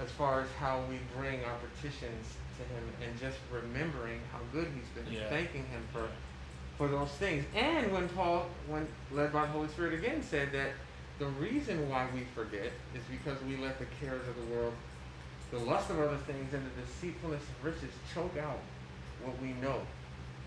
as 0.00 0.10
far 0.10 0.40
as 0.42 0.48
how 0.58 0.82
we 0.88 0.98
bring 1.16 1.44
our 1.44 1.56
petitions 1.74 2.26
to 2.58 2.62
him, 2.74 2.84
and 3.02 3.18
just 3.18 3.38
remembering 3.50 4.20
how 4.32 4.38
good 4.52 4.68
he's 4.74 5.02
been, 5.04 5.12
Yeah. 5.12 5.28
thanking 5.28 5.64
him 5.66 5.82
for 5.92 6.08
for 6.82 6.88
those 6.88 7.10
things. 7.10 7.44
And 7.54 7.92
when 7.92 8.08
Paul, 8.08 8.46
when 8.66 8.88
led 9.12 9.32
by 9.32 9.42
the 9.42 9.52
Holy 9.52 9.68
Spirit 9.68 9.94
again, 9.94 10.20
said 10.20 10.50
that 10.52 10.70
the 11.20 11.26
reason 11.26 11.88
why 11.88 12.08
we 12.12 12.22
forget 12.34 12.72
is 12.92 13.02
because 13.08 13.40
we 13.44 13.56
let 13.56 13.78
the 13.78 13.86
cares 14.00 14.26
of 14.26 14.34
the 14.34 14.54
world, 14.54 14.74
the 15.52 15.58
lust 15.58 15.90
of 15.90 16.00
other 16.00 16.16
things, 16.16 16.52
and 16.52 16.64
the 16.66 16.82
deceitfulness 16.82 17.40
of 17.42 17.64
riches 17.64 17.94
choke 18.12 18.36
out 18.36 18.58
what 19.24 19.40
we 19.40 19.52
know 19.64 19.80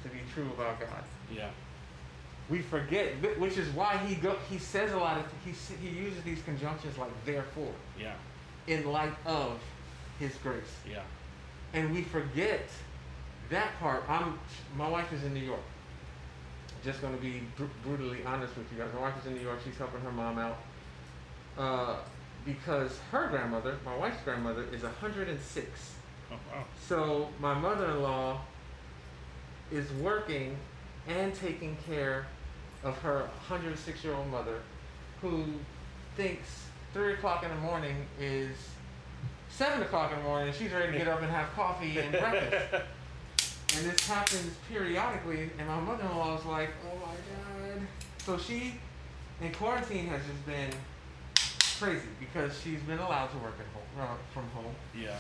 to 0.04 0.10
be 0.10 0.18
true 0.34 0.50
about 0.58 0.78
God. 0.82 1.04
Yeah. 1.34 1.50
We 2.50 2.60
forget, 2.60 3.14
which 3.40 3.58
is 3.58 3.70
why 3.70 3.96
he 4.06 4.16
go, 4.16 4.36
he 4.50 4.58
says 4.58 4.92
a 4.92 4.98
lot 4.98 5.18
of 5.18 5.24
he 5.46 5.52
he 5.88 5.96
uses 5.98 6.22
these 6.24 6.42
conjunctions 6.44 6.98
like 6.98 7.10
therefore 7.26 7.72
Yeah. 7.98 8.14
in 8.68 8.86
light 8.92 9.14
of 9.26 9.58
his 10.20 10.36
grace, 10.44 10.76
Yeah. 10.88 11.02
and 11.74 11.94
we 11.94 12.02
forget 12.04 12.68
that 13.50 13.70
part. 13.80 14.04
I'm 14.10 14.38
my 14.78 14.88
wife 14.90 15.12
is 15.14 15.24
in 15.24 15.34
New 15.34 15.40
York. 15.40 15.62
Just 16.86 17.02
going 17.02 17.16
to 17.16 17.22
be 17.22 17.42
br- 17.58 17.64
brutally 17.84 18.20
honest 18.28 18.56
with 18.56 18.72
you 18.72 18.78
guys. 18.78 18.90
My 18.94 19.02
wife 19.02 19.16
is 19.20 19.26
in 19.26 19.34
New 19.34 19.42
York. 19.42 19.58
She's 19.66 19.76
helping 19.76 20.02
her 20.02 20.12
mom 20.12 20.38
out 20.38 20.58
uh, 21.58 21.96
because 22.46 23.00
her 23.12 23.28
grandmother, 23.28 23.78
my 23.84 23.98
wife's 23.98 24.22
grandmother, 24.24 24.66
is 24.72 24.84
106. 24.84 25.68
Oh, 26.32 26.36
wow. 26.36 26.64
So 26.88 27.30
my 27.40 27.56
mother-in-law 27.56 28.40
is 29.72 29.92
working 29.94 30.56
and 31.08 31.34
taking 31.34 31.76
care 31.88 32.28
of 32.84 32.96
her 33.00 33.28
106-year-old 33.50 34.30
mother, 34.30 34.60
who 35.22 35.44
thinks 36.16 36.68
three 36.94 37.14
o'clock 37.14 37.44
in 37.44 37.50
the 37.50 37.56
morning 37.56 38.06
is 38.20 38.56
seven 39.50 39.82
o'clock 39.82 40.12
in 40.12 40.20
the 40.20 40.24
morning, 40.24 40.50
and 40.50 40.58
she's 40.58 40.72
ready 40.72 40.92
to 40.92 40.98
get 41.00 41.08
up 41.08 41.24
and 41.24 41.32
have 41.32 41.52
coffee 41.56 41.98
and 41.98 42.12
breakfast. 42.12 42.86
And 43.76 43.86
this 43.90 44.08
happens 44.08 44.54
periodically, 44.70 45.50
and 45.58 45.68
my 45.68 45.80
mother-in-law 45.80 46.38
is 46.40 46.46
like, 46.46 46.70
"Oh 46.92 46.98
my 46.98 47.14
god!" 47.14 47.88
So 48.20 48.38
she, 48.38 48.76
in 49.42 49.52
quarantine, 49.54 50.08
has 50.08 50.22
just 50.26 50.46
been 50.46 50.72
crazy 51.80 52.08
because 52.20 52.58
she's 52.62 52.80
been 52.82 53.00
allowed 53.00 53.28
to 53.32 53.38
work 53.38 53.56
at 53.60 53.66
home 53.74 54.10
uh, 54.10 54.16
from 54.34 54.48
home 54.52 54.74
Yeah. 54.98 55.18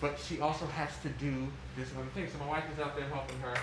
but 0.00 0.18
she 0.20 0.40
also 0.40 0.66
has 0.66 0.90
to 1.02 1.08
do 1.08 1.48
this 1.76 1.88
other 1.98 2.06
thing. 2.14 2.28
So 2.30 2.38
my 2.38 2.46
wife 2.48 2.64
is 2.72 2.78
out 2.78 2.96
there 2.96 3.08
helping 3.08 3.38
her, 3.40 3.54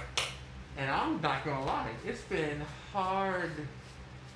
and 0.77 0.91
I'm 0.91 1.21
not 1.21 1.45
gonna 1.45 1.65
lie, 1.65 1.91
it's 2.05 2.21
been 2.23 2.61
hard 2.91 3.51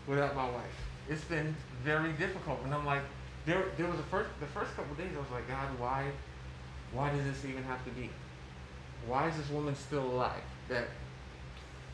without 0.07 0.35
my 0.35 0.45
wife. 0.49 0.75
It's 1.09 1.23
been 1.25 1.53
very 1.83 2.13
difficult, 2.13 2.59
and 2.63 2.73
I'm 2.73 2.85
like, 2.85 3.01
there, 3.45 3.65
there 3.77 3.87
was 3.87 3.99
a 3.99 4.03
first, 4.03 4.29
the 4.39 4.45
first 4.47 4.73
couple 4.75 4.93
of 4.93 4.97
days, 4.97 5.09
I 5.15 5.19
was 5.19 5.31
like, 5.31 5.47
God, 5.47 5.67
why, 5.77 6.05
why 6.93 7.11
does 7.11 7.23
this 7.25 7.43
even 7.45 7.63
have 7.65 7.83
to 7.85 7.91
be? 7.91 8.09
Why 9.07 9.27
is 9.29 9.37
this 9.37 9.49
woman 9.49 9.75
still 9.75 10.03
alive? 10.03 10.41
That 10.69 10.85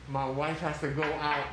my 0.08 0.30
wife 0.30 0.60
has 0.60 0.80
to 0.82 0.90
go 0.90 1.04
out. 1.04 1.46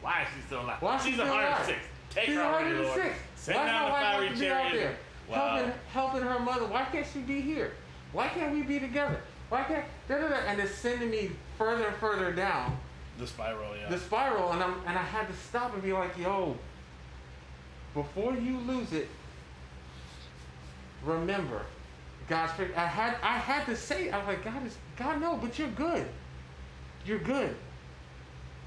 Why 0.00 0.22
is 0.22 0.28
she 0.34 0.40
still 0.46 0.60
alive? 0.62 0.80
Why 0.82 0.96
is 0.96 1.02
she 1.02 1.08
She's 1.10 1.14
still 1.20 1.26
alive? 1.32 1.50
106. 1.68 1.78
Take 2.10 2.24
She's 2.26 2.34
her 2.36 2.42
already, 2.42 2.70
Lord. 2.74 2.86
106. 2.88 3.18
Send 3.36 3.58
Why 3.58 3.66
down 3.66 3.80
my 3.82 3.86
the 3.86 3.92
wife 3.92 4.02
fiery 4.02 4.26
have 4.28 4.34
to 4.34 4.40
be 4.40 4.48
out 4.50 4.62
chariot. 4.70 4.74
there 4.74 4.96
Wow. 5.28 5.56
helping, 5.56 5.72
helping 5.92 6.22
her 6.22 6.38
mother? 6.40 6.66
Why 6.66 6.84
can't 6.84 7.06
she 7.12 7.20
be 7.20 7.40
here? 7.40 7.72
Why 8.12 8.28
can't 8.28 8.52
we 8.52 8.62
be 8.62 8.78
together? 8.80 9.20
Why 9.48 9.62
can't 9.64 9.84
da, 10.08 10.18
da, 10.18 10.28
da, 10.28 10.34
and 10.46 10.60
it's 10.60 10.74
sending 10.74 11.10
me 11.10 11.30
further 11.58 11.86
and 11.86 11.96
further 11.96 12.32
down 12.32 12.76
The 13.18 13.26
spiral, 13.26 13.76
yeah. 13.76 13.88
the 13.88 13.98
spiral, 13.98 14.52
and 14.52 14.62
I'm 14.62 14.74
and 14.86 14.98
I 14.98 15.02
had 15.02 15.28
to 15.28 15.34
stop 15.34 15.72
and 15.74 15.82
be 15.82 15.92
like, 15.92 16.16
yo, 16.18 16.56
before 17.94 18.34
you 18.34 18.58
lose 18.58 18.92
it, 18.92 19.08
remember, 21.04 21.62
God's. 22.28 22.52
I 22.76 22.86
had 22.86 23.16
I 23.22 23.38
had 23.38 23.66
to 23.66 23.76
say, 23.76 24.10
I 24.10 24.18
was 24.18 24.26
like, 24.28 24.44
God 24.44 24.66
is 24.66 24.76
God, 24.96 25.20
no, 25.20 25.36
but 25.36 25.58
you're 25.58 25.68
good. 25.68 26.06
You're 27.04 27.18
good. 27.18 27.54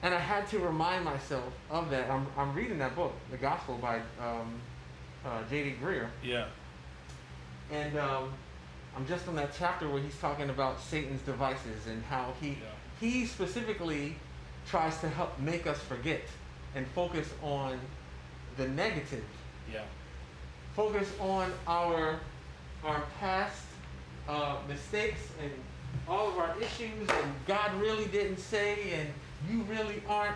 And 0.03 0.13
I 0.13 0.19
had 0.19 0.47
to 0.49 0.59
remind 0.59 1.03
myself 1.05 1.45
of 1.71 1.89
that. 1.89 2.09
I'm, 2.11 2.27
I'm 2.37 2.53
reading 2.53 2.77
that 2.79 2.95
book, 2.95 3.13
The 3.31 3.37
Gospel 3.37 3.77
by 3.81 3.97
um, 4.19 4.53
uh, 5.25 5.39
J.D. 5.49 5.75
Greear, 5.81 6.07
Yeah. 6.21 6.45
and 7.71 7.97
um, 7.97 8.31
I'm 8.95 9.07
just 9.07 9.27
on 9.27 9.35
that 9.37 9.51
chapter 9.57 9.89
where 9.89 10.01
he's 10.01 10.17
talking 10.19 10.49
about 10.49 10.79
Satan's 10.79 11.21
devices 11.21 11.87
and 11.87 12.03
how 12.03 12.33
he 12.39 12.49
Yeah. 12.49 12.55
he 12.99 13.25
specifically 13.25 14.15
tries 14.67 14.99
to 14.99 15.09
help 15.09 15.39
make 15.39 15.65
us 15.65 15.79
forget 15.79 16.21
and 16.75 16.85
focus 16.89 17.27
on 17.41 17.79
the 18.57 18.67
negative. 18.67 19.23
Yeah. 19.71 19.81
Focus 20.75 21.09
on 21.19 21.51
our 21.67 22.19
our 22.85 23.03
past 23.19 23.63
uh, 24.29 24.57
mistakes 24.67 25.29
and 25.41 25.51
all 26.07 26.29
of 26.29 26.37
our 26.37 26.55
issues, 26.59 27.09
and 27.09 27.33
God 27.47 27.73
really 27.81 28.05
didn't 28.05 28.37
say, 28.37 28.91
and 28.93 29.09
you 29.49 29.63
really 29.63 30.01
aren't. 30.07 30.35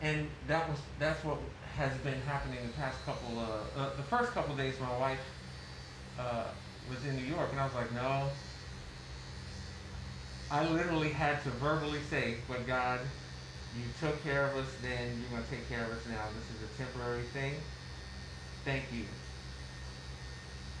And 0.00 0.28
that 0.46 0.68
was 0.68 0.78
that's 0.98 1.22
what 1.24 1.38
has 1.76 1.96
been 1.98 2.20
happening 2.22 2.58
the 2.66 2.72
past 2.72 2.98
couple. 3.04 3.38
Uh, 3.38 3.80
uh, 3.80 3.96
the 3.96 4.02
first 4.04 4.32
couple 4.32 4.52
of 4.52 4.58
days, 4.58 4.74
my 4.80 4.98
wife 4.98 5.20
uh, 6.18 6.44
was 6.88 7.04
in 7.04 7.16
New 7.16 7.24
York, 7.24 7.48
and 7.50 7.60
I 7.60 7.64
was 7.64 7.74
like, 7.74 7.92
no. 7.94 8.28
I 10.50 10.66
literally 10.66 11.10
had 11.10 11.42
to 11.42 11.50
verbally 11.50 12.00
say, 12.08 12.36
but 12.48 12.66
God, 12.66 13.00
you 13.76 13.84
took 14.00 14.22
care 14.24 14.46
of 14.46 14.56
us 14.56 14.68
then, 14.82 15.20
you're 15.20 15.30
going 15.30 15.44
to 15.44 15.50
take 15.50 15.68
care 15.68 15.84
of 15.84 15.90
us 15.90 16.06
now. 16.08 16.24
This 16.34 16.56
is 16.56 16.74
a 16.74 16.82
temporary 16.82 17.24
thing. 17.34 17.54
Thank 18.64 18.84
you. 18.92 19.04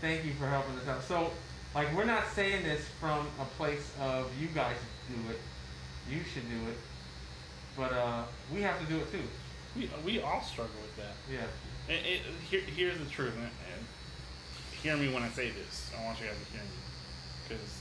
Thank 0.00 0.24
you 0.24 0.32
for 0.34 0.46
helping 0.46 0.76
us 0.78 0.86
out. 0.86 1.02
So, 1.02 1.32
like, 1.74 1.94
we're 1.94 2.04
not 2.04 2.24
saying 2.34 2.62
this 2.62 2.84
from 3.00 3.26
a 3.40 3.44
place 3.56 3.92
of 4.00 4.30
you 4.40 4.46
guys 4.48 4.76
do 5.08 5.30
it, 5.30 5.40
you 6.10 6.22
should 6.22 6.48
do 6.48 6.70
it, 6.70 6.76
but 7.76 7.92
uh, 7.92 8.22
we 8.54 8.62
have 8.62 8.78
to 8.80 8.86
do 8.86 8.98
it 8.98 9.10
too. 9.10 9.22
We, 9.76 9.90
we 10.04 10.20
all 10.20 10.40
struggle 10.42 10.74
with 10.82 10.96
that. 10.96 11.14
Yeah. 11.30 11.94
And 11.94 12.06
it, 12.06 12.20
here, 12.48 12.60
here's 12.60 12.98
the 12.98 13.06
truth, 13.06 13.34
and, 13.36 13.44
and 13.44 13.84
hear 14.82 14.96
me 14.96 15.12
when 15.12 15.22
I 15.22 15.28
say 15.30 15.50
this. 15.50 15.90
I 15.98 16.04
want 16.04 16.20
you 16.20 16.26
guys 16.26 16.36
to 16.36 16.52
hear 16.52 16.62
me, 16.62 16.68
because 17.48 17.80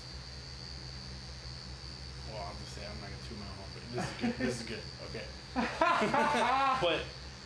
well, 2.34 2.44
I'll 2.48 2.56
just 2.64 2.76
say 2.76 2.82
I'm 2.82 3.00
not 3.00 3.10
gonna 3.10 3.30
toot 3.30 3.38
my 3.40 3.46
horn, 3.58 3.70
but 3.74 3.84
this 3.96 4.06
is 4.06 4.12
good. 4.22 4.48
this 4.48 4.62
is 4.62 4.68
good. 4.68 4.84
Okay. 5.10 5.24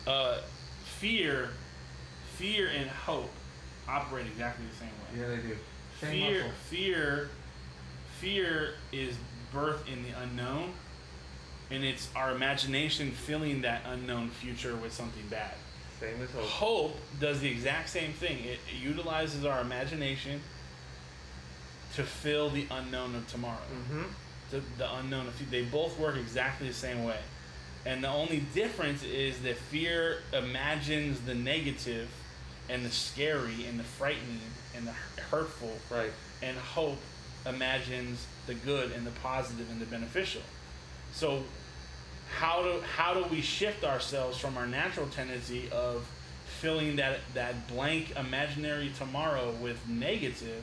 but 0.04 0.10
uh, 0.10 0.40
fear, 0.98 1.50
fear 2.36 2.68
and 2.68 2.90
hope 2.90 3.30
operate 3.88 4.26
exactly 4.26 4.64
the 4.66 4.76
same 4.76 4.88
way. 4.88 5.20
Yeah, 5.20 5.36
they 5.36 5.48
do. 5.48 5.56
Same 6.00 6.10
fear, 6.10 6.42
muscle. 6.42 6.52
fear, 6.68 7.28
fear 8.20 8.74
is 8.92 9.16
birth 9.52 9.86
in 9.88 10.02
the 10.02 10.10
unknown, 10.20 10.72
and 11.70 11.84
it's 11.84 12.08
our 12.16 12.32
imagination 12.32 13.10
filling 13.12 13.62
that 13.62 13.82
unknown 13.86 14.30
future 14.30 14.76
with 14.76 14.92
something 14.92 15.26
bad. 15.28 15.54
Same 16.00 16.20
as 16.22 16.30
hope. 16.30 16.44
Hope 16.44 16.96
does 17.20 17.40
the 17.40 17.48
exact 17.48 17.88
same 17.88 18.12
thing. 18.12 18.38
It, 18.44 18.58
it 18.68 18.82
utilizes 18.82 19.44
our 19.44 19.60
imagination 19.60 20.40
to 21.94 22.02
fill 22.02 22.50
the 22.50 22.66
unknown 22.70 23.14
of 23.14 23.28
tomorrow. 23.28 23.58
Mm-hmm. 23.72 24.02
The, 24.50 24.62
the 24.78 24.94
unknown 24.96 25.28
of 25.28 25.50
they 25.50 25.62
both 25.62 25.98
work 25.98 26.16
exactly 26.16 26.68
the 26.68 26.74
same 26.74 27.04
way. 27.04 27.18
And 27.84 28.02
the 28.04 28.08
only 28.08 28.44
difference 28.54 29.02
is 29.02 29.40
that 29.42 29.56
fear 29.56 30.18
imagines 30.32 31.20
the 31.20 31.34
negative 31.34 32.08
and 32.68 32.84
the 32.84 32.90
scary 32.90 33.66
and 33.66 33.78
the 33.78 33.84
frightening 33.84 34.40
and 34.76 34.86
the 34.86 34.92
hurtful 35.30 35.76
Right. 35.90 36.12
and 36.42 36.56
hope 36.56 36.98
imagines 37.46 38.26
the 38.46 38.54
good 38.54 38.92
and 38.92 39.06
the 39.06 39.10
positive 39.22 39.68
and 39.70 39.80
the 39.80 39.86
beneficial. 39.86 40.42
So 41.12 41.44
how 42.38 42.62
do 42.62 42.80
how 42.96 43.14
do 43.14 43.24
we 43.24 43.40
shift 43.42 43.84
ourselves 43.84 44.38
from 44.38 44.56
our 44.56 44.66
natural 44.66 45.06
tendency 45.08 45.68
of 45.70 46.06
filling 46.60 46.96
that 46.96 47.18
that 47.34 47.66
blank 47.68 48.16
imaginary 48.16 48.90
tomorrow 48.96 49.50
with 49.60 49.86
negative 49.88 50.62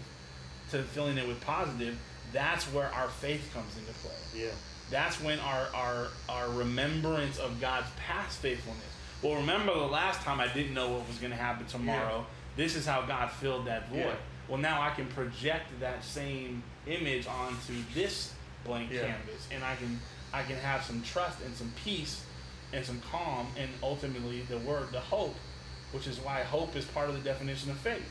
to 0.71 0.83
filling 0.83 1.17
it 1.17 1.27
with 1.27 1.41
positive? 1.41 1.97
That's 2.31 2.65
where 2.65 2.91
our 2.93 3.09
faith 3.09 3.49
comes 3.53 3.75
into 3.77 3.91
play. 3.99 4.41
Yeah. 4.45 4.51
That's 4.89 5.21
when 5.21 5.39
our 5.39 5.67
our 5.73 6.07
our 6.27 6.49
remembrance 6.49 7.37
of 7.37 7.59
God's 7.61 7.87
past 8.07 8.39
faithfulness. 8.39 8.83
Well, 9.21 9.35
remember 9.35 9.73
the 9.73 9.79
last 9.85 10.21
time 10.21 10.39
I 10.39 10.47
didn't 10.47 10.73
know 10.73 10.89
what 10.89 11.07
was 11.07 11.17
going 11.17 11.31
to 11.31 11.37
happen 11.37 11.65
tomorrow. 11.65 12.25
This 12.55 12.75
is 12.75 12.85
how 12.85 13.01
God 13.01 13.29
filled 13.31 13.65
that 13.65 13.89
void. 13.89 13.99
Yeah. 13.99 14.13
Well, 14.47 14.57
now 14.59 14.81
I 14.81 14.91
can 14.91 15.07
project 15.07 15.65
that 15.79 16.03
same 16.03 16.63
image 16.87 17.27
onto 17.27 17.73
this 17.93 18.33
blank 18.65 18.91
Yeah. 18.91 19.01
canvas, 19.07 19.47
and 19.51 19.63
I 19.63 19.75
can 19.75 19.99
I 20.33 20.43
can 20.43 20.55
have 20.57 20.83
some 20.83 21.01
trust 21.01 21.41
and 21.41 21.55
some 21.55 21.71
peace 21.83 22.23
and 22.71 22.85
some 22.85 23.01
calm, 23.11 23.47
and 23.57 23.69
ultimately 23.81 24.41
the 24.43 24.59
word, 24.59 24.91
the 24.91 24.99
hope, 24.99 25.35
which 25.91 26.05
is 26.07 26.19
why 26.19 26.43
hope 26.43 26.75
is 26.75 26.85
part 26.85 27.09
of 27.09 27.15
the 27.15 27.21
definition 27.21 27.71
of 27.71 27.77
faith. 27.77 28.07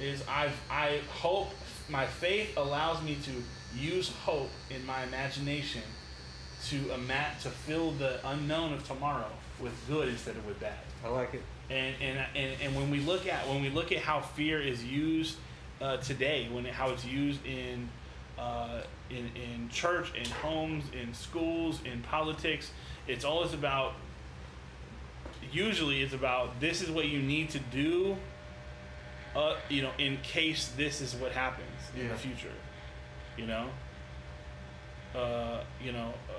Is 0.00 0.22
I've 0.28 0.58
I 0.70 1.00
hope 1.12 1.50
my 1.88 2.06
faith 2.06 2.56
allows 2.56 3.00
me 3.02 3.16
to 3.24 3.78
use 3.78 4.08
hope 4.24 4.50
in 4.70 4.84
my 4.86 5.02
imagination 5.04 5.82
to 6.68 6.92
ima- 6.94 7.32
to 7.42 7.50
fill 7.50 7.92
the 7.92 8.20
unknown 8.26 8.72
of 8.72 8.86
tomorrow 8.86 9.30
with 9.60 9.72
good 9.88 10.08
instead 10.08 10.36
of 10.36 10.46
with 10.46 10.58
bad. 10.60 10.78
I 11.04 11.08
like 11.08 11.34
it. 11.34 11.42
And 11.70 11.94
and 12.00 12.18
and, 12.36 12.52
and 12.62 12.76
when 12.76 12.90
we 12.90 13.00
look 13.00 13.26
at 13.26 13.46
when 13.48 13.62
we 13.62 13.70
look 13.70 13.92
at 13.92 13.98
how 13.98 14.20
fear 14.20 14.60
is 14.60 14.84
used 14.84 15.36
uh, 15.80 15.96
today, 15.98 16.48
when 16.50 16.64
how 16.66 16.90
it's 16.90 17.04
used 17.04 17.44
in 17.46 17.88
uh, 18.38 18.82
in 19.10 19.30
in 19.34 19.68
church, 19.70 20.12
in 20.14 20.28
homes, 20.28 20.84
in 20.92 21.14
schools, 21.14 21.80
in 21.84 22.00
politics, 22.02 22.70
it's 23.06 23.24
always 23.24 23.52
about. 23.54 23.94
Usually, 25.52 26.02
it's 26.02 26.14
about 26.14 26.58
this 26.60 26.82
is 26.82 26.90
what 26.90 27.06
you 27.06 27.20
need 27.20 27.50
to 27.50 27.58
do. 27.58 28.16
Uh, 29.36 29.56
you 29.68 29.82
know, 29.82 29.90
in 29.98 30.16
case 30.22 30.70
this 30.76 31.00
is 31.00 31.14
what 31.14 31.32
happens 31.32 31.68
in 31.96 32.02
Yeah. 32.06 32.12
the 32.12 32.18
future, 32.18 32.52
you 33.36 33.46
know. 33.46 33.68
Uh, 35.14 35.60
you 35.82 35.92
know, 35.92 36.12
uh, 36.28 36.32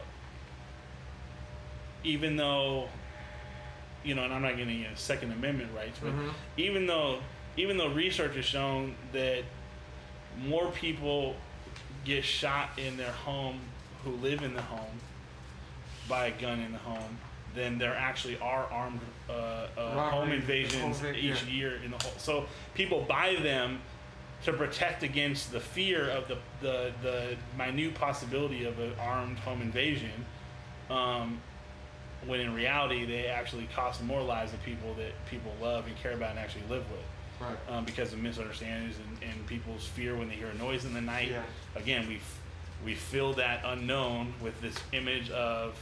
even 2.03 2.35
though 2.35 2.87
you 4.05 4.13
know, 4.15 4.23
and 4.23 4.33
I'm 4.33 4.41
not 4.41 4.55
getting 4.55 4.83
into 4.83 4.95
Second 4.95 5.31
Amendment 5.31 5.71
rights, 5.75 5.99
but 6.01 6.11
Mhm. 6.13 6.33
even 6.57 6.85
though 6.85 7.21
even 7.57 7.77
though 7.77 7.87
research 7.87 8.35
has 8.35 8.43
shown 8.45 8.95
that 9.13 9.43
more 10.37 10.69
people 10.71 11.37
get 12.03 12.23
shot 12.25 12.69
in 12.77 12.97
their 12.97 13.11
home 13.11 13.59
who 14.03 14.11
live 14.11 14.43
in 14.43 14.53
the 14.53 14.61
home 14.61 14.99
by 16.09 16.27
a 16.27 16.31
gun 16.31 16.59
in 16.59 16.73
the 16.73 16.77
home 16.79 17.17
than 17.55 17.77
there 17.77 17.95
actually 17.95 18.37
are 18.39 18.65
armed 18.65 18.99
uh, 19.29 19.67
uh, 19.77 20.09
home 20.09 20.31
invasions 20.31 20.99
home 20.99 21.15
each 21.15 21.43
yeah. 21.43 21.49
year 21.49 21.75
in 21.83 21.91
the 21.91 21.97
whole. 22.03 22.13
So 22.17 22.45
people 22.73 23.05
buy 23.07 23.35
them 23.41 23.81
to 24.43 24.53
protect 24.53 25.01
against 25.01 25.51
the 25.51 25.59
fear 25.59 26.09
of 26.09 26.27
the 26.27 26.37
the, 26.61 26.91
the 27.01 27.37
minute 27.57 27.95
possibility 27.95 28.65
of 28.65 28.77
an 28.79 28.93
armed 28.99 29.39
home 29.39 29.61
invasion. 29.61 30.25
Um, 30.89 31.39
when 32.27 32.39
in 32.39 32.53
reality 32.53 33.05
they 33.05 33.27
actually 33.27 33.67
cost 33.75 34.03
more 34.03 34.21
lives 34.21 34.53
of 34.53 34.61
people 34.63 34.93
that 34.95 35.11
people 35.29 35.51
love 35.61 35.85
and 35.87 35.95
care 35.97 36.13
about 36.13 36.31
and 36.31 36.39
actually 36.39 36.63
live 36.69 36.83
with 36.91 36.99
Right. 37.41 37.57
um, 37.69 37.83
because 37.83 38.13
of 38.13 38.19
misunderstandings 38.19 38.95
and, 38.97 39.29
and 39.29 39.45
people's 39.45 39.85
fear 39.85 40.15
when 40.15 40.29
they 40.29 40.35
hear 40.35 40.47
a 40.47 40.53
noise 40.55 40.85
in 40.85 40.93
the 40.93 41.01
night. 41.01 41.31
Yeah. 41.31 41.43
Again, 41.75 42.07
we 42.07 42.19
we 42.85 42.95
fill 42.95 43.33
that 43.33 43.61
unknown 43.65 44.33
with 44.41 44.59
this 44.61 44.75
image 44.93 45.29
of 45.31 45.75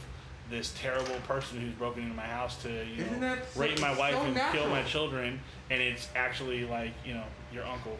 this 0.50 0.74
terrible 0.76 1.14
person 1.28 1.60
who's 1.60 1.72
broken 1.74 2.02
into 2.02 2.14
my 2.16 2.26
house 2.26 2.60
to 2.62 2.68
you 2.68 3.04
Isn't 3.04 3.20
know 3.20 3.36
so- 3.52 3.60
rape 3.60 3.80
my 3.80 3.96
wife 3.96 4.14
so 4.16 4.22
and 4.22 4.36
kill 4.52 4.68
my 4.68 4.82
children, 4.82 5.38
and 5.70 5.80
it's 5.80 6.08
actually 6.16 6.64
like 6.66 6.92
you 7.04 7.14
know 7.14 7.24
your 7.52 7.64
uncle. 7.64 7.96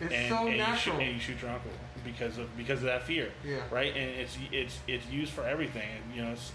It's 0.00 0.12
and, 0.12 0.28
so 0.28 0.48
and 0.48 0.56
You 0.56 0.76
shoot, 0.76 0.94
and 0.94 1.14
you 1.14 1.20
shoot 1.20 1.40
your 1.42 1.50
uncle 1.52 1.70
because 2.04 2.38
of 2.38 2.56
because 2.56 2.78
of 2.80 2.86
that 2.86 3.04
fear, 3.04 3.30
Yeah. 3.44 3.58
right? 3.70 3.94
And 3.94 4.10
it's 4.18 4.36
it's 4.50 4.78
it's 4.88 5.06
used 5.06 5.32
for 5.32 5.44
everything. 5.44 5.86
And, 5.94 6.16
you 6.16 6.22
know, 6.24 6.32
it's, 6.32 6.50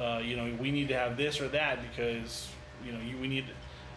uh, 0.00 0.18
you 0.24 0.34
know, 0.36 0.50
we 0.60 0.70
need 0.70 0.88
to 0.88 0.94
have 0.96 1.16
this 1.16 1.40
or 1.40 1.48
that 1.48 1.78
because 1.90 2.48
you 2.84 2.92
know 2.92 3.00
you, 3.00 3.18
we 3.18 3.28
need 3.28 3.44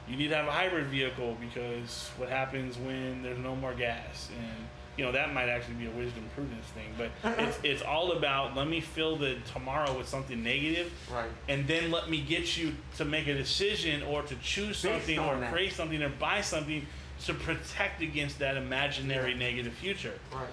you 0.10 0.18
need 0.18 0.28
to 0.28 0.36
have 0.36 0.48
a 0.48 0.52
hybrid 0.52 0.88
vehicle 0.88 1.38
because 1.40 2.10
what 2.18 2.28
happens 2.28 2.78
when 2.78 3.24
there's 3.24 3.40
no 3.40 3.56
more 3.56 3.74
gas 3.74 4.30
and 4.38 4.68
you 4.98 5.06
know 5.06 5.14
that 5.14 5.34
might 5.34 5.48
actually 5.48 5.76
be 5.76 5.86
a 5.86 5.92
wisdom 5.92 6.24
prudence 6.36 6.66
thing 6.68 6.90
but 6.98 7.10
it's 7.40 7.58
it's 7.64 7.82
all 7.82 8.12
about 8.12 8.54
let 8.54 8.68
me 8.68 8.82
fill 8.82 9.16
the 9.16 9.38
tomorrow 9.54 9.98
with 9.98 10.06
something 10.08 10.44
negative 10.44 10.92
Right. 11.10 11.30
and 11.48 11.66
then 11.68 11.90
let 11.90 12.10
me 12.10 12.20
get 12.20 12.58
you 12.58 12.74
to 12.98 13.06
make 13.06 13.28
a 13.28 13.34
decision 13.34 14.04
or 14.04 14.24
to 14.24 14.36
choose 14.44 14.78
something 14.78 15.18
or 15.18 15.38
that. 15.40 15.54
create 15.54 15.72
something 15.72 16.04
or 16.04 16.10
buy 16.10 16.42
something 16.42 16.86
to 17.24 17.34
protect 17.34 18.02
against 18.02 18.40
that 18.40 18.58
imaginary 18.58 19.34
negative 19.34 19.74
future 19.74 20.20
Right. 20.34 20.44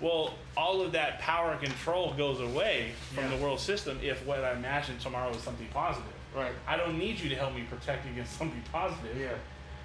Well, 0.00 0.34
all 0.56 0.82
of 0.82 0.92
that 0.92 1.18
power 1.20 1.52
and 1.52 1.60
control 1.60 2.12
goes 2.14 2.40
away 2.40 2.92
from 3.14 3.24
Yeah. 3.24 3.30
the 3.30 3.42
world 3.42 3.60
system 3.60 3.98
if 4.02 4.24
what 4.26 4.44
I 4.44 4.52
imagine 4.52 4.98
tomorrow 4.98 5.30
is 5.30 5.42
something 5.42 5.68
positive. 5.68 6.12
Right. 6.34 6.52
I 6.66 6.76
don't 6.76 6.98
need 6.98 7.18
you 7.18 7.28
to 7.30 7.34
help 7.36 7.54
me 7.54 7.62
protect 7.62 8.06
against 8.06 8.32
something 8.38 8.62
positive. 8.72 9.16
Yeah. 9.18 9.30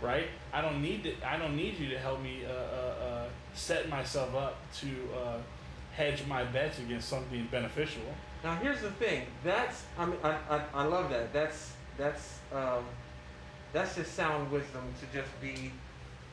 Right. 0.02 0.28
I 0.52 0.62
don't 0.62 0.82
need 0.82 1.04
to. 1.04 1.14
I 1.26 1.38
don't 1.38 1.56
need 1.56 1.78
you 1.80 1.90
to 1.92 2.00
help 2.00 2.22
me 2.22 2.40
uh, 2.46 2.52
uh, 2.52 3.06
uh, 3.06 3.26
set 3.54 3.88
myself 3.88 4.34
up 4.36 4.58
to 4.80 4.88
uh, 5.16 5.38
hedge 5.96 6.26
my 6.28 6.44
bets 6.44 6.80
against 6.80 7.08
something 7.08 7.48
beneficial. 7.52 8.02
Now 8.44 8.56
here's 8.56 8.82
the 8.82 8.90
thing. 8.92 9.28
That's 9.44 9.84
I 10.00 10.06
mean 10.08 10.18
I, 10.24 10.32
I, 10.50 10.62
I 10.74 10.84
love 10.86 11.10
that. 11.12 11.32
That's 11.32 11.74
that's 11.98 12.40
um, 12.52 12.84
that's 13.74 13.96
just 13.96 14.16
sound 14.16 14.52
wisdom 14.52 14.82
to 15.00 15.18
just 15.18 15.40
be 15.40 15.72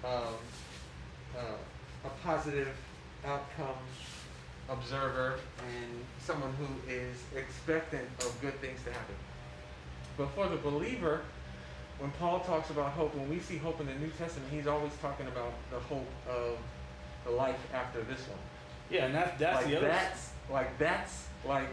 um, 0.03 0.35
uh, 1.37 1.41
a 2.07 2.09
positive 2.25 2.69
outcome 3.25 3.77
observer 4.69 5.35
and 5.61 6.05
someone 6.21 6.53
who 6.55 6.93
is 6.93 7.17
expectant 7.35 8.07
of 8.21 8.37
good 8.41 8.59
things 8.61 8.79
to 8.85 8.93
happen. 8.93 9.15
But 10.17 10.29
for 10.31 10.49
the 10.49 10.57
believer, 10.57 11.23
when 11.99 12.11
Paul 12.13 12.41
talks 12.41 12.71
about 12.71 12.93
hope, 12.93 13.15
when 13.15 13.29
we 13.29 13.41
see 13.41 13.57
hope 13.57 13.81
in 13.81 13.87
the 13.87 13.95
New 13.95 14.11
Testament, 14.11 14.51
he's 14.53 14.67
always 14.67 14.93
talking 15.01 15.27
about 15.27 15.53
the 15.71 15.79
hope 15.81 16.07
of 16.29 16.59
the 17.25 17.31
life 17.31 17.59
after 17.73 18.03
this 18.03 18.21
one. 18.29 18.39
Yeah, 18.91 19.07
and 19.07 19.15
that, 19.15 19.39
that's 19.39 19.57
like 19.57 19.67
the 19.67 19.77
other. 19.79 19.89
that's 19.89 20.31
like 20.51 20.79
that's 20.79 21.27
like 21.47 21.69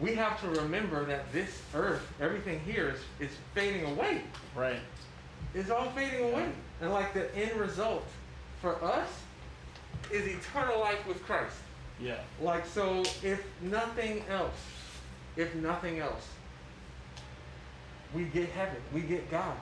we 0.00 0.14
have 0.14 0.40
to 0.40 0.48
remember 0.60 1.04
that 1.06 1.32
this 1.32 1.60
earth, 1.74 2.06
everything 2.20 2.60
here 2.60 2.88
is, 3.20 3.28
is 3.28 3.36
fading 3.54 3.84
away. 3.92 4.22
right. 4.54 4.80
It's 5.54 5.70
all 5.70 5.90
fading 5.90 6.32
away. 6.32 6.48
And 6.80 6.92
like 6.92 7.14
the 7.14 7.34
end 7.34 7.52
result 7.52 8.04
for 8.60 8.82
us 8.84 9.08
is 10.12 10.26
eternal 10.26 10.80
life 10.80 11.06
with 11.06 11.22
Christ. 11.24 11.56
Yeah. 12.00 12.18
Like 12.40 12.66
so 12.66 13.00
if 13.22 13.44
nothing 13.62 14.22
else, 14.28 14.56
if 15.36 15.54
nothing 15.54 15.98
else, 15.98 16.28
we 18.14 18.24
get 18.24 18.48
heaven, 18.50 18.76
we 18.92 19.00
get 19.00 19.30
God, 19.30 19.56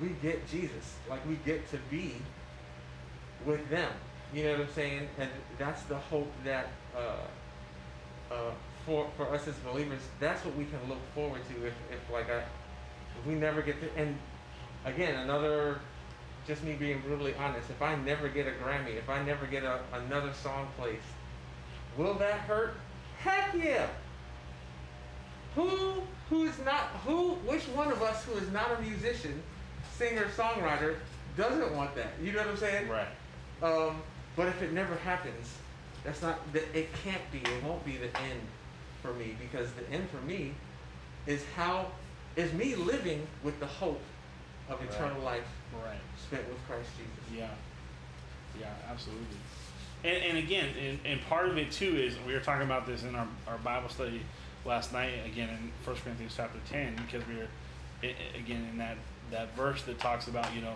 we 0.00 0.08
get 0.22 0.46
Jesus. 0.48 0.96
Like 1.08 1.26
we 1.26 1.36
get 1.44 1.68
to 1.70 1.78
be 1.90 2.14
with 3.44 3.68
them. 3.70 3.90
You 4.32 4.44
know 4.44 4.52
what 4.52 4.60
I'm 4.60 4.72
saying? 4.74 5.08
And 5.18 5.30
that's 5.58 5.82
the 5.84 5.96
hope 5.96 6.30
that 6.44 6.68
uh, 6.96 8.34
uh, 8.34 8.50
for 8.84 9.08
for 9.16 9.32
us 9.32 9.46
as 9.48 9.54
believers, 9.56 10.00
that's 10.20 10.44
what 10.44 10.56
we 10.56 10.64
can 10.64 10.78
look 10.88 11.00
forward 11.14 11.40
to 11.48 11.66
if, 11.66 11.74
if 11.90 12.12
like 12.12 12.30
I 12.30 12.38
if 12.38 13.26
we 13.26 13.34
never 13.34 13.62
get 13.62 13.80
to 13.80 14.00
and 14.00 14.16
again 14.84 15.14
another 15.20 15.80
just 16.48 16.64
me 16.64 16.72
being 16.72 17.00
brutally 17.00 17.34
honest, 17.38 17.68
if 17.68 17.82
I 17.82 17.94
never 17.96 18.28
get 18.28 18.46
a 18.46 18.52
Grammy, 18.52 18.96
if 18.96 19.10
I 19.10 19.22
never 19.22 19.44
get 19.46 19.64
a, 19.64 19.80
another 19.92 20.32
song 20.32 20.66
placed, 20.78 21.02
will 21.98 22.14
that 22.14 22.40
hurt? 22.40 22.74
Heck 23.18 23.54
yeah. 23.54 23.86
Who 25.54 26.02
who 26.30 26.44
is 26.44 26.58
not 26.64 26.84
who 27.04 27.34
which 27.44 27.64
one 27.68 27.92
of 27.92 28.02
us 28.02 28.24
who 28.24 28.32
is 28.38 28.50
not 28.50 28.78
a 28.78 28.80
musician, 28.80 29.42
singer, 29.96 30.26
songwriter 30.36 30.96
doesn't 31.36 31.76
want 31.76 31.94
that? 31.96 32.12
You 32.22 32.32
know 32.32 32.38
what 32.38 32.48
I'm 32.48 32.56
saying? 32.56 32.88
Right. 32.88 33.08
Um, 33.62 34.00
but 34.34 34.48
if 34.48 34.62
it 34.62 34.72
never 34.72 34.94
happens, 34.96 35.54
that's 36.02 36.22
not 36.22 36.40
that 36.54 36.64
it 36.74 36.88
can't 37.04 37.30
be. 37.30 37.38
It 37.38 37.62
won't 37.62 37.84
be 37.84 37.98
the 37.98 38.06
end 38.06 38.40
for 39.02 39.12
me 39.12 39.36
because 39.38 39.68
the 39.72 39.90
end 39.92 40.08
for 40.08 40.24
me 40.24 40.54
is 41.26 41.44
how 41.56 41.90
is 42.36 42.52
me 42.54 42.74
living 42.74 43.26
with 43.42 43.58
the 43.60 43.66
hope 43.66 44.00
of 44.68 44.80
Right. 44.80 44.90
eternal 44.90 45.22
life 45.22 45.46
Right. 45.84 45.98
spent 46.16 46.48
with 46.48 46.58
Christ 46.66 46.90
Jesus. 46.96 47.38
Yeah. 47.38 47.48
Yeah, 48.60 48.66
absolutely. 48.90 49.26
And, 50.04 50.16
and 50.16 50.38
again, 50.38 50.68
and, 50.80 50.98
and 51.04 51.20
part 51.22 51.48
of 51.48 51.58
it 51.58 51.70
too 51.72 51.96
is 51.96 52.14
we 52.26 52.32
were 52.32 52.40
talking 52.40 52.64
about 52.66 52.86
this 52.86 53.02
in 53.02 53.14
our, 53.14 53.26
our 53.46 53.58
Bible 53.58 53.88
study 53.88 54.22
last 54.64 54.92
night 54.92 55.12
again 55.26 55.48
in 55.48 55.72
1 55.84 55.96
Corinthians 56.02 56.34
chapter 56.36 56.58
10 56.70 56.96
because 56.96 57.26
we 57.26 57.36
were 57.36 57.46
i- 58.02 58.06
i- 58.06 58.38
again 58.38 58.66
in 58.70 58.78
that, 58.78 58.96
that 59.30 59.54
verse 59.56 59.82
that 59.82 59.98
talks 59.98 60.26
about, 60.28 60.52
you 60.54 60.60
know, 60.62 60.74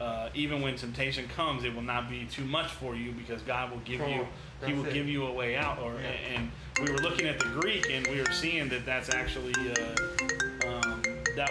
uh, 0.00 0.28
even 0.34 0.62
when 0.62 0.74
temptation 0.74 1.28
comes, 1.28 1.64
it 1.64 1.74
will 1.74 1.82
not 1.82 2.10
be 2.10 2.24
too 2.24 2.44
much 2.44 2.70
for 2.70 2.96
you 2.96 3.12
because 3.12 3.40
God 3.42 3.70
will 3.70 3.78
give 3.80 4.00
you. 4.00 4.26
He 4.66 4.72
will 4.72 4.86
it. 4.86 4.92
give 4.94 5.06
you 5.08 5.26
a 5.26 5.32
way 5.32 5.56
out. 5.56 5.78
Or 5.78 5.92
Yeah. 5.94 6.08
and 6.34 6.50
we 6.82 6.90
were 6.90 6.98
looking 6.98 7.26
at 7.28 7.38
the 7.38 7.46
Greek 7.60 7.86
and 7.90 8.06
we 8.08 8.18
were 8.20 8.32
seeing 8.32 8.68
that 8.70 8.84
that's 8.86 9.10
actually 9.14 9.52
uh, 9.54 10.68
um, 10.68 11.02
that 11.36 11.50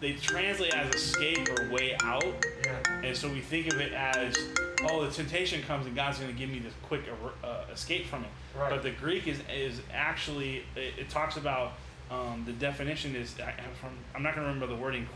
they 0.00 0.12
translate 0.14 0.74
as 0.74 0.94
escape 0.94 1.48
or 1.48 1.70
way 1.70 1.96
out. 2.02 2.24
Yeah. 2.64 3.00
And 3.02 3.16
so 3.16 3.28
we 3.28 3.40
think 3.40 3.72
of 3.72 3.80
it 3.80 3.92
as, 3.92 4.36
oh, 4.84 5.04
the 5.04 5.10
temptation 5.10 5.62
comes 5.62 5.86
and 5.86 5.94
God's 5.94 6.18
going 6.18 6.32
to 6.32 6.38
give 6.38 6.50
me 6.50 6.58
this 6.58 6.74
quick 6.82 7.02
uh, 7.42 7.64
escape 7.72 8.06
from 8.06 8.24
it. 8.24 8.30
Right. 8.58 8.70
But 8.70 8.82
the 8.82 8.90
Greek 8.90 9.26
is 9.26 9.40
is 9.54 9.80
actually 9.92 10.64
it, 10.74 10.94
it 10.98 11.10
talks 11.10 11.36
about 11.36 11.72
um, 12.10 12.44
the 12.46 12.52
definition 12.52 13.16
is 13.16 13.34
I, 13.40 13.50
I'm 13.50 13.74
from 13.80 13.90
I'm 14.14 14.22
not 14.22 14.34
going 14.34 14.46
to 14.46 14.52
remember 14.52 14.66
the 14.66 14.80
wording 14.80 15.08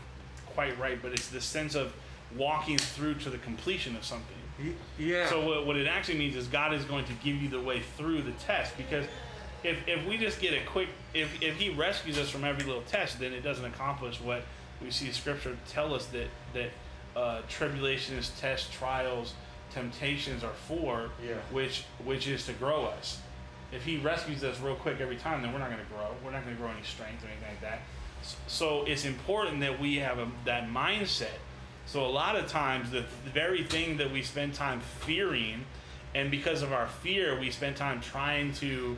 quite 0.47 0.77
right, 0.79 1.01
but 1.01 1.11
it's 1.11 1.29
the 1.29 1.41
sense 1.41 1.75
of 1.75 1.93
walking 2.35 2.77
through 2.77 3.15
to 3.15 3.29
the 3.29 3.37
completion 3.39 3.95
of 3.95 4.03
something. 4.03 4.35
Yeah. 4.99 5.29
So 5.29 5.45
what, 5.45 5.65
what 5.65 5.75
it 5.75 5.87
actually 5.87 6.19
means 6.19 6.35
is 6.35 6.47
God 6.47 6.73
is 6.73 6.83
going 6.85 7.05
to 7.05 7.13
give 7.23 7.35
you 7.41 7.49
the 7.49 7.61
way 7.61 7.81
through 7.97 8.21
the 8.21 8.31
test 8.33 8.77
because 8.77 9.05
if, 9.63 9.77
if 9.87 10.05
we 10.07 10.17
just 10.17 10.39
get 10.39 10.53
a 10.53 10.65
quick 10.65 10.89
if, 11.13 11.41
if 11.41 11.55
he 11.55 11.69
rescues 11.69 12.17
us 12.17 12.29
from 12.29 12.43
every 12.43 12.63
little 12.65 12.81
test 12.83 13.19
then 13.19 13.33
it 13.33 13.41
doesn't 13.41 13.65
accomplish 13.65 14.19
what 14.21 14.43
we 14.83 14.91
see 14.91 15.11
scripture 15.11 15.57
tell 15.69 15.93
us 15.93 16.05
that 16.07 16.27
that 16.53 16.69
uh, 17.15 17.41
tribulations 17.49 18.31
tests 18.39 18.69
trials 18.73 19.33
temptations 19.71 20.43
are 20.43 20.53
for 20.67 21.09
Yeah. 21.25 21.35
which 21.51 21.85
which 22.03 22.27
is 22.27 22.45
to 22.45 22.53
grow 22.53 22.85
us. 22.85 23.19
If 23.71 23.83
he 23.85 23.97
rescues 23.97 24.43
us 24.43 24.59
real 24.59 24.75
quick 24.75 24.99
every 24.99 25.15
time 25.17 25.41
then 25.41 25.53
we're 25.53 25.59
not 25.59 25.69
going 25.69 25.81
to 25.85 25.93
grow. 25.93 26.07
We're 26.23 26.31
not 26.31 26.43
going 26.43 26.55
to 26.55 26.61
grow 26.61 26.71
any 26.71 26.83
strength 26.83 27.23
or 27.23 27.27
anything 27.27 27.47
like 27.49 27.61
that. 27.61 27.79
So 28.47 28.83
it's 28.83 29.05
important 29.05 29.61
that 29.61 29.79
we 29.79 29.95
have 29.97 30.19
a, 30.19 30.27
that 30.45 30.67
mindset. 30.69 31.39
So 31.85 32.05
a 32.05 32.07
lot 32.11 32.35
of 32.35 32.47
times 32.47 32.91
the, 32.91 33.05
the 33.25 33.31
very 33.31 33.63
thing 33.63 33.97
that 33.97 34.11
we 34.11 34.21
spend 34.21 34.53
time 34.53 34.79
fearing, 34.99 35.65
and 36.13 36.29
because 36.29 36.61
of 36.61 36.71
our 36.71 36.87
fear, 36.87 37.39
we 37.39 37.49
spend 37.49 37.75
time 37.77 37.99
trying 38.01 38.53
to 38.55 38.95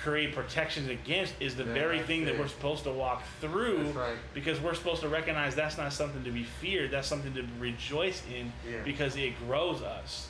create 0.00 0.34
protections 0.34 0.88
against, 0.88 1.34
is 1.40 1.56
the 1.56 1.64
Yeah, 1.64 1.72
very 1.74 2.00
thing 2.00 2.24
that 2.26 2.38
we're 2.38 2.48
supposed 2.48 2.84
to 2.84 2.92
walk 2.92 3.22
through. 3.40 3.90
Right. 3.90 4.16
Because 4.34 4.60
we're 4.60 4.74
supposed 4.74 5.02
to 5.02 5.08
recognize 5.08 5.54
that's 5.54 5.76
not 5.76 5.92
something 5.92 6.22
to 6.24 6.30
be 6.30 6.44
feared. 6.44 6.90
That's 6.90 7.08
something 7.08 7.34
to 7.34 7.44
rejoice 7.58 8.22
in 8.32 8.52
Yeah. 8.68 8.78
because 8.84 9.16
it 9.16 9.38
grows 9.46 9.82
us. 9.82 10.28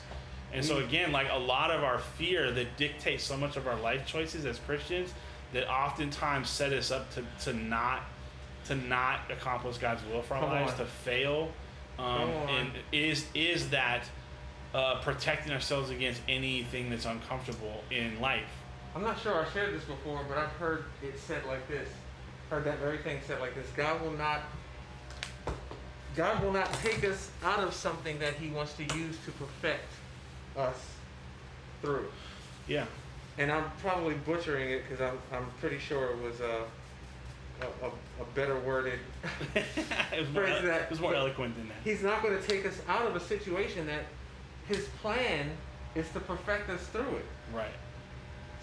And 0.51 0.65
so 0.65 0.77
again, 0.79 1.11
like 1.11 1.27
a 1.31 1.37
lot 1.37 1.69
of 1.69 1.83
our 1.83 1.99
fear 1.99 2.51
that 2.51 2.75
dictates 2.77 3.23
so 3.23 3.37
much 3.37 3.55
of 3.57 3.67
our 3.67 3.75
life 3.79 4.05
choices 4.07 4.45
as 4.45 4.57
Christians, 4.59 5.13
that 5.53 5.69
oftentimes 5.69 6.49
set 6.49 6.73
us 6.73 6.89
up 6.91 7.11
to, 7.13 7.23
to 7.43 7.53
not 7.53 8.01
to 8.65 8.75
not 8.75 9.21
accomplish 9.31 9.77
God's 9.77 10.03
will 10.05 10.21
for 10.21 10.35
our 10.35 10.41
Come 10.41 10.49
lives, 10.51 10.71
on. 10.73 10.77
to 10.79 10.85
fail, 10.85 11.51
um, 11.97 12.29
and 12.29 12.71
is 12.91 13.25
is 13.33 13.69
that 13.69 14.03
uh, 14.75 14.99
protecting 15.01 15.51
ourselves 15.53 15.89
against 15.89 16.21
anything 16.27 16.89
that's 16.91 17.05
uncomfortable 17.05 17.83
in 17.89 18.19
life. 18.19 18.58
I'm 18.95 19.03
not 19.03 19.19
sure 19.19 19.33
I 19.35 19.47
shared 19.53 19.73
this 19.73 19.83
before, 19.83 20.21
but 20.27 20.37
I've 20.37 20.51
heard 20.53 20.85
it 21.03 21.19
said 21.19 21.45
like 21.45 21.67
this. 21.67 21.87
Heard 22.49 22.63
that 22.65 22.79
very 22.79 22.97
thing 22.97 23.19
said 23.27 23.39
like 23.39 23.53
this. 23.55 23.67
God 23.75 24.01
will 24.01 24.11
not 24.11 24.41
God 26.15 26.43
will 26.43 26.51
not 26.51 26.71
take 26.73 27.03
us 27.03 27.29
out 27.43 27.59
of 27.59 27.73
something 27.73 28.17
that 28.19 28.33
he 28.33 28.49
wants 28.49 28.73
to 28.73 28.83
use 28.97 29.15
to 29.25 29.31
perfect 29.31 29.85
us 30.57 30.87
through. 31.81 32.07
Yeah, 32.67 32.85
And 33.37 33.51
I'm 33.51 33.65
probably 33.81 34.15
butchering 34.15 34.69
it 34.69 34.83
because 34.83 35.01
I'm, 35.01 35.17
I'm 35.31 35.45
pretty 35.61 35.77
sure 35.79 36.09
it 36.09 36.21
was 36.21 36.41
uh, 36.41 36.63
a, 37.61 37.85
a, 37.85 37.89
a 38.21 38.25
better 38.35 38.59
worded. 38.59 38.99
it 39.55 40.19
was 40.19 40.29
more, 40.31 40.43
that- 40.43 40.81
it 40.81 40.89
was 40.89 40.99
more 40.99 41.15
eloquent 41.15 41.55
than 41.55 41.67
that. 41.69 41.77
He's 41.83 42.03
not 42.03 42.21
going 42.21 42.37
to 42.39 42.45
take 42.47 42.65
us 42.65 42.81
out 42.87 43.05
of 43.07 43.15
a 43.15 43.19
situation 43.19 43.87
that 43.87 44.03
his 44.67 44.87
plan 45.01 45.49
is 45.95 46.09
to 46.11 46.19
perfect 46.19 46.69
us 46.69 46.85
through 46.87 47.15
it. 47.17 47.25
Right. 47.53 47.71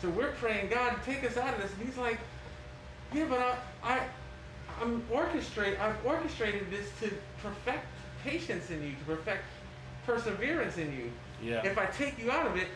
So 0.02 0.08
we're 0.10 0.32
praying, 0.32 0.68
God, 0.68 0.96
take 1.04 1.24
us 1.24 1.36
out 1.36 1.54
of 1.54 1.62
this. 1.62 1.72
And 1.78 1.86
he's 1.88 1.96
like, 1.96 2.18
Yeah, 3.14 3.26
but 3.28 3.38
I, 3.40 3.56
I, 3.82 4.00
I'm 4.82 5.02
orchestrate. 5.12 5.78
I've 5.80 6.04
orchestrated 6.04 6.70
this 6.70 6.88
to 7.00 7.14
perfect 7.42 7.84
patience 8.22 8.70
in 8.70 8.82
you, 8.82 8.90
to 8.90 9.04
perfect 9.16 9.44
perseverance 10.04 10.76
in 10.76 10.92
you. 10.92 11.10
Yeah. 11.42 11.64
If 11.64 11.78
I 11.78 11.86
take 11.86 12.18
you 12.18 12.30
out 12.30 12.46
of 12.46 12.56
it, 12.56 12.68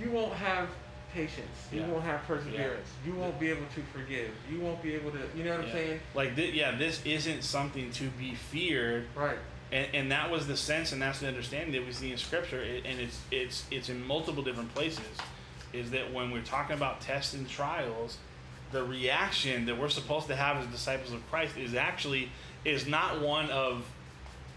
you 0.00 0.10
won't 0.10 0.32
have 0.34 0.68
patience. 1.12 1.68
You 1.72 1.80
Yeah. 1.80 1.88
won't 1.88 2.04
have 2.04 2.22
perseverance. 2.26 2.88
You 3.06 3.14
won't 3.14 3.38
be 3.38 3.50
able 3.50 3.66
to 3.74 3.82
forgive. 3.92 4.30
You 4.50 4.60
won't 4.60 4.82
be 4.82 4.94
able 4.94 5.10
to. 5.12 5.18
You 5.36 5.44
know 5.44 5.56
what 5.56 5.66
I'm 5.66 5.72
saying? 5.72 6.00
Like, 6.14 6.34
thi- 6.36 6.50
yeah, 6.52 6.76
this 6.76 7.00
isn't 7.04 7.42
something 7.42 7.90
to 7.92 8.08
be 8.10 8.34
feared, 8.34 9.06
Right. 9.14 9.38
and, 9.70 9.86
and 9.94 10.12
that 10.12 10.30
was 10.30 10.46
the 10.48 10.56
sense 10.56 10.90
and 10.92 11.00
that's 11.00 11.20
the 11.20 11.28
understanding 11.28 11.72
that 11.72 11.86
we 11.86 11.92
see 11.92 12.10
in 12.10 12.18
Scripture, 12.18 12.62
and 12.62 12.98
it's 13.00 13.20
it's 13.30 13.64
it's 13.70 13.88
in 13.88 14.04
multiple 14.04 14.42
different 14.42 14.74
places. 14.74 15.04
Is 15.74 15.90
that 15.90 16.12
when 16.12 16.30
we're 16.30 16.42
talking 16.42 16.76
about 16.76 17.00
tests 17.00 17.34
and 17.34 17.48
trials, 17.48 18.16
the 18.72 18.82
reaction 18.84 19.66
that 19.66 19.76
we're 19.78 19.88
supposed 19.88 20.28
to 20.28 20.36
have 20.36 20.56
as 20.58 20.66
disciples 20.68 21.12
of 21.12 21.28
Christ 21.30 21.56
is 21.56 21.74
actually 21.74 22.30
is 22.64 22.86
not 22.86 23.20
one 23.20 23.50
of 23.50 23.84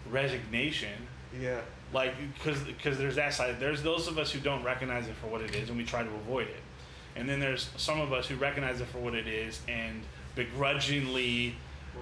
resignation, 0.10 0.94
Yeah. 1.40 1.60
like 1.94 2.14
because 2.36 2.62
because 2.64 2.98
there's 2.98 3.16
that 3.16 3.34
side 3.34 3.60
there's 3.60 3.84
those 3.84 4.08
of 4.08 4.18
us 4.18 4.32
who 4.32 4.40
don't 4.40 4.64
recognize 4.64 5.08
it 5.08 5.16
for 5.16 5.28
what 5.28 5.42
it 5.42 5.54
is 5.56 5.70
and 5.70 5.78
we 5.78 5.84
try 5.84 6.04
to 6.04 6.10
avoid 6.10 6.48
it 6.48 6.62
and 7.16 7.28
then 7.28 7.40
there's 7.40 7.70
some 7.78 8.00
of 8.00 8.14
us 8.14 8.28
who 8.28 8.36
recognize 8.36 8.80
it 8.80 8.88
for 8.88 9.00
what 9.00 9.14
it 9.16 9.28
is 9.28 9.60
and 9.68 10.02
begrudgingly 10.36 11.56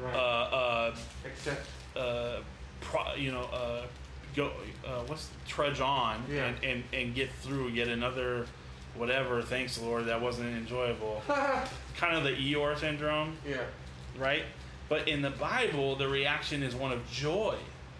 Right. 0.03 0.13
uh, 0.13 0.17
uh, 0.19 0.95
Except. 1.25 1.65
uh, 1.95 2.39
pro, 2.81 3.15
you 3.15 3.31
know 3.31 3.43
uh, 3.45 3.81
go 4.35 4.51
uh, 4.85 4.99
what's 5.07 5.29
trudge 5.47 5.79
on 5.79 6.23
Yeah. 6.29 6.45
and, 6.47 6.63
and 6.63 6.83
and 6.93 7.15
get 7.15 7.31
through 7.41 7.69
yet 7.69 7.87
another 7.87 8.45
whatever 8.97 9.41
thanks 9.41 9.79
lord 9.81 10.05
that 10.05 10.19
wasn't 10.21 10.47
enjoyable 10.57 11.21
kind 11.97 12.17
of 12.17 12.23
the 12.23 12.31
eeyore 12.31 12.77
syndrome 12.77 13.35
yeah. 13.47 13.57
right? 14.17 14.43
But 14.87 15.07
in 15.07 15.21
the 15.21 15.31
Bible, 15.31 15.95
the 15.95 16.07
reaction 16.07 16.63
is 16.63 16.75
one 16.75 16.91
of 16.91 17.09
joy. 17.09 17.55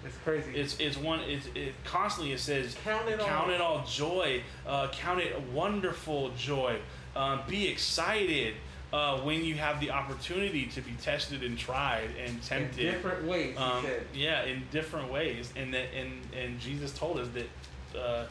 It's 0.06 0.18
crazy. 0.18 0.56
It's 0.56 0.80
it's 0.80 0.98
one 0.98 1.22
it's, 1.22 1.48
it 1.56 1.74
constantly 1.84 2.32
it 2.32 2.40
says 2.40 2.76
Count 2.84 3.10
it 3.10 3.20
all. 3.20 3.50
it 3.50 3.60
all 3.60 3.84
joy, 3.86 4.44
uh, 4.68 4.90
count 4.92 5.20
it 5.20 5.40
wonderful 5.52 6.30
joy. 6.38 6.78
Um, 7.16 7.42
be 7.48 7.68
excited 7.68 8.54
uh, 8.94 9.20
when 9.22 9.44
you 9.44 9.56
have 9.56 9.80
the 9.80 9.90
opportunity 9.90 10.68
to 10.68 10.82
be 10.82 10.92
tested 11.02 11.42
and 11.42 11.58
tried 11.58 12.10
and 12.20 12.34
in 12.34 12.40
tempted. 12.42 12.78
different 12.92 13.26
ways. 13.26 13.58
Um, 13.58 13.84
yeah, 14.14 14.44
in 14.44 14.62
different 14.72 15.12
ways, 15.12 15.52
and 15.56 15.74
that 15.74 15.88
and 15.96 16.22
and 16.40 16.60
Jesus 16.60 16.96
told 16.96 17.18
us 17.18 17.28
that 17.30 18.00
uh, 18.00 18.26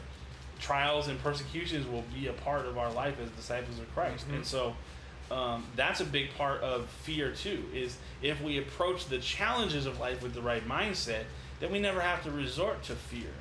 trials 0.59 1.07
and 1.07 1.21
persecutions 1.21 1.85
will 1.87 2.03
be 2.13 2.27
a 2.27 2.33
part 2.33 2.65
of 2.65 2.77
our 2.77 2.91
life 2.91 3.15
as 3.21 3.29
disciples 3.31 3.79
of 3.79 3.93
Christ, 3.93 4.27
Mhm. 4.29 4.35
and 4.35 4.45
so 4.45 4.75
um, 5.31 5.65
that's 5.75 6.01
a 6.01 6.05
big 6.05 6.35
part 6.37 6.61
of 6.61 6.87
fear 7.03 7.31
too. 7.31 7.67
Is 7.73 7.97
if 8.21 8.39
we 8.41 8.59
approach 8.59 9.07
the 9.07 9.17
challenges 9.17 9.87
of 9.87 9.99
life 9.99 10.21
with 10.21 10.35
the 10.35 10.41
right 10.41 10.65
mindset, 10.67 11.23
then 11.59 11.71
we 11.71 11.79
never 11.79 11.99
have 11.99 12.23
to 12.25 12.31
resort 12.31 12.83
to 12.83 12.95
fear, 12.95 13.33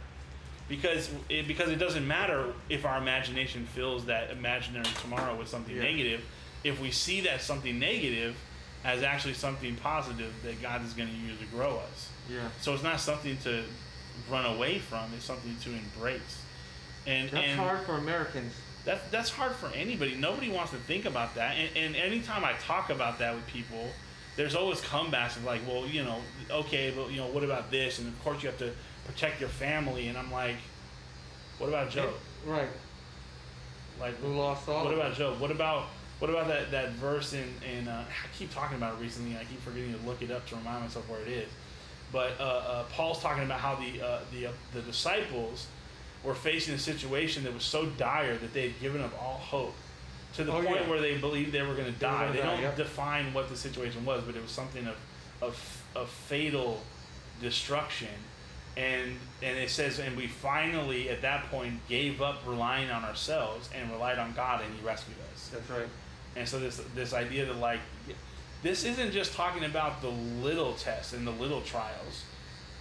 because 0.69 1.11
it, 1.29 1.47
because 1.47 1.69
it 1.69 1.77
doesn't 1.77 2.07
matter 2.09 2.55
if 2.71 2.87
our 2.87 2.97
imagination 2.99 3.67
fills 3.75 4.07
that 4.07 4.31
imaginary 4.31 4.87
tomorrow 5.03 5.35
with 5.37 5.49
something 5.49 5.77
Yeah. 5.77 5.83
negative. 5.83 6.25
If 6.65 6.81
we 6.81 6.91
see 6.91 7.21
that 7.23 7.43
something 7.43 7.79
negative 7.79 8.35
as 8.83 9.03
actually 9.03 9.35
something 9.35 9.77
positive 9.77 10.33
that 10.43 10.63
God 10.63 10.85
is 10.87 10.95
going 10.95 11.09
to 11.11 11.15
use 11.15 11.39
to 11.39 11.47
grow 11.47 11.79
us. 11.79 12.09
Yeah. 12.31 12.49
So 12.63 12.73
it's 12.73 12.83
not 12.83 12.99
something 13.01 13.37
to 13.45 13.65
run 14.31 14.47
away 14.47 14.79
from. 14.79 15.13
It's 15.15 15.25
something 15.27 15.55
to 15.65 15.71
embrace. 15.71 16.39
And 17.07 17.29
That's 17.31 17.47
and 17.47 17.61
hard 17.61 17.81
for 17.81 17.97
Americans. 17.97 18.55
that's 18.85 19.03
that's 19.11 19.31
hard 19.31 19.53
for 19.57 19.69
anybody. 19.75 20.15
Nobody 20.15 20.51
wants 20.51 20.71
to 20.73 20.79
think 20.79 21.05
about 21.05 21.35
that. 21.35 21.57
And, 21.57 21.77
and 21.77 21.97
anytime 21.97 22.45
I 22.45 22.53
talk 22.55 22.91
about 22.91 23.19
that 23.19 23.35
with 23.35 23.47
people, 23.47 23.89
there's 24.37 24.55
always 24.55 24.81
comebacks 24.81 25.37
of 25.37 25.45
like, 25.45 25.61
well, 25.67 25.87
you 25.87 26.03
know, 26.03 26.19
okay, 26.51 26.93
but 26.97 27.11
you 27.11 27.19
know, 27.19 27.27
what 27.29 27.45
about 27.45 27.71
this? 27.71 27.99
And 27.99 28.09
of 28.09 28.25
course, 28.25 28.43
you 28.43 28.49
have 28.49 28.59
to 28.59 28.73
protect 29.07 29.39
your 29.41 29.49
family. 29.51 30.09
And 30.09 30.17
I'm 30.17 30.33
like, 30.33 30.57
what 31.59 31.69
about 31.69 31.91
Joe? 31.91 32.13
Right. 32.47 32.69
Like, 34.01 34.17
Who 34.17 34.29
lost 34.29 34.69
all 34.69 34.85
what 34.85 34.95
about 34.95 35.13
it. 35.13 35.17
Job? 35.17 35.39
What 35.41 35.51
about 35.51 35.87
what 36.19 36.31
about 36.31 36.49
that, 36.49 36.71
that 36.71 36.93
verse 36.93 37.33
in 37.33 37.49
in 37.79 37.87
uh, 37.89 38.05
I 38.09 38.27
keep 38.37 38.53
talking 38.53 38.77
about 38.77 38.95
it 38.99 39.03
recently. 39.03 39.37
I 39.37 39.45
keep 39.45 39.61
forgetting 39.61 39.95
to 39.99 40.07
look 40.07 40.23
it 40.23 40.31
up 40.31 40.47
to 40.49 40.57
remind 40.57 40.83
myself 40.83 41.09
where 41.09 41.21
it 41.21 41.29
is. 41.29 41.49
But 42.13 42.33
uh, 42.41 42.43
uh, 42.43 42.85
Paul's 42.93 43.21
talking 43.21 43.45
about 43.45 43.61
how 43.61 43.75
the 43.77 44.01
uh, 44.05 44.19
the 44.33 44.47
uh, 44.47 44.53
the 44.73 44.81
disciples 44.83 45.67
were 46.25 46.35
facing 46.35 46.75
a 46.75 46.79
situation 46.79 47.45
that 47.45 47.53
was 47.55 47.63
so 47.65 47.87
dire 47.87 48.37
that 48.39 48.53
they 48.55 48.63
had 48.71 48.81
given 48.81 49.01
up 49.03 49.13
all 49.23 49.35
hope 49.39 49.75
to 50.35 50.45
the 50.45 50.53
Oh, 50.53 50.63
point 50.63 50.81
yeah. 50.81 50.89
where 50.91 51.01
they 51.01 51.17
believed 51.19 51.53
they 51.53 51.63
were 51.63 51.75
going 51.75 51.93
to 51.93 52.01
die. 52.01 52.31
They 52.33 52.39
die, 52.39 52.45
don't 52.55 52.63
yep. 52.63 52.77
define 52.77 53.33
what 53.35 53.49
the 53.49 53.57
situation 53.57 54.05
was, 54.05 54.23
but 54.25 54.35
it 54.35 54.43
was 54.43 54.51
something 54.51 54.87
of 54.87 54.97
of, 55.43 55.83
of 55.95 56.09
fatal 56.09 56.81
destruction. 57.41 58.09
And 58.77 59.17
and 59.43 59.57
it 59.59 59.71
says, 59.71 60.01
and 60.01 60.17
we 60.17 60.27
finally 60.27 61.09
at 61.11 61.23
that 61.23 61.45
point 61.51 61.75
gave 61.89 62.21
up 62.21 62.43
relying 62.47 62.91
on 62.91 63.05
ourselves 63.05 63.69
and 63.75 63.91
relied 63.93 64.19
on 64.19 64.33
God, 64.33 64.63
and 64.65 64.75
He 64.75 64.85
rescued 64.85 65.17
us. 65.33 65.51
That's 65.53 65.71
right. 65.71 65.87
And 66.37 66.49
so 66.49 66.59
this 66.59 66.81
this 66.95 67.13
idea 67.13 67.45
that 67.47 67.59
like 67.59 67.81
this 68.65 68.85
isn't 68.85 69.13
just 69.13 69.35
talking 69.35 69.65
about 69.65 70.01
the 70.01 70.09
little 70.09 70.73
tests 70.73 71.13
and 71.13 71.25
the 71.27 71.31
little 71.33 71.61
trials, 71.61 72.25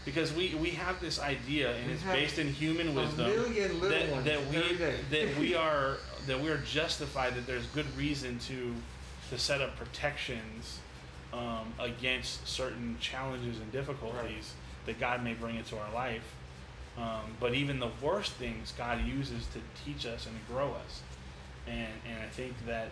because 0.06 0.34
we 0.34 0.56
we 0.56 0.72
have 0.72 1.00
this 1.00 1.20
idea 1.20 1.76
and 1.76 1.88
We 1.88 1.94
it's 1.94 2.04
based 2.04 2.40
in 2.40 2.48
human 2.50 2.90
A 2.90 2.92
wisdom 2.92 3.28
million 3.28 3.80
little 3.80 3.90
that, 3.90 4.12
ones 4.12 4.26
that 4.26 4.48
we 4.48 5.18
that 5.18 5.38
we 5.40 5.56
are 5.68 5.98
that 6.28 6.40
we 6.42 6.50
are 6.50 6.58
justified 6.58 7.36
that 7.36 7.48
there's 7.48 7.66
good 7.68 7.86
reason 7.98 8.40
to 8.40 8.74
to 9.30 9.38
set 9.38 9.62
up 9.62 9.76
protections 9.78 10.80
um, 11.32 11.74
against 11.80 12.48
certain 12.48 12.98
challenges 13.00 13.60
and 13.60 13.72
difficulties 13.72 14.54
that 14.86 15.00
God 15.00 15.24
may 15.24 15.34
bring 15.34 15.56
into 15.56 15.78
our 15.78 15.92
life. 15.94 16.36
Um, 16.98 17.36
but 17.40 17.56
even 17.56 17.80
the 17.80 17.90
worst 18.02 18.34
things 18.34 18.72
God 18.78 19.04
uses 19.04 19.48
to 19.48 19.60
teach 19.84 20.06
us 20.06 20.28
and 20.28 20.36
to 20.36 20.54
grow 20.54 20.74
us. 20.74 21.02
And 21.66 21.88
and 22.08 22.22
I 22.22 22.28
think 22.28 22.54
that 22.68 22.90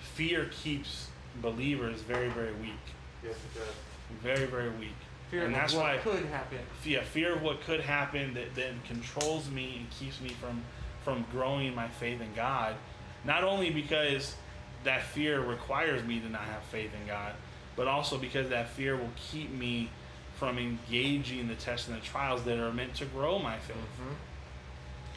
fear 0.00 0.50
keeps 0.62 1.08
believers 1.40 2.00
very 2.00 2.28
very 2.28 2.52
weak, 2.54 2.72
Yes, 3.22 3.34
it 3.34 3.58
does. 3.58 3.74
very 4.22 4.46
very 4.46 4.70
weak. 4.70 4.96
Fear 5.30 5.44
and 5.46 5.54
of 5.54 5.60
that's 5.60 5.74
what 5.74 5.82
why 5.84 5.96
could 5.98 6.24
happen. 6.26 6.58
yeah, 6.84 7.02
fear 7.02 7.34
of 7.34 7.42
what 7.42 7.60
could 7.62 7.80
happen 7.80 8.34
that 8.34 8.54
then 8.54 8.80
controls 8.86 9.50
me 9.50 9.76
and 9.78 9.90
keeps 9.90 10.20
me 10.20 10.30
from 10.30 10.62
from 11.02 11.24
growing 11.32 11.74
my 11.74 11.88
faith 11.88 12.20
in 12.20 12.32
God. 12.34 12.74
Not 13.24 13.44
only 13.44 13.70
because 13.70 14.36
that 14.84 15.02
fear 15.02 15.40
requires 15.40 16.02
me 16.04 16.20
to 16.20 16.28
not 16.28 16.42
have 16.42 16.62
faith 16.64 16.90
in 17.00 17.06
God, 17.06 17.32
but 17.76 17.88
also 17.88 18.18
because 18.18 18.48
that 18.50 18.68
fear 18.70 18.96
will 18.96 19.10
keep 19.16 19.50
me 19.50 19.90
from 20.36 20.58
engaging 20.58 21.48
the 21.48 21.54
tests 21.54 21.88
and 21.88 21.96
the 21.96 22.00
trials 22.00 22.42
that 22.44 22.58
are 22.58 22.72
meant 22.72 22.94
to 22.96 23.04
grow 23.06 23.38
my 23.38 23.58
faith. 23.58 23.76
Mm-hmm. 23.76 24.14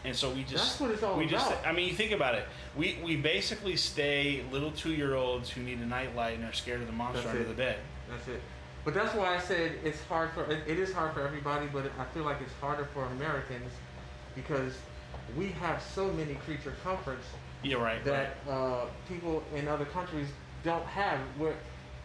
And 0.05 0.15
so 0.15 0.29
we 0.31 0.43
just 0.43 0.53
That's 0.53 0.79
what 0.79 0.91
it's 0.91 1.03
all 1.03 1.17
we 1.17 1.25
just 1.25 1.51
about. 1.51 1.65
I 1.67 1.73
mean 1.73 1.87
you 1.87 1.93
think 1.93 2.11
about 2.11 2.35
it. 2.35 2.45
We 2.77 2.97
we 3.03 3.15
basically 3.17 3.75
stay 3.75 4.43
little 4.51 4.71
two 4.71 4.93
year 4.93 5.15
olds 5.15 5.49
who 5.49 5.61
need 5.61 5.79
a 5.79 5.85
nightlight 5.85 6.35
and 6.35 6.45
are 6.45 6.53
scared 6.53 6.81
of 6.81 6.87
the 6.87 6.93
monster 6.93 7.21
That's 7.21 7.31
under 7.31 7.41
it. 7.41 7.47
the 7.49 7.53
bed. 7.53 7.79
That's 8.09 8.27
it. 8.27 8.41
But 8.85 8.93
that's 8.93 9.13
why 9.13 9.35
I 9.35 9.39
said 9.39 9.73
it's 9.83 10.01
hard 10.05 10.31
for 10.31 10.43
it, 10.45 10.63
it 10.67 10.79
is 10.79 10.93
hard 10.93 11.13
for 11.13 11.21
everybody, 11.21 11.67
but 11.71 11.91
I 11.99 12.05
feel 12.05 12.23
like 12.23 12.41
it's 12.41 12.53
harder 12.61 12.85
for 12.93 13.03
Americans 13.05 13.71
because 14.35 14.73
we 15.37 15.47
have 15.47 15.81
so 15.81 16.11
many 16.13 16.35
creature 16.35 16.73
comforts 16.83 17.25
Yeah, 17.61 17.77
right. 17.77 18.03
that 18.05 18.37
uh, 18.49 18.85
people 19.07 19.43
in 19.55 19.67
other 19.67 19.85
countries 19.85 20.27
don't 20.63 20.85
have. 20.85 21.19
Where, 21.37 21.55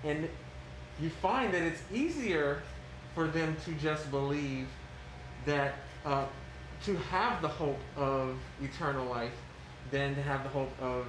and 0.02 0.28
you 1.00 1.10
find 1.10 1.52
that 1.54 1.62
it's 1.62 1.82
easier 1.92 2.62
for 3.14 3.26
them 3.28 3.56
to 3.64 3.72
just 3.74 4.10
believe 4.10 4.66
that 5.46 5.74
uh, 6.04 6.26
to 6.84 6.96
have 6.96 7.40
the 7.40 7.48
hope 7.48 7.78
of 7.96 8.36
eternal 8.60 9.06
life 9.06 9.34
than 9.90 10.14
to 10.14 10.22
have 10.22 10.42
the 10.42 10.50
hope 10.50 10.70
of 10.80 11.06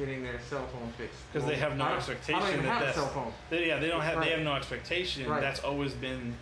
getting 0.00 0.22
their 0.22 0.40
cell 0.48 0.66
phone 0.66 0.92
fixed. 0.96 1.18
because 1.32 1.46
they 1.48 1.56
have 1.56 1.76
no 1.76 1.84
I 1.84 1.96
expectation 1.96 2.42
I 2.42 2.50
don't 2.52 2.62
that 2.64 2.68
have 2.72 2.82
a 2.82 2.84
that's 2.86 2.96
cell 2.96 3.08
phone. 3.08 3.32
They, 3.50 3.68
yeah, 3.68 3.78
they 3.78 3.88
don't 3.88 4.00
have. 4.00 4.16
Right. 4.16 4.24
They 4.26 4.30
have 4.32 4.40
no 4.42 4.54
expectation. 4.54 5.28
Right. 5.28 5.40
That's 5.40 5.60
always 5.60 5.92
been 5.92 6.34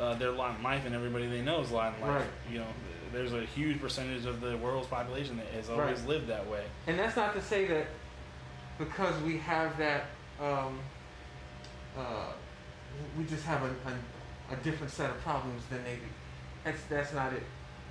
uh, 0.00 0.14
their 0.14 0.30
lot 0.30 0.56
in 0.56 0.62
life, 0.62 0.86
and 0.86 0.94
everybody 0.94 1.26
they 1.26 1.42
know 1.42 1.60
is 1.60 1.70
lot 1.70 1.94
in 1.96 2.00
life. 2.06 2.20
Right. 2.22 2.52
You 2.52 2.58
know, 2.60 2.66
there's 3.12 3.32
a 3.32 3.42
huge 3.44 3.80
percentage 3.80 4.24
of 4.26 4.40
the 4.40 4.56
world's 4.56 4.86
population 4.88 5.36
that 5.38 5.46
has 5.48 5.68
always 5.68 5.98
Right. 6.00 6.08
lived 6.08 6.28
that 6.28 6.48
way. 6.48 6.64
And 6.86 6.98
that's 6.98 7.16
not 7.16 7.34
to 7.34 7.42
say 7.42 7.66
that 7.66 7.86
because 8.78 9.20
we 9.22 9.38
have 9.38 9.76
that, 9.78 10.06
um, 10.40 10.78
uh, 11.98 12.32
we 13.18 13.24
just 13.24 13.44
have 13.44 13.62
a, 13.62 13.66
a, 13.66 14.54
a 14.54 14.56
different 14.62 14.92
set 14.92 15.10
of 15.10 15.18
problems 15.20 15.62
than 15.70 15.82
they 15.84 15.94
do. 15.96 16.08
That's 16.64 16.82
that's 16.88 17.12
not 17.12 17.32
it. 17.32 17.42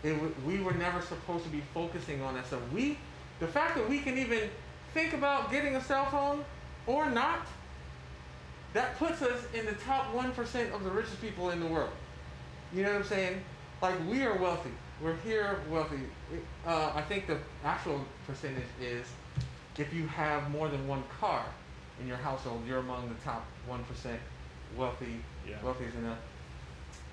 It 0.04 0.18
we 0.46 0.60
were 0.60 0.74
never 0.74 1.02
supposed 1.02 1.44
to 1.44 1.50
be 1.50 1.62
focusing 1.74 2.22
on 2.22 2.34
that 2.36 2.48
stuff. 2.48 2.62
We, 2.74 2.98
the 3.40 3.48
fact 3.48 3.76
that 3.76 3.88
we 3.88 4.00
can 4.00 4.18
even 4.18 4.50
think 4.94 5.14
about 5.14 5.52
getting 5.52 5.76
a 5.76 5.84
cell 5.84 6.06
phone 6.06 6.44
or 6.88 7.10
not, 7.10 7.46
that 8.74 8.98
puts 8.98 9.22
us 9.22 9.42
in 9.54 9.66
the 9.66 9.74
top 9.74 10.14
one 10.14 10.32
percent 10.32 10.74
of 10.74 10.84
the 10.84 10.90
richest 10.90 11.22
people 11.22 11.50
in 11.50 11.60
the 11.60 11.66
world. 11.68 11.92
You 12.74 12.84
know 12.84 12.90
what 12.94 13.02
I'm 13.02 13.08
saying? 13.08 13.42
Like 13.82 13.96
we 14.10 14.24
are 14.24 14.38
wealthy. 14.38 14.72
We're 15.02 15.18
here 15.18 15.60
wealthy. 15.70 16.00
Uh, 16.66 16.92
I 16.94 17.02
think 17.02 17.28
the 17.28 17.38
actual 17.66 18.06
percentage 18.28 18.64
is 18.82 19.06
if 19.78 19.94
you 19.94 20.06
have 20.08 20.50
more 20.52 20.70
than 20.70 20.88
one 20.88 21.04
car 21.20 21.44
in 22.00 22.08
your 22.08 22.18
household, 22.18 22.62
you're 22.68 22.80
among 22.80 23.10
the 23.10 23.16
top 23.24 23.46
one 23.68 23.84
percent 23.86 24.20
wealthy 24.78 25.22
Yeah. 25.48 25.56
wealthiest 25.64 25.96
in 25.96 26.04
the 26.04 26.16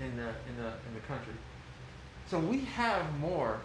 in 0.05 0.17
the 0.17 0.29
in 0.29 0.57
the 0.57 0.69
in 0.69 0.95
the 0.95 1.01
country. 1.09 1.33
So 2.29 2.39
we 2.39 2.59
have 2.61 3.19
more. 3.19 3.59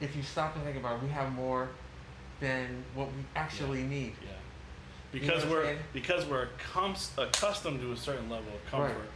If 0.00 0.16
you 0.16 0.22
stop 0.22 0.56
and 0.56 0.64
think 0.64 0.76
about 0.76 0.96
it, 0.96 1.02
we 1.04 1.08
have 1.10 1.32
more 1.32 1.68
than 2.40 2.84
what 2.94 3.08
we 3.08 3.24
actually 3.36 3.82
need. 3.82 4.14
Yeah. 4.22 4.30
You 5.12 5.20
know 5.20 5.26
Because 5.26 5.46
we're 5.46 5.76
because 5.92 6.26
we're 6.26 6.48
accustomed 7.16 7.80
to 7.80 7.92
a 7.92 7.96
certain 7.96 8.28
level 8.28 8.52
of 8.52 8.70
comfort, 8.70 9.08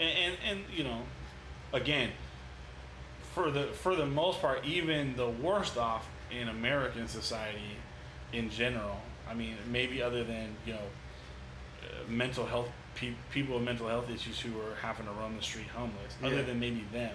and, 0.00 0.10
and 0.10 0.36
and 0.48 0.60
you 0.74 0.82
know, 0.82 1.02
again, 1.72 2.10
for 3.32 3.50
the 3.50 3.64
for 3.68 3.94
the 3.94 4.06
most 4.06 4.40
part, 4.40 4.64
even 4.64 5.14
the 5.16 5.28
worst 5.28 5.78
off 5.78 6.08
in 6.30 6.48
American 6.48 7.06
society, 7.06 7.76
in 8.32 8.50
general. 8.50 9.00
I 9.30 9.34
mean, 9.34 9.54
maybe 9.70 10.02
other 10.02 10.24
than 10.24 10.56
you 10.66 10.72
know, 10.72 10.80
uh, 11.82 12.10
mental 12.10 12.46
health 12.46 12.68
pe- 12.94 13.14
people 13.30 13.54
with 13.56 13.64
mental 13.64 13.88
health 13.88 14.10
issues 14.10 14.40
who 14.40 14.58
are 14.60 14.74
having 14.82 15.06
to 15.06 15.12
roam 15.12 15.36
the 15.36 15.42
street 15.42 15.68
homeless. 15.68 16.16
Other 16.22 16.42
than 16.42 16.58
maybe 16.58 16.84
them, 16.92 17.14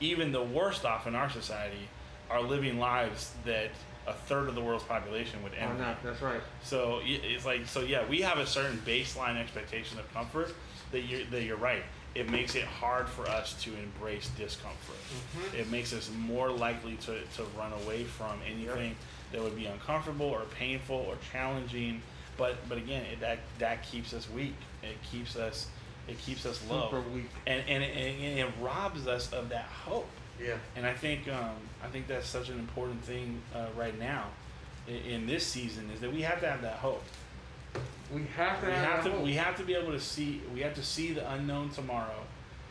even 0.00 0.32
the 0.32 0.42
worst 0.42 0.84
off 0.84 1.06
in 1.06 1.14
our 1.14 1.30
society 1.30 1.88
are 2.28 2.40
living 2.42 2.78
lives 2.78 3.32
that 3.44 3.70
a 4.06 4.12
third 4.12 4.48
of 4.48 4.54
the 4.54 4.60
world's 4.60 4.84
population 4.84 5.42
would 5.42 5.52
envy. 5.54 5.78
not? 5.80 6.02
That's 6.02 6.22
right. 6.22 6.40
So 6.62 7.00
it's 7.04 7.44
like 7.44 7.66
so 7.66 7.80
yeah, 7.80 8.06
we 8.08 8.20
have 8.22 8.38
a 8.38 8.46
certain 8.46 8.78
baseline 8.86 9.36
expectation 9.36 9.98
of 9.98 10.12
comfort 10.12 10.54
that 10.92 11.02
you 11.02 11.26
that 11.30 11.42
you're 11.42 11.56
right. 11.56 11.82
It 12.14 12.28
makes 12.28 12.56
it 12.56 12.64
hard 12.64 13.08
for 13.08 13.28
us 13.28 13.54
to 13.62 13.70
embrace 13.76 14.30
discomfort. 14.36 14.96
Mm-hmm. 14.96 15.60
It 15.60 15.70
makes 15.70 15.92
us 15.92 16.10
more 16.18 16.50
likely 16.50 16.96
to, 17.02 17.20
to 17.36 17.44
run 17.56 17.72
away 17.84 18.02
from 18.02 18.40
anything 18.44 18.96
that 19.30 19.40
would 19.40 19.54
be 19.54 19.66
uncomfortable 19.66 20.26
or 20.26 20.42
painful 20.58 20.96
or 20.96 21.14
challenging. 21.30 22.02
But 22.36 22.56
but 22.68 22.78
again, 22.78 23.04
it, 23.12 23.20
that 23.20 23.38
that 23.58 23.84
keeps 23.84 24.12
us 24.12 24.28
weak. 24.28 24.54
It 24.82 24.96
keeps 25.10 25.36
us 25.36 25.68
it 26.08 26.18
keeps 26.18 26.46
us 26.46 26.60
low. 26.68 26.90
Super 26.90 27.02
weak. 27.10 27.30
And 27.46 27.62
and 27.68 27.82
it, 27.82 27.96
and 27.96 28.38
it 28.40 28.48
robs 28.60 29.06
us 29.06 29.32
of 29.32 29.50
that 29.50 29.66
hope. 29.66 30.08
Yeah. 30.42 30.54
And 30.76 30.86
I 30.86 30.94
think 30.94 31.28
um, 31.28 31.56
I 31.82 31.88
think 31.88 32.06
that's 32.06 32.26
such 32.28 32.48
an 32.48 32.58
important 32.58 33.02
thing 33.04 33.40
uh, 33.54 33.66
right 33.76 33.98
now 33.98 34.26
in, 34.88 34.94
in 34.96 35.26
this 35.26 35.46
season 35.46 35.90
is 35.92 36.00
that 36.00 36.12
we 36.12 36.22
have 36.22 36.40
to 36.40 36.48
have 36.50 36.62
that 36.62 36.76
hope. 36.76 37.02
We 38.12 38.24
have 38.36 38.60
to 38.60 38.66
We 38.66 38.72
have, 38.72 38.84
have 38.84 39.04
to 39.04 39.10
hope. 39.12 39.22
we 39.22 39.34
have 39.34 39.56
to 39.56 39.62
be 39.64 39.74
able 39.74 39.92
to 39.92 40.00
see 40.00 40.40
we 40.54 40.60
have 40.60 40.74
to 40.74 40.82
see 40.82 41.12
the 41.12 41.30
unknown 41.32 41.70
tomorrow, 41.70 42.22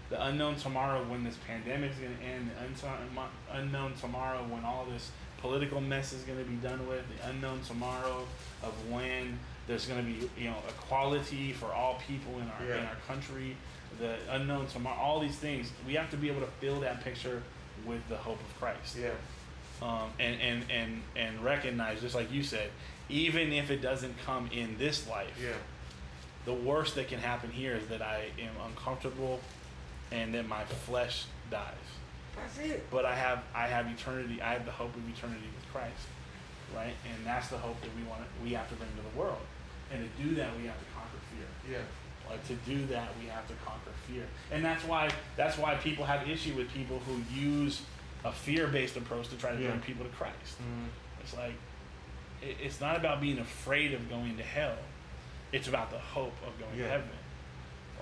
the 0.09 0.23
unknown 0.25 0.55
tomorrow 0.55 1.03
when 1.05 1.23
this 1.23 1.37
pandemic 1.47 1.91
is 1.91 1.97
going 1.97 2.17
to 2.17 2.23
end, 2.23 2.49
the 2.51 3.57
unknown 3.57 3.93
tomorrow 3.93 4.39
when 4.49 4.65
all 4.65 4.85
this 4.91 5.11
political 5.37 5.79
mess 5.79 6.11
is 6.11 6.23
going 6.23 6.37
to 6.39 6.43
be 6.45 6.57
done 6.57 6.85
with, 6.87 7.03
the 7.17 7.29
unknown 7.29 7.61
tomorrow 7.61 8.25
of 8.61 8.73
when 8.91 9.39
there's 9.67 9.85
going 9.85 10.03
to 10.03 10.11
be 10.11 10.29
you 10.41 10.49
know 10.49 10.57
equality 10.67 11.53
for 11.53 11.67
all 11.67 11.99
people 12.05 12.33
in 12.39 12.49
our 12.49 12.77
in 12.79 12.85
our 12.85 12.97
country, 13.07 13.55
the 13.99 14.15
unknown 14.31 14.67
tomorrow, 14.67 14.97
all 14.99 15.19
these 15.21 15.37
things. 15.37 15.71
We 15.87 15.93
have 15.93 16.09
to 16.11 16.17
be 16.17 16.27
able 16.29 16.41
to 16.41 16.51
fill 16.59 16.81
that 16.81 17.01
picture 17.03 17.41
with 17.85 18.07
the 18.09 18.17
hope 18.17 18.39
of 18.39 18.59
Christ 18.59 18.97
Yeah. 18.97 19.09
um, 19.81 20.09
and, 20.19 20.39
and, 20.41 20.63
and, 20.71 21.01
and 21.15 21.43
recognize, 21.43 22.01
just 22.01 22.15
like 22.15 22.31
you 22.31 22.43
said, 22.43 22.69
even 23.09 23.51
if 23.53 23.71
it 23.71 23.81
doesn't 23.81 24.15
come 24.25 24.49
in 24.51 24.77
this 24.77 25.07
life, 25.07 25.31
Yeah. 25.41 25.49
the 26.45 26.53
worst 26.53 26.95
that 26.95 27.07
can 27.07 27.19
happen 27.19 27.51
here 27.51 27.75
is 27.75 27.87
that 27.87 28.01
I 28.01 28.25
am 28.39 28.53
uncomfortable 28.67 29.39
and 30.11 30.33
that 30.33 30.47
my 30.47 30.63
flesh 30.65 31.25
dies. 31.51 31.73
That's 32.35 32.57
it. 32.59 32.89
But 32.89 33.05
I 33.05 33.15
have 33.15 33.43
I 33.53 33.67
have 33.67 33.87
eternity. 33.87 34.41
I 34.41 34.53
have 34.53 34.63
the 34.65 34.71
hope 34.71 34.95
of 34.95 35.01
eternity 35.09 35.43
with 35.55 35.73
Christ, 35.73 36.07
right? 36.73 36.93
And 37.11 37.25
that's 37.25 37.49
the 37.49 37.57
hope 37.57 37.81
that 37.81 37.89
we 37.97 38.03
want. 38.07 38.21
We 38.43 38.51
have 38.53 38.69
to 38.69 38.75
bring 38.75 38.89
to 38.95 39.01
the 39.13 39.19
world. 39.19 39.41
And 39.91 40.07
to 40.07 40.23
do 40.23 40.35
that, 40.35 40.55
we 40.57 40.65
have 40.67 40.77
to 40.79 40.85
conquer 40.95 41.17
fear. 41.33 41.73
Yeah. 41.77 41.83
Like 42.29 42.45
to 42.47 42.53
do 42.69 42.85
that, 42.87 43.09
we 43.21 43.27
have 43.27 43.47
to 43.47 43.53
conquer 43.65 43.89
fear, 44.07 44.23
and 44.51 44.63
that's 44.63 44.83
why 44.83 45.09
that's 45.35 45.57
why 45.57 45.75
people 45.75 46.05
have 46.05 46.29
issue 46.29 46.53
with 46.55 46.71
people 46.71 46.99
who 47.07 47.21
use 47.35 47.81
a 48.23 48.31
fear-based 48.31 48.97
approach 48.97 49.29
to 49.29 49.35
try 49.35 49.51
to 49.55 49.59
Yeah. 49.61 49.69
bring 49.69 49.79
people 49.81 50.05
to 50.05 50.11
Christ. 50.11 50.59
Mm. 50.61 50.87
It's 51.21 51.35
like 51.35 51.53
it, 52.43 52.57
it's 52.61 52.79
not 52.79 52.95
about 52.97 53.19
being 53.19 53.39
afraid 53.39 53.93
of 53.93 54.07
going 54.09 54.37
to 54.37 54.43
hell; 54.43 54.77
it's 55.51 55.67
about 55.67 55.89
the 55.89 55.97
hope 55.97 56.35
of 56.45 56.57
going 56.59 56.77
Yeah. 56.77 56.83
to 56.85 56.89
heaven. 56.91 57.09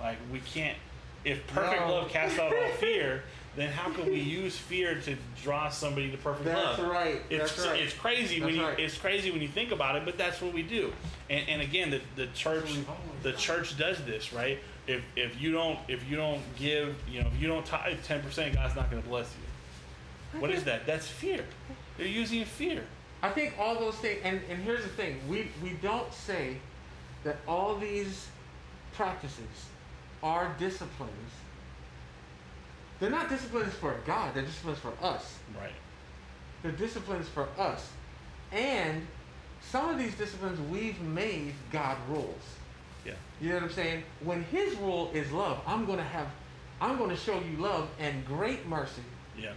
Like 0.00 0.18
we 0.30 0.40
can't. 0.40 0.76
If 1.24 1.46
perfect 1.46 1.80
No. 1.82 1.94
love 1.94 2.10
casts 2.10 2.38
out 2.38 2.54
all 2.54 2.68
fear, 2.78 3.22
then 3.58 3.70
how 3.70 3.90
can 3.90 4.06
we 4.06 4.20
use 4.20 4.56
fear 4.56 5.00
to 5.00 5.16
draw 5.42 5.68
somebody 5.68 6.10
to 6.10 6.16
perfect 6.16 6.44
That's 6.44 6.78
love? 6.78 6.90
right. 6.90 7.20
It's, 7.28 7.56
That's 7.56 7.66
right. 7.66 7.80
it's 7.80 7.92
crazy 7.92 8.40
when 8.40 8.54
you 8.54 8.62
right. 8.62 8.78
it's 8.78 8.96
crazy 8.96 9.30
when 9.30 9.40
you 9.40 9.48
think 9.48 9.72
about 9.72 9.96
it, 9.96 10.04
but 10.04 10.16
that's 10.16 10.40
what 10.40 10.52
we 10.52 10.62
do. 10.62 10.92
And, 11.28 11.48
and 11.48 11.62
again, 11.62 11.90
the, 11.90 12.00
the 12.16 12.26
church 12.28 12.76
the 13.22 13.32
church 13.32 13.76
does 13.76 14.04
this, 14.04 14.32
right? 14.32 14.58
If 14.86 15.02
if 15.16 15.40
you 15.40 15.52
don't 15.52 15.78
if 15.88 16.08
you 16.08 16.16
don't 16.16 16.42
give 16.56 16.96
you 17.10 17.20
know 17.20 17.28
if 17.34 17.40
you 17.40 17.48
don't 17.48 17.66
tithe 17.66 17.98
ten 18.04 18.22
percent, 18.22 18.54
God's 18.54 18.76
not 18.76 18.90
going 18.90 19.02
to 19.02 19.08
bless 19.08 19.26
you. 19.26 20.40
What 20.40 20.50
is 20.50 20.64
that? 20.64 20.86
That's 20.86 21.08
fear. 21.08 21.44
They're 21.96 22.06
using 22.06 22.44
fear. 22.44 22.84
I 23.22 23.30
think 23.30 23.54
all 23.58 23.74
those 23.74 23.96
things, 23.96 24.20
and, 24.22 24.40
and 24.48 24.62
here's 24.62 24.82
the 24.82 24.90
thing: 24.90 25.18
we 25.28 25.50
we 25.62 25.70
don't 25.82 26.12
say 26.12 26.58
that 27.24 27.38
all 27.48 27.76
these 27.76 28.28
practices 28.92 29.66
are 30.22 30.54
disciplines. 30.58 31.32
They're 33.00 33.10
not 33.10 33.28
disciplines 33.28 33.72
for 33.74 33.94
God. 34.06 34.34
They're 34.34 34.42
disciplines 34.42 34.78
for 34.78 34.92
us. 35.02 35.38
Right. 35.58 35.72
They're 36.62 36.72
disciplines 36.72 37.28
for 37.28 37.48
us, 37.56 37.88
and 38.50 39.06
some 39.60 39.88
of 39.90 39.98
these 39.98 40.14
disciplines 40.16 40.58
we've 40.70 41.00
made 41.00 41.52
God 41.70 41.96
rules. 42.08 42.42
Yeah. 43.04 43.12
You 43.40 43.50
know 43.50 43.54
what 43.56 43.62
I'm 43.64 43.70
saying? 43.72 44.02
When 44.24 44.42
His 44.44 44.74
rule 44.76 45.10
is 45.14 45.30
love, 45.30 45.60
I'm 45.66 45.84
gonna 45.86 46.02
have, 46.02 46.26
I'm 46.80 46.98
gonna 46.98 47.16
show 47.16 47.40
you 47.40 47.56
love 47.58 47.88
and 48.00 48.24
great 48.26 48.66
mercy, 48.66 49.02
Yeah. 49.36 49.52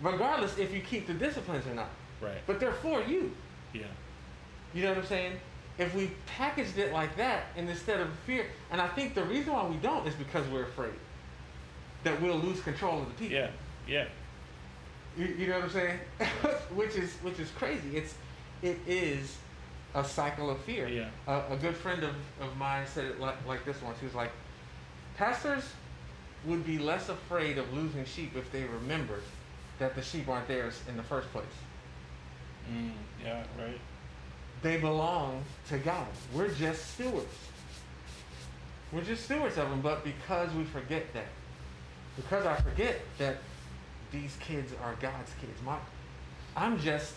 regardless 0.00 0.56
if 0.58 0.72
you 0.72 0.80
keep 0.80 1.06
the 1.08 1.14
disciplines 1.14 1.66
or 1.66 1.74
not. 1.74 1.90
Right. 2.20 2.38
But 2.46 2.60
they're 2.60 2.72
for 2.72 3.02
you. 3.02 3.34
Yeah. 3.72 3.82
You 4.72 4.82
know 4.82 4.90
what 4.90 4.98
I'm 4.98 5.06
saying? 5.06 5.40
If 5.78 5.94
we 5.94 6.10
packaged 6.26 6.78
it 6.78 6.92
like 6.92 7.16
that 7.16 7.46
and 7.56 7.68
instead 7.68 8.00
of 8.00 8.08
fear, 8.24 8.46
and 8.70 8.80
I 8.80 8.88
think 8.88 9.14
the 9.14 9.24
reason 9.24 9.52
why 9.52 9.66
we 9.66 9.76
don't 9.76 10.06
is 10.06 10.14
because 10.14 10.46
we're 10.48 10.64
afraid 10.64 10.94
that 12.06 12.22
we'll 12.22 12.38
lose 12.38 12.60
control 12.60 13.02
of 13.02 13.08
the 13.08 13.14
people. 13.14 13.36
Yeah. 13.36 13.50
Yeah. 13.88 14.04
You, 15.18 15.26
you 15.26 15.46
know 15.48 15.54
what 15.54 15.64
I'm 15.64 15.70
saying? 15.70 15.98
which 16.74 16.94
is 16.94 17.12
which 17.16 17.40
is 17.40 17.50
crazy. 17.58 17.96
It's 17.96 18.14
it 18.62 18.78
is 18.86 19.36
a 19.92 20.04
cycle 20.04 20.48
of 20.48 20.60
fear. 20.60 20.86
Yeah. 20.86 21.08
A, 21.26 21.54
a 21.54 21.56
good 21.56 21.74
friend 21.74 22.04
of, 22.04 22.14
of 22.40 22.56
mine 22.56 22.86
said 22.86 23.06
it 23.06 23.20
like, 23.20 23.44
like 23.44 23.64
this 23.64 23.82
once. 23.82 23.98
He 23.98 24.06
was 24.06 24.14
like, 24.14 24.30
pastors 25.16 25.64
would 26.44 26.64
be 26.64 26.78
less 26.78 27.08
afraid 27.08 27.58
of 27.58 27.72
losing 27.74 28.04
sheep 28.04 28.36
if 28.36 28.52
they 28.52 28.62
remembered 28.62 29.24
that 29.80 29.96
the 29.96 30.02
sheep 30.02 30.28
aren't 30.28 30.46
theirs 30.46 30.80
in 30.88 30.96
the 30.96 31.02
first 31.02 31.30
place. 31.32 31.44
Mm, 32.72 32.92
yeah. 33.24 33.42
Right. 33.58 33.80
They 34.62 34.76
belong 34.76 35.42
to 35.70 35.78
God. 35.78 36.06
We're 36.32 36.50
just 36.50 36.94
stewards. 36.94 37.26
We're 38.92 39.02
just 39.02 39.24
stewards 39.24 39.58
of 39.58 39.68
them, 39.70 39.80
but 39.80 40.04
because 40.04 40.52
we 40.54 40.62
forget 40.64 41.12
that, 41.12 41.26
because 42.16 42.46
I 42.46 42.56
forget 42.56 43.00
that 43.18 43.36
these 44.10 44.36
kids 44.40 44.72
are 44.82 44.94
God's 45.00 45.32
kids, 45.40 45.60
my, 45.64 45.76
I'm 46.56 46.78
just 46.80 47.14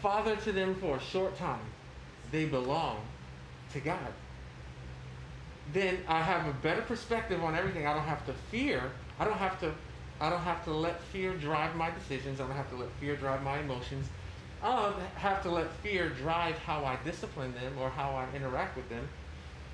father 0.00 0.36
to 0.36 0.52
them 0.52 0.74
for 0.76 0.96
a 0.96 1.00
short 1.00 1.36
time. 1.36 1.60
They 2.30 2.44
belong 2.44 3.00
to 3.72 3.80
God. 3.80 4.12
Then 5.72 5.98
I 6.08 6.22
have 6.22 6.46
a 6.46 6.52
better 6.52 6.82
perspective 6.82 7.42
on 7.42 7.56
everything. 7.56 7.86
I 7.86 7.94
don't 7.94 8.04
have 8.04 8.24
to 8.26 8.32
fear. 8.50 8.82
I 9.18 9.24
don't 9.24 9.38
have 9.38 9.58
to. 9.60 9.72
I 10.20 10.30
don't 10.30 10.40
have 10.40 10.64
to 10.64 10.72
let 10.72 11.02
fear 11.02 11.34
drive 11.34 11.76
my 11.76 11.90
decisions. 11.90 12.40
I 12.40 12.46
don't 12.46 12.56
have 12.56 12.70
to 12.70 12.76
let 12.76 12.88
fear 13.00 13.16
drive 13.16 13.42
my 13.42 13.58
emotions. 13.58 14.06
I 14.62 14.74
don't 14.74 14.98
have 15.16 15.42
to 15.42 15.50
let 15.50 15.70
fear 15.82 16.08
drive 16.08 16.56
how 16.58 16.84
I 16.84 16.96
discipline 17.04 17.52
them 17.54 17.74
or 17.78 17.90
how 17.90 18.10
I 18.12 18.34
interact 18.34 18.76
with 18.76 18.88
them 18.88 19.06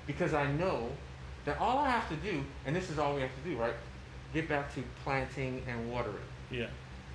because 0.05 0.33
I 0.33 0.51
know 0.51 0.89
that 1.45 1.59
all 1.59 1.77
I 1.77 1.89
have 1.89 2.09
to 2.09 2.15
do, 2.15 2.43
and 2.65 2.75
this 2.75 2.89
is 2.89 2.99
all 2.99 3.15
we 3.15 3.21
have 3.21 3.31
to 3.43 3.49
do, 3.49 3.57
right? 3.57 3.73
Get 4.33 4.49
back 4.49 4.73
to 4.75 4.83
planting 5.03 5.63
and 5.67 5.91
watering. 5.91 6.15
Yeah. 6.49 6.67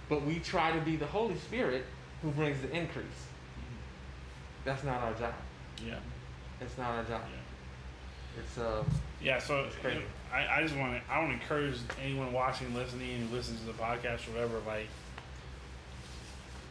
But 0.09 0.25
we 0.25 0.39
try 0.39 0.73
to 0.73 0.81
be 0.81 0.97
the 0.97 1.07
Holy 1.07 1.37
Spirit 1.37 1.85
who 2.23 2.31
brings 2.31 2.61
the 2.61 2.71
increase. 2.71 3.07
That's 4.65 4.85
not 4.85 5.03
our 5.03 5.13
job. 5.15 5.35
Yeah. 5.85 5.99
It's 6.61 6.77
not 6.79 6.91
our 6.91 7.05
job. 7.05 7.23
Yeah. 7.23 8.43
It's 8.43 8.59
uh 8.59 8.85
Yeah, 9.23 9.39
so 9.39 9.65
It's 9.65 9.77
crazy. 9.77 10.03
I, 10.33 10.59
I 10.59 10.63
just 10.63 10.77
want 10.77 10.95
to 10.95 11.13
I 11.13 11.19
want 11.19 11.31
to 11.31 11.35
encourage 11.35 11.77
anyone 12.03 12.33
watching, 12.33 12.75
listening, 12.75 13.27
who 13.29 13.37
listens 13.37 13.61
to 13.61 13.67
the 13.67 13.73
podcast, 13.73 14.29
or 14.29 14.33
whatever, 14.33 14.61
like 14.67 14.89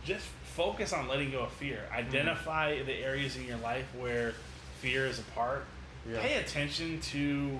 just 0.04 0.26
focus 0.44 0.94
on 0.94 1.08
letting 1.08 1.32
go 1.32 1.42
of 1.42 1.52
fear. 1.54 1.84
Mm-hmm. 1.86 2.08
Identify 2.08 2.84
the 2.84 2.94
areas 2.94 3.36
in 3.36 3.46
your 3.46 3.58
life 3.58 3.86
where 4.00 4.34
fear 4.80 5.06
is 5.06 5.20
a 5.20 5.24
part. 5.34 5.66
Yeah. 6.10 6.22
Pay 6.22 6.36
attention 6.36 7.00
to 7.02 7.60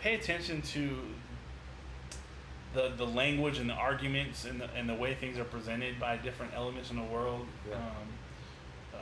pay 0.00 0.14
attention 0.14 0.62
to 0.62 0.98
the 2.74 2.92
the 2.96 3.06
language 3.06 3.58
and 3.58 3.68
the 3.68 3.74
arguments 3.74 4.44
and 4.44 4.60
the, 4.60 4.68
and 4.74 4.88
the 4.88 4.94
way 4.94 5.14
things 5.14 5.38
are 5.38 5.44
presented 5.44 5.98
by 6.00 6.16
different 6.16 6.52
elements 6.54 6.90
in 6.90 6.96
the 6.96 7.04
world. 7.04 7.46
Yeah. 7.68 7.76
Um, 7.76 7.82
uh, 8.94 8.98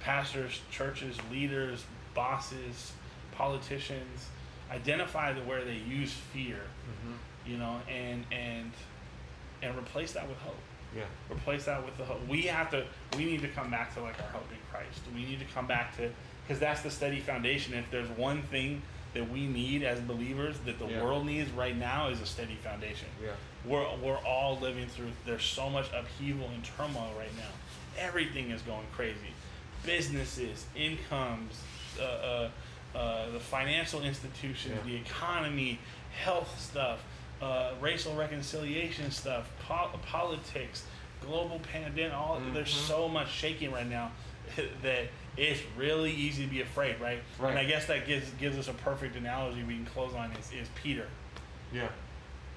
pastors, 0.00 0.60
churches, 0.70 1.16
leaders, 1.30 1.84
bosses, 2.14 2.92
politicians, 3.32 4.28
identify 4.70 5.32
the 5.32 5.40
where 5.42 5.64
they 5.64 5.76
use 5.76 6.12
fear, 6.32 6.56
Mm-hmm. 6.88 7.50
you 7.50 7.56
know, 7.58 7.80
and 7.88 8.24
and 8.32 8.70
and 9.62 9.76
replace 9.78 10.12
that 10.12 10.28
with 10.28 10.38
hope. 10.38 10.56
yeah. 10.94 11.04
Replace 11.30 11.64
that 11.64 11.84
with 11.84 11.96
the 11.96 12.04
hope. 12.04 12.20
We 12.28 12.42
have 12.42 12.70
to. 12.72 12.84
We 13.16 13.24
need 13.24 13.40
to 13.42 13.48
come 13.48 13.70
back 13.70 13.94
to 13.94 14.00
like 14.02 14.20
our 14.20 14.28
hope 14.28 14.50
in 14.50 14.58
Christ. 14.70 15.00
We 15.14 15.24
need 15.24 15.38
to 15.40 15.46
come 15.46 15.66
back 15.66 15.96
to 15.96 16.10
because 16.46 16.60
that's 16.60 16.82
the 16.82 16.90
steady 16.90 17.20
foundation. 17.20 17.74
If 17.74 17.90
there's 17.90 18.08
one 18.10 18.42
thing 18.42 18.82
that 19.14 19.30
we 19.30 19.46
need 19.46 19.82
as 19.82 20.00
believers 20.00 20.56
that 20.66 20.78
the 20.78 20.86
Yeah. 20.86 21.02
world 21.02 21.24
needs 21.24 21.50
right 21.52 21.76
now 21.76 22.08
is 22.08 22.20
a 22.20 22.26
steady 22.26 22.56
foundation. 22.56 23.08
Yeah. 23.22 23.30
We're 23.64 23.88
we're 23.96 24.18
all 24.18 24.58
living 24.58 24.86
through. 24.88 25.12
There's 25.24 25.44
so 25.44 25.70
much 25.70 25.86
upheaval 25.92 26.48
and 26.48 26.62
turmoil 26.64 27.12
right 27.16 27.34
now. 27.36 27.50
Everything 27.96 28.50
is 28.50 28.60
going 28.62 28.86
crazy. 28.94 29.32
Businesses, 29.84 30.66
incomes, 30.74 31.60
uh, 32.00 32.02
uh, 32.02 32.50
uh, 32.96 33.30
the 33.30 33.40
financial 33.40 34.02
institutions, 34.02 34.74
Yeah. 34.76 34.82
the 34.90 34.96
economy, 34.96 35.78
health 36.22 36.60
stuff, 36.60 37.00
uh, 37.42 37.72
racial 37.80 38.14
reconciliation 38.16 39.10
stuff, 39.10 39.48
po- 39.66 39.90
politics, 40.06 40.84
global 41.20 41.60
pandemic. 41.60 42.16
All 42.16 42.40
there's 42.52 42.72
Mhm. 42.74 42.88
so 42.88 43.08
much 43.08 43.30
shaking 43.30 43.72
right 43.72 43.86
now 43.86 44.12
that 44.82 45.08
it's 45.36 45.60
really 45.76 46.12
easy 46.12 46.44
to 46.44 46.50
be 46.50 46.60
afraid, 46.60 47.00
right? 47.00 47.20
Right. 47.38 47.50
And 47.50 47.58
I 47.58 47.64
guess 47.64 47.86
that 47.86 48.06
gives 48.06 48.30
gives 48.32 48.56
us 48.58 48.68
a 48.68 48.74
perfect 48.74 49.16
analogy 49.16 49.62
we 49.62 49.74
can 49.74 49.86
close 49.86 50.14
on 50.14 50.30
is, 50.32 50.50
is 50.52 50.68
Peter. 50.82 51.06
Yeah. 51.72 51.88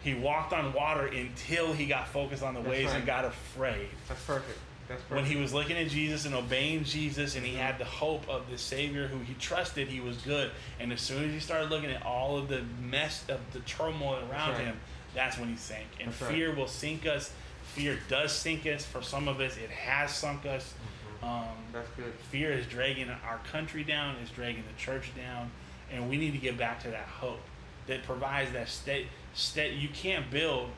He 0.03 0.13
walked 0.13 0.53
on 0.53 0.73
water 0.73 1.07
until 1.07 1.73
he 1.73 1.85
got 1.85 2.07
focused 2.07 2.43
on 2.43 2.53
the 2.53 2.61
That's 2.61 2.71
waves 2.71 2.91
right. 2.91 2.97
and 2.97 3.05
got 3.05 3.25
afraid. 3.25 3.89
That's 4.07 4.23
perfect. 4.23 4.59
That's 4.87 5.01
perfect. 5.03 5.15
when 5.15 5.25
he 5.25 5.35
was 5.35 5.53
looking 5.53 5.75
at 5.75 5.89
Jesus 5.89 6.25
and 6.25 6.33
obeying 6.33 6.83
Jesus, 6.83 7.35
and 7.35 7.45
he 7.45 7.53
mm-hmm. 7.53 7.61
had 7.61 7.77
the 7.77 7.85
hope 7.85 8.27
of 8.29 8.49
the 8.49 8.57
Savior 8.57 9.07
who 9.07 9.19
he 9.19 9.33
trusted, 9.33 9.87
he 9.87 9.99
was 9.99 10.17
good. 10.17 10.51
And 10.79 10.93
as 10.93 11.01
soon 11.01 11.25
as 11.25 11.33
he 11.33 11.39
started 11.39 11.69
looking 11.69 11.89
at 11.89 12.05
all 12.05 12.37
of 12.37 12.47
the 12.47 12.61
mess 12.81 13.25
of 13.27 13.39
the 13.51 13.59
turmoil 13.61 14.19
around 14.31 14.51
right. 14.51 14.65
him, 14.65 14.77
that's 15.13 15.37
when 15.37 15.49
he 15.49 15.57
sank. 15.57 15.87
And 15.99 16.11
That's 16.11 16.21
right. 16.21 16.31
fear 16.31 16.55
will 16.55 16.67
sink 16.67 17.05
us. 17.05 17.31
Fear 17.73 17.97
does 18.07 18.31
sink 18.31 18.65
us. 18.65 18.85
For 18.85 19.01
some 19.01 19.27
of 19.27 19.41
us, 19.41 19.57
it 19.57 19.69
has 19.71 20.15
sunk 20.15 20.45
us. 20.45 20.63
Mm-hmm. 20.63 20.96
Um. 21.23 21.45
That's 21.73 21.89
good. 21.91 22.13
fear 22.31 22.51
is 22.51 22.65
dragging 22.65 23.09
our 23.09 23.39
country 23.51 23.83
down, 23.83 24.15
is 24.17 24.29
dragging 24.29 24.63
the 24.71 24.81
church 24.81 25.11
down, 25.15 25.51
and 25.91 26.09
we 26.09 26.17
need 26.17 26.31
to 26.31 26.37
get 26.37 26.57
back 26.57 26.81
to 26.83 26.89
that 26.89 27.05
hope 27.05 27.39
that 27.87 28.03
provides 28.03 28.51
that 28.53 28.67
state. 28.69 29.07
State 29.33 29.73
you 29.73 29.89
can't 29.89 30.29
build 30.31 30.69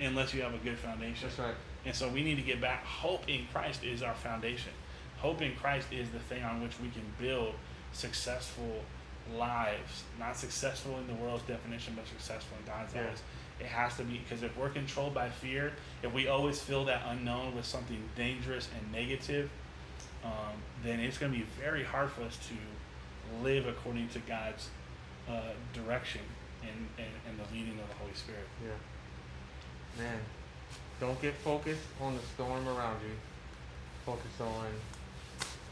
unless 0.00 0.34
you 0.34 0.42
have 0.42 0.54
a 0.54 0.58
good 0.58 0.78
foundation. 0.78 1.28
That's 1.28 1.38
right. 1.38 1.54
And 1.86 1.94
so 1.94 2.08
we 2.08 2.22
need 2.24 2.36
to 2.36 2.42
get 2.42 2.60
back. 2.60 2.84
Hope 2.84 3.28
in 3.28 3.46
Christ 3.52 3.84
is 3.84 4.02
our 4.02 4.14
foundation. 4.14 4.72
Hope 5.18 5.40
in 5.42 5.54
Christ 5.54 5.88
is 5.92 6.08
the 6.10 6.18
thing 6.18 6.42
on 6.42 6.62
which 6.62 6.72
we 6.80 6.88
can 6.88 7.02
build 7.20 7.54
successful 7.92 8.80
lives. 9.36 10.04
Not 10.18 10.36
successful 10.36 10.98
in 10.98 11.06
the 11.06 11.14
world's 11.14 11.44
definition, 11.44 11.94
but 11.96 12.06
successful 12.06 12.56
in 12.60 12.66
God's 12.66 12.94
Yeah. 12.94 13.08
eyes. 13.10 13.22
It 13.60 13.66
has 13.66 13.96
to 13.96 14.02
be 14.04 14.18
because 14.18 14.42
if 14.42 14.56
we're 14.56 14.68
controlled 14.70 15.14
by 15.14 15.30
fear, 15.30 15.72
if 16.02 16.12
we 16.12 16.26
always 16.28 16.60
feel 16.60 16.84
that 16.86 17.02
unknown 17.06 17.54
with 17.54 17.64
something 17.64 18.02
dangerous 18.16 18.68
and 18.76 18.90
negative, 18.92 19.48
um, 20.24 20.54
then 20.82 21.00
it's 21.00 21.18
going 21.18 21.32
to 21.32 21.38
be 21.38 21.44
very 21.60 21.84
hard 21.84 22.10
for 22.10 22.22
us 22.22 22.38
to 22.48 23.42
live 23.42 23.66
according 23.66 24.08
to 24.08 24.18
God's 24.20 24.68
uh, 25.28 25.52
direction 25.72 26.22
and, 26.62 26.88
and, 26.98 27.14
and 27.28 27.38
the 27.38 27.54
leading 27.54 27.78
of 27.80 27.88
the 27.88 27.94
Holy 27.94 28.14
Spirit. 28.14 28.46
Yeah. 28.62 30.02
Man, 30.02 30.18
don't 31.00 31.20
get 31.20 31.34
focused 31.34 31.86
on 32.00 32.14
the 32.14 32.22
storm 32.34 32.66
around 32.68 33.00
you. 33.02 33.14
Focus 34.04 34.40
on 34.40 34.66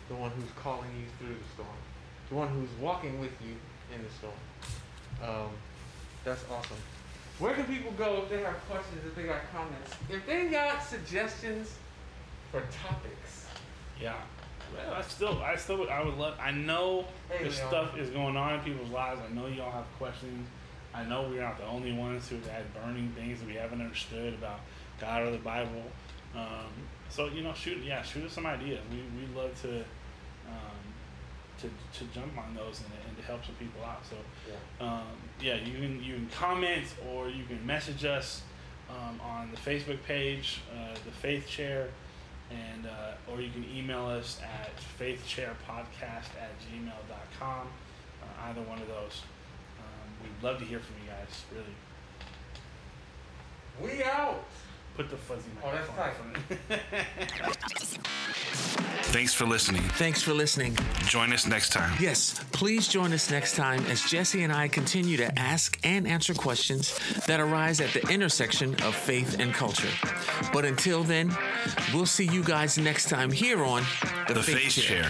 the 0.08 0.14
one 0.14 0.30
who's 0.30 0.50
calling 0.62 0.90
you 0.98 1.06
through 1.18 1.34
the 1.34 1.48
storm. 1.54 1.68
The 2.28 2.34
one 2.34 2.48
who's 2.48 2.70
walking 2.80 3.20
with 3.20 3.32
you 3.40 3.54
in 3.94 4.02
the 4.02 4.10
storm. 4.10 4.34
Um, 5.22 5.50
that's 6.24 6.44
awesome. 6.50 6.76
Where 7.38 7.54
can 7.54 7.64
people 7.64 7.92
go 7.92 8.22
if 8.22 8.30
they 8.30 8.42
have 8.42 8.56
questions, 8.68 9.00
if 9.06 9.14
they 9.14 9.24
got 9.24 9.40
comments, 9.52 9.92
if 10.08 10.24
they 10.26 10.46
got 10.46 10.82
suggestions 10.82 11.74
for 12.50 12.62
topics? 12.84 13.46
Yeah. 14.00 14.14
Well, 14.76 14.94
I 14.94 15.02
still, 15.02 15.42
I 15.42 15.56
still, 15.56 15.78
would, 15.78 15.88
I 15.88 16.02
would 16.04 16.14
love. 16.14 16.34
I 16.40 16.50
know 16.52 17.04
Hey, 17.30 17.44
this 17.44 17.56
stuff 17.56 17.96
is 17.98 18.10
going 18.10 18.36
on 18.36 18.54
in 18.54 18.60
people's 18.60 18.90
lives. 18.90 19.20
I 19.28 19.32
know 19.34 19.46
y'all 19.46 19.70
have 19.70 19.86
questions. 19.98 20.48
I 20.94 21.04
know 21.04 21.22
we're 21.22 21.40
not 21.42 21.58
the 21.58 21.66
only 21.66 21.92
ones 21.92 22.28
who've 22.28 22.46
had 22.46 22.64
burning 22.74 23.12
things 23.16 23.40
that 23.40 23.46
we 23.48 23.54
haven't 23.54 23.80
understood 23.80 24.34
about 24.34 24.60
God 25.00 25.22
or 25.22 25.30
the 25.30 25.38
Bible. 25.38 25.82
Um, 26.34 26.68
so 27.08 27.26
you 27.28 27.42
know, 27.42 27.52
shoot, 27.54 27.78
yeah, 27.84 28.02
shoot 28.02 28.24
us 28.24 28.32
some 28.32 28.46
ideas. 28.46 28.80
We 28.90 28.98
we 29.20 29.34
love 29.34 29.58
to, 29.62 29.78
um, 30.48 30.82
to 31.60 31.68
to 31.98 32.04
jump 32.12 32.36
on 32.38 32.54
those 32.54 32.80
and, 32.80 32.92
and 33.08 33.16
to 33.16 33.22
help 33.24 33.44
some 33.44 33.54
people 33.56 33.82
out. 33.84 34.04
So 34.04 34.16
Yeah. 34.48 34.86
um, 34.86 35.06
yeah, 35.40 35.54
you 35.56 35.72
can 35.78 36.02
you 36.02 36.14
can 36.14 36.28
comment 36.28 36.84
or 37.10 37.28
you 37.28 37.44
can 37.44 37.64
message 37.66 38.04
us 38.04 38.42
um, 38.90 39.20
on 39.22 39.50
the 39.50 39.56
Facebook 39.58 40.02
page, 40.04 40.60
uh, 40.74 40.94
the 41.06 41.10
Faith 41.10 41.46
Chair, 41.48 41.88
and 42.74 42.86
uh, 42.86 43.30
or 43.30 43.40
you 43.40 43.50
can 43.50 43.64
email 43.74 44.06
us 44.06 44.40
at 44.42 44.70
faithchairpodcast 44.98 46.30
at 46.40 46.52
gmail.com. 46.60 47.66
Uh, 48.22 48.26
either 48.48 48.60
one 48.62 48.80
of 48.80 48.88
those. 48.88 49.22
Um, 49.78 50.10
we'd 50.22 50.42
love 50.46 50.58
to 50.58 50.64
hear 50.64 50.78
from 50.80 50.96
you 51.02 51.10
guys. 51.10 51.44
Really, 51.52 51.74
We 53.96 54.04
out. 54.04 54.44
Put 54.96 55.10
the 55.10 55.16
fuzzy 55.16 55.48
Oh, 55.64 55.70
that's 55.72 55.88
microphone. 55.96 56.32
tight. 56.68 56.80
Thanks 59.12 59.34
for 59.34 59.44
listening. 59.46 59.82
Thanks 59.82 60.22
for 60.22 60.32
listening. 60.32 60.76
Join 61.06 61.32
us 61.32 61.46
next 61.46 61.70
time. 61.70 61.92
Yes, 62.00 62.42
please 62.52 62.88
join 62.88 63.12
us 63.12 63.30
next 63.30 63.56
time 63.56 63.84
as 63.86 64.02
Jesse 64.02 64.42
and 64.42 64.52
I 64.52 64.68
continue 64.68 65.16
to 65.18 65.38
ask 65.38 65.78
and 65.84 66.06
answer 66.06 66.32
questions 66.32 66.98
that 67.26 67.38
arise 67.40 67.80
at 67.80 67.90
the 67.92 68.06
intersection 68.08 68.74
of 68.82 68.94
faith 68.94 69.38
and 69.38 69.52
culture. 69.52 69.90
But 70.52 70.64
until 70.64 71.04
then, 71.04 71.30
we'll 71.92 72.06
see 72.06 72.24
you 72.26 72.42
guys 72.42 72.78
next 72.78 73.08
time 73.10 73.30
here 73.30 73.62
on 73.64 73.82
The 74.28 74.42
Faith 74.42 74.72
Chair. 74.72 75.08